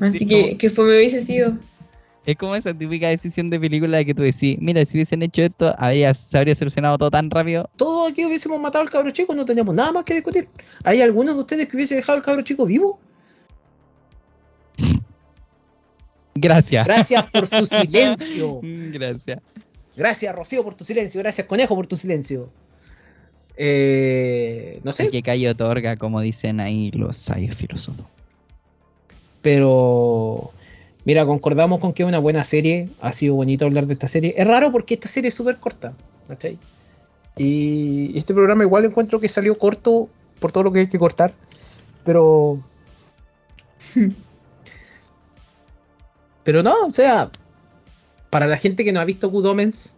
Así 0.00 0.26
que, 0.26 0.56
que 0.56 0.70
fue 0.70 0.86
me 0.86 0.96
hubiese 0.96 1.22
sido. 1.26 1.58
Es 2.26 2.36
como 2.36 2.54
esa 2.54 2.74
típica 2.76 3.08
decisión 3.08 3.48
de 3.50 3.58
película 3.58 4.04
que 4.04 4.14
tú 4.14 4.22
decís, 4.22 4.58
mira, 4.60 4.84
si 4.84 4.98
hubiesen 4.98 5.22
hecho 5.22 5.42
esto, 5.42 5.74
habría, 5.78 6.12
se 6.12 6.36
habría 6.36 6.54
solucionado 6.54 6.98
todo 6.98 7.10
tan 7.10 7.30
rápido. 7.30 7.68
Todos 7.76 8.12
aquí 8.12 8.24
hubiésemos 8.26 8.60
matado 8.60 8.82
al 8.82 8.90
cabro 8.90 9.10
chico, 9.10 9.34
no 9.34 9.44
teníamos 9.44 9.74
nada 9.74 9.90
más 9.92 10.04
que 10.04 10.14
discutir. 10.14 10.48
¿Hay 10.84 11.00
alguno 11.00 11.32
de 11.34 11.40
ustedes 11.40 11.68
que 11.68 11.76
hubiese 11.76 11.94
dejado 11.96 12.18
al 12.18 12.24
cabro 12.24 12.42
chico 12.42 12.66
vivo? 12.66 12.98
Gracias. 16.34 16.86
Gracias 16.86 17.30
por 17.30 17.46
su 17.46 17.66
silencio. 17.66 18.60
Gracias. 18.62 19.38
Gracias, 19.96 20.34
Rocío, 20.34 20.62
por 20.62 20.74
tu 20.74 20.84
silencio. 20.84 21.20
Gracias, 21.20 21.46
Conejo, 21.46 21.74
por 21.74 21.86
tu 21.86 21.96
silencio. 21.96 22.50
Eh, 23.56 24.80
no 24.84 24.92
sé, 24.92 25.04
El 25.04 25.10
que 25.10 25.22
calle 25.22 25.48
otorga, 25.50 25.96
como 25.96 26.20
dicen 26.20 26.60
ahí 26.60 26.90
los 26.92 27.16
sabios 27.16 27.54
filósofos. 27.56 28.06
pero 29.42 30.52
mira, 31.04 31.26
concordamos 31.26 31.80
con 31.80 31.92
que 31.92 32.02
es 32.02 32.08
una 32.08 32.18
buena 32.18 32.44
serie. 32.44 32.88
Ha 33.00 33.12
sido 33.12 33.34
bonito 33.34 33.64
hablar 33.64 33.86
de 33.86 33.94
esta 33.94 34.08
serie. 34.08 34.34
Es 34.36 34.46
raro 34.46 34.72
porque 34.72 34.94
esta 34.94 35.08
serie 35.08 35.28
es 35.28 35.34
súper 35.34 35.58
corta, 35.58 35.92
¿cachai? 36.28 36.58
Y 37.36 38.16
este 38.18 38.34
programa 38.34 38.64
igual 38.64 38.84
encuentro 38.84 39.20
que 39.20 39.28
salió 39.28 39.56
corto 39.56 40.08
por 40.40 40.52
todo 40.52 40.64
lo 40.64 40.72
que 40.72 40.80
hay 40.80 40.88
que 40.88 40.98
cortar. 40.98 41.32
Pero. 42.04 42.62
pero 46.44 46.62
no, 46.62 46.86
o 46.86 46.92
sea, 46.92 47.30
para 48.30 48.46
la 48.46 48.56
gente 48.56 48.84
que 48.84 48.92
no 48.92 49.00
ha 49.00 49.04
visto 49.04 49.30
Good 49.30 49.46
Omens, 49.46 49.94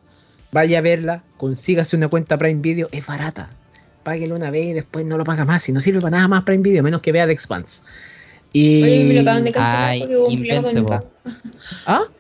vaya 0.53 0.79
a 0.79 0.83
verla, 0.83 1.25
consígase 1.37 1.97
una 1.97 2.09
cuenta 2.09 2.39
Prime 2.39 2.61
Video, 2.61 2.89
es 2.93 3.07
barata. 3.07 3.51
Páguelo 4.03 4.35
una 4.35 4.51
vez 4.51 4.67
y 4.67 4.73
después 4.73 5.07
no 5.07 5.17
lo 5.17 5.25
paga 5.25 5.45
más. 5.45 5.63
Si 5.63 5.73
no 5.73 5.81
sirve 5.81 6.01
para 6.01 6.17
nada 6.17 6.29
más 6.29 6.43
Prime 6.43 6.63
Video, 6.63 6.81
a 6.81 6.83
menos 6.83 7.03
que 7.03 7.13
vea 7.13 7.27
The 7.27 7.33
Expanse. 7.33 7.83
Y... 8.53 8.83
Oye, 8.83 9.05
me 9.05 9.15
lo 9.15 9.21
acaban 9.23 9.45
de 9.45 9.53
cancelar 9.53 9.89
Ay, 9.89 10.01
porque 10.01 10.17
hubo 10.17 10.27
un 10.29 10.37
problema 10.37 10.63
con 10.63 10.71
el 10.71 10.77
Invincible. 10.79 10.89
pago. 10.89 11.11
¿Ah? 11.87 12.03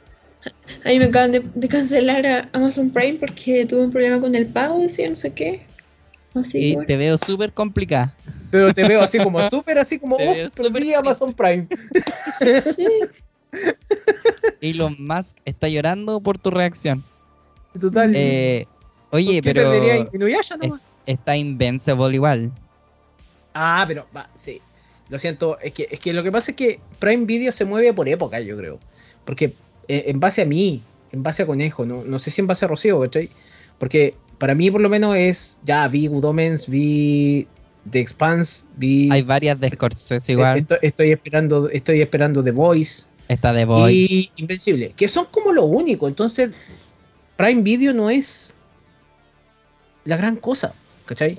A 0.84 0.88
mí 0.88 0.98
me 0.98 1.04
acaban 1.04 1.32
de, 1.32 1.40
de 1.54 1.68
cancelar 1.68 2.26
a 2.26 2.48
Amazon 2.52 2.90
Prime 2.90 3.18
porque 3.20 3.64
tuve 3.66 3.84
un 3.84 3.90
problema 3.90 4.20
con 4.20 4.34
el 4.34 4.46
pago, 4.46 4.80
decía 4.80 5.08
no 5.08 5.14
sé 5.14 5.32
qué. 5.32 5.64
Así 6.34 6.58
Y 6.58 6.74
bueno. 6.74 6.86
te 6.86 6.96
veo 6.96 7.16
súper 7.18 7.52
complicada. 7.52 8.16
Pero 8.50 8.72
te 8.74 8.82
veo 8.88 9.00
así 9.00 9.18
como 9.18 9.38
súper, 9.50 9.78
así 9.78 9.98
como, 9.98 10.16
Te 10.16 10.46
oh, 10.46 10.72
perdí 10.72 10.94
Amazon 10.94 11.32
Prime. 11.32 11.68
Sí. 12.74 12.86
Elon 14.62 14.96
Musk 14.98 15.36
está 15.44 15.68
llorando 15.68 16.20
por 16.20 16.38
tu 16.38 16.50
reacción. 16.50 17.04
Total. 17.78 18.10
Eh, 18.16 18.66
¿por 19.10 19.18
oye, 19.18 19.42
pero 19.42 19.62
perdería 19.62 20.08
Inuyasha 20.12 20.56
nomás? 20.56 20.80
está 21.06 21.36
Invincible 21.36 22.14
igual. 22.14 22.50
Ah, 23.54 23.84
pero 23.86 24.06
va, 24.16 24.28
sí. 24.34 24.60
Lo 25.12 25.18
siento, 25.18 25.58
es 25.60 25.74
que, 25.74 25.88
es 25.90 26.00
que 26.00 26.14
lo 26.14 26.22
que 26.22 26.32
pasa 26.32 26.52
es 26.52 26.56
que 26.56 26.80
Prime 26.98 27.26
Video 27.26 27.52
se 27.52 27.66
mueve 27.66 27.92
por 27.92 28.08
época, 28.08 28.40
yo 28.40 28.56
creo. 28.56 28.78
Porque 29.26 29.52
eh, 29.86 30.04
en 30.06 30.18
base 30.20 30.40
a 30.40 30.46
mí, 30.46 30.82
en 31.12 31.22
base 31.22 31.42
a 31.42 31.46
Conejo, 31.46 31.84
no, 31.84 32.02
no 32.02 32.18
sé 32.18 32.30
si 32.30 32.40
en 32.40 32.46
base 32.46 32.64
a 32.64 32.68
Rocío, 32.68 32.98
¿cachai? 32.98 33.28
Porque 33.78 34.14
para 34.38 34.54
mí 34.54 34.70
por 34.70 34.80
lo 34.80 34.88
menos 34.88 35.14
es, 35.14 35.58
ya 35.64 35.86
vi 35.86 36.06
Good 36.06 36.24
Omens, 36.24 36.66
vi 36.66 37.46
The 37.90 38.00
Expanse, 38.00 38.64
vi... 38.78 39.10
Hay 39.12 39.20
varias 39.20 39.60
de 39.60 39.68
Scorsese 39.68 40.32
eh, 40.32 40.34
igual. 40.34 40.58
Estoy, 40.60 40.78
estoy 40.80 41.12
esperando, 41.12 41.68
estoy 41.68 42.00
esperando 42.00 42.42
The 42.42 42.52
Voice 42.52 43.02
Está 43.28 43.52
The 43.52 43.66
Boy. 43.66 44.06
y 44.08 44.30
Invencible, 44.36 44.94
que 44.96 45.08
son 45.08 45.26
como 45.26 45.52
lo 45.52 45.64
único. 45.64 46.08
Entonces, 46.08 46.52
Prime 47.36 47.60
Video 47.60 47.92
no 47.92 48.08
es 48.08 48.54
la 50.06 50.16
gran 50.16 50.36
cosa, 50.36 50.72
¿cachai? 51.04 51.38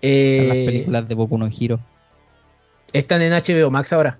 Están 0.00 0.48
las 0.48 0.56
Eh, 0.56 0.62
películas 0.66 1.08
de 1.08 1.14
Boku 1.14 1.38
no 1.38 1.48
Hero. 1.48 1.80
están 2.92 3.22
en 3.22 3.32
HBO 3.32 3.70
Max 3.70 3.92
ahora. 3.92 4.18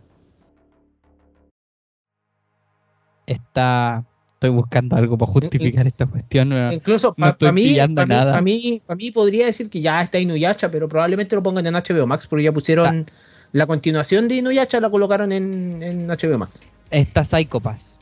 Está. 3.26 4.04
Estoy 4.34 4.50
buscando 4.50 4.96
algo 4.96 5.16
para 5.16 5.32
justificar 5.32 5.86
esta 5.86 6.04
cuestión. 6.06 6.50
¿no? 6.50 6.70
Incluso 6.72 7.14
para 7.14 7.32
mí, 7.32 7.38
pa' 7.40 7.52
mí, 7.52 7.76
pa' 7.94 8.40
mí, 8.42 8.82
pa' 8.86 8.94
mí 8.94 9.10
podría 9.10 9.46
decir 9.46 9.70
que 9.70 9.80
ya 9.80 10.02
está 10.02 10.18
Inuyasha, 10.18 10.70
pero 10.70 10.88
probablemente 10.88 11.34
lo 11.34 11.42
pongan 11.42 11.66
en 11.66 11.74
HBO 11.74 12.06
Max 12.06 12.26
porque 12.26 12.44
ya 12.44 12.52
pusieron 12.52 13.06
la 13.52 13.66
continuación 13.66 14.28
de 14.28 14.36
Inuyasha, 14.36 14.78
la 14.80 14.90
colocaron 14.90 15.32
en, 15.32 15.82
en 15.82 16.06
HBO 16.08 16.36
Max. 16.38 16.60
Está 16.90 17.24
Psycho 17.24 17.60
Pass. 17.60 17.98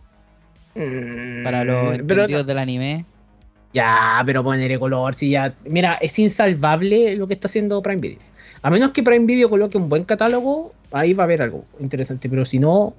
Para 0.75 1.63
los 1.65 1.99
Mm, 1.99 2.01
entendidos 2.01 2.47
del 2.47 2.59
anime. 2.59 3.07
Ya, 3.75 4.23
pero 4.25 4.45
ponerle 4.45 4.79
color, 4.79 5.15
si 5.17 5.31
ya. 5.31 5.53
Mira, 5.65 5.95
es 5.95 6.17
insalvable 6.21 7.17
lo 7.17 7.27
que 7.27 7.35
está 7.35 7.49
haciendo 7.49 7.83
Prime 7.83 8.01
Video. 8.01 8.21
A 8.63 8.71
menos 8.71 8.93
que 8.93 9.03
Prime 9.03 9.27
Video 9.27 9.51
coloque 9.51 9.77
un 9.77 9.89
buen 9.89 10.05
catálogo, 10.05 10.73
ahí 10.93 11.13
va 11.13 11.25
a 11.25 11.27
haber 11.27 11.43
algo 11.43 11.65
interesante. 11.81 12.29
Pero 12.31 12.45
si 12.45 12.61
no. 12.61 12.95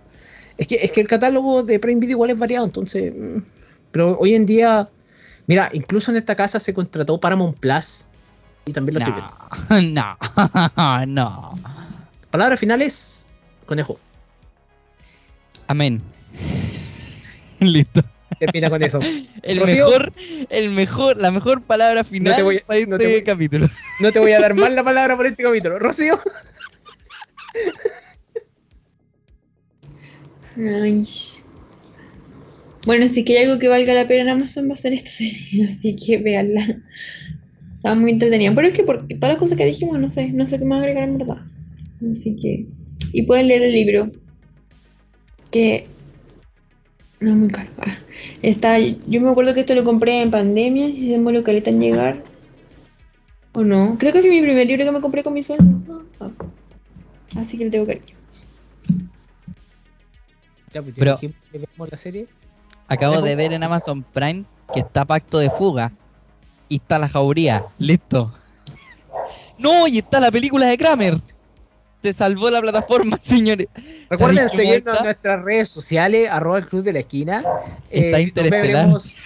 Es 0.57 0.68
que, 0.68 0.76
es 0.76 0.91
que 0.91 1.02
el 1.02 1.07
catálogo 1.07 1.64
de 1.64 1.80
Prime 1.80 1.99
Video 2.02 2.15
igual 2.15 2.30
es 2.30 2.38
variado, 2.38 2.65
entonces. 2.65 3.14
mm, 3.15 3.38
Pero 3.91 4.18
hoy 4.19 4.35
en 4.35 4.45
día. 4.45 4.89
Mira, 5.47 5.69
incluso 5.73 6.11
en 6.11 6.18
esta 6.18 6.35
casa 6.35 6.60
se 6.60 6.73
contrató 6.73 7.19
Paramount 7.19 7.57
Plus. 7.57 8.06
Y 8.65 8.73
también 8.73 8.99
lo. 8.99 9.81
No, 9.81 10.18
no, 11.06 11.06
no. 11.07 11.49
Palabras 12.31 12.60
finales. 12.60 13.27
Conejo, 13.65 13.97
Amén. 15.68 16.02
Listo. 17.60 18.02
Termina 18.40 18.70
con 18.70 18.84
eso. 18.84 18.99
El 19.44 19.60
Rocío. 19.60 19.86
mejor, 19.88 20.14
el 20.49 20.70
mejor, 20.70 21.18
la 21.22 21.32
mejor 21.32 21.62
palabra 21.64 22.03
final 22.03 22.44
voy 22.44 22.57
a- 22.57 22.66
para 22.66 22.80
este 22.80 22.90
no 22.91 22.98
te 22.98 23.07
voy- 23.12 23.24
capítulo. 23.24 23.68
No 24.02 24.12
te 24.12 24.20
voy 24.20 24.32
a 24.34 24.40
dar 24.40 24.53
más 24.56 24.72
la 24.72 24.84
palabra 24.84 25.16
por 25.16 25.28
este 25.28 25.44
capítulo. 25.44 25.80
Rocío. 25.80 26.20
Ay. 30.57 31.03
Bueno, 32.86 33.07
si 33.07 33.24
que 33.26 33.38
hay 33.38 33.45
algo 33.45 33.60
que 33.60 33.68
valga 33.68 33.94
la 33.94 34.07
pena 34.07 34.22
en 34.24 34.30
Amazon 34.30 34.70
va 34.70 34.74
a 34.74 34.78
ser 34.78 34.94
esta 34.94 35.10
serie, 35.10 35.66
así 35.68 35.95
que 35.95 36.18
véanla. 36.18 36.66
Estaba 37.76 37.95
muy 37.95 38.12
entretenida. 38.12 38.53
Pero 38.56 38.68
es 38.68 38.74
que 38.74 38.84
por 38.84 39.07
todas 39.07 39.34
las 39.34 39.38
cosas 39.38 39.57
que 39.57 39.66
dijimos, 39.66 39.99
no 39.99 40.10
sé, 40.10 40.30
no 40.32 40.48
sé 40.48 40.60
qué 40.60 40.66
más 40.66 40.80
agregar 40.80 41.03
en 41.03 41.18
verdad. 41.18 41.38
Así 42.12 42.36
que. 42.36 42.66
Y 43.12 43.24
pueden 43.24 43.48
leer 43.48 43.64
el 43.64 43.72
libro. 43.74 44.12
Que. 45.52 45.88
No 47.20 47.36
muy 47.36 47.48
caro. 47.48 47.70
Ah, 47.80 47.96
Está, 48.42 48.78
yo 48.80 49.22
me 49.22 49.30
acuerdo 49.30 49.54
que 49.54 49.62
esto 49.62 49.74
lo 49.76 49.84
compré 49.84 50.22
en 50.22 50.32
pandemia, 50.32 50.88
si 50.88 51.06
se 51.08 51.12
demoró 51.14 51.44
caleta 51.44 51.70
en 51.70 51.80
llegar. 51.80 52.24
¿O 53.54 53.64
no? 53.64 53.96
Creo 53.98 54.12
que 54.12 54.22
fue 54.22 54.30
mi 54.30 54.42
primer 54.42 54.68
libro 54.68 54.84
que 54.86 54.92
me 54.92 55.02
compré 55.02 55.24
con 55.24 55.34
mi 55.34 55.42
sueldo. 55.42 56.04
Ah, 56.20 56.28
ah. 56.28 57.40
Así 57.40 57.58
que 57.58 57.66
le 57.66 57.72
tengo 57.72 57.86
cariño. 57.86 58.16
Ya, 60.74 60.82
pues, 60.82 60.94
Pero- 60.98 61.14
dijimos 61.14 61.36
que 61.52 61.58
vemos 61.60 61.92
la 61.92 61.98
serie. 61.98 62.28
Acabo 62.88 63.22
de 63.22 63.36
ver 63.36 63.54
en 63.54 63.64
Amazon 63.64 64.04
Prime 64.04 64.44
que 64.74 64.82
está 64.82 65.06
Pacto 65.06 65.40
de 65.40 65.50
Fuga. 65.50 65.92
Y 66.68 66.76
está 66.78 67.00
la 67.00 67.08
jauría. 67.08 67.66
Listo. 67.80 68.34
No, 69.58 69.88
y 69.88 70.00
está 70.00 70.20
la 70.20 70.30
película 70.32 70.66
de 70.66 70.78
Kramer. 70.78 71.18
Se 72.06 72.14
salvó 72.14 72.52
la 72.52 72.61
plataforma, 72.61 73.18
señores. 73.22 73.68
Recuerden 74.11 74.48
¿Sabéis 74.48 74.52
cómo 74.52 74.64
seguirnos 74.64 74.98
en 74.99 75.03
nuestras 75.06 75.44
redes 75.44 75.69
sociales, 75.69 76.30
arroba 76.30 76.60
el 76.60 76.68
club 76.68 76.84
de 76.84 76.94
la 76.94 76.99
esquina. 76.99 77.44
Está 77.90 78.19
interestelar. 78.19 78.61
veremos 78.61 79.18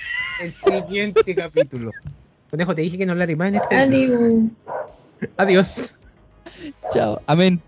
el 0.41 0.53
siguiente 0.53 1.35
capítulo. 1.35 1.91
Conejo, 2.49 2.73
te 2.73 2.83
dije 2.83 2.97
que 2.97 3.05
no 3.05 3.15
la 3.15 3.27
más 3.35 3.49
en 3.49 3.55
este. 3.55 3.75
Adiós. 3.75 4.43
Adiós. 5.35 5.95
Chao. 6.93 7.21
Amén. 7.27 7.61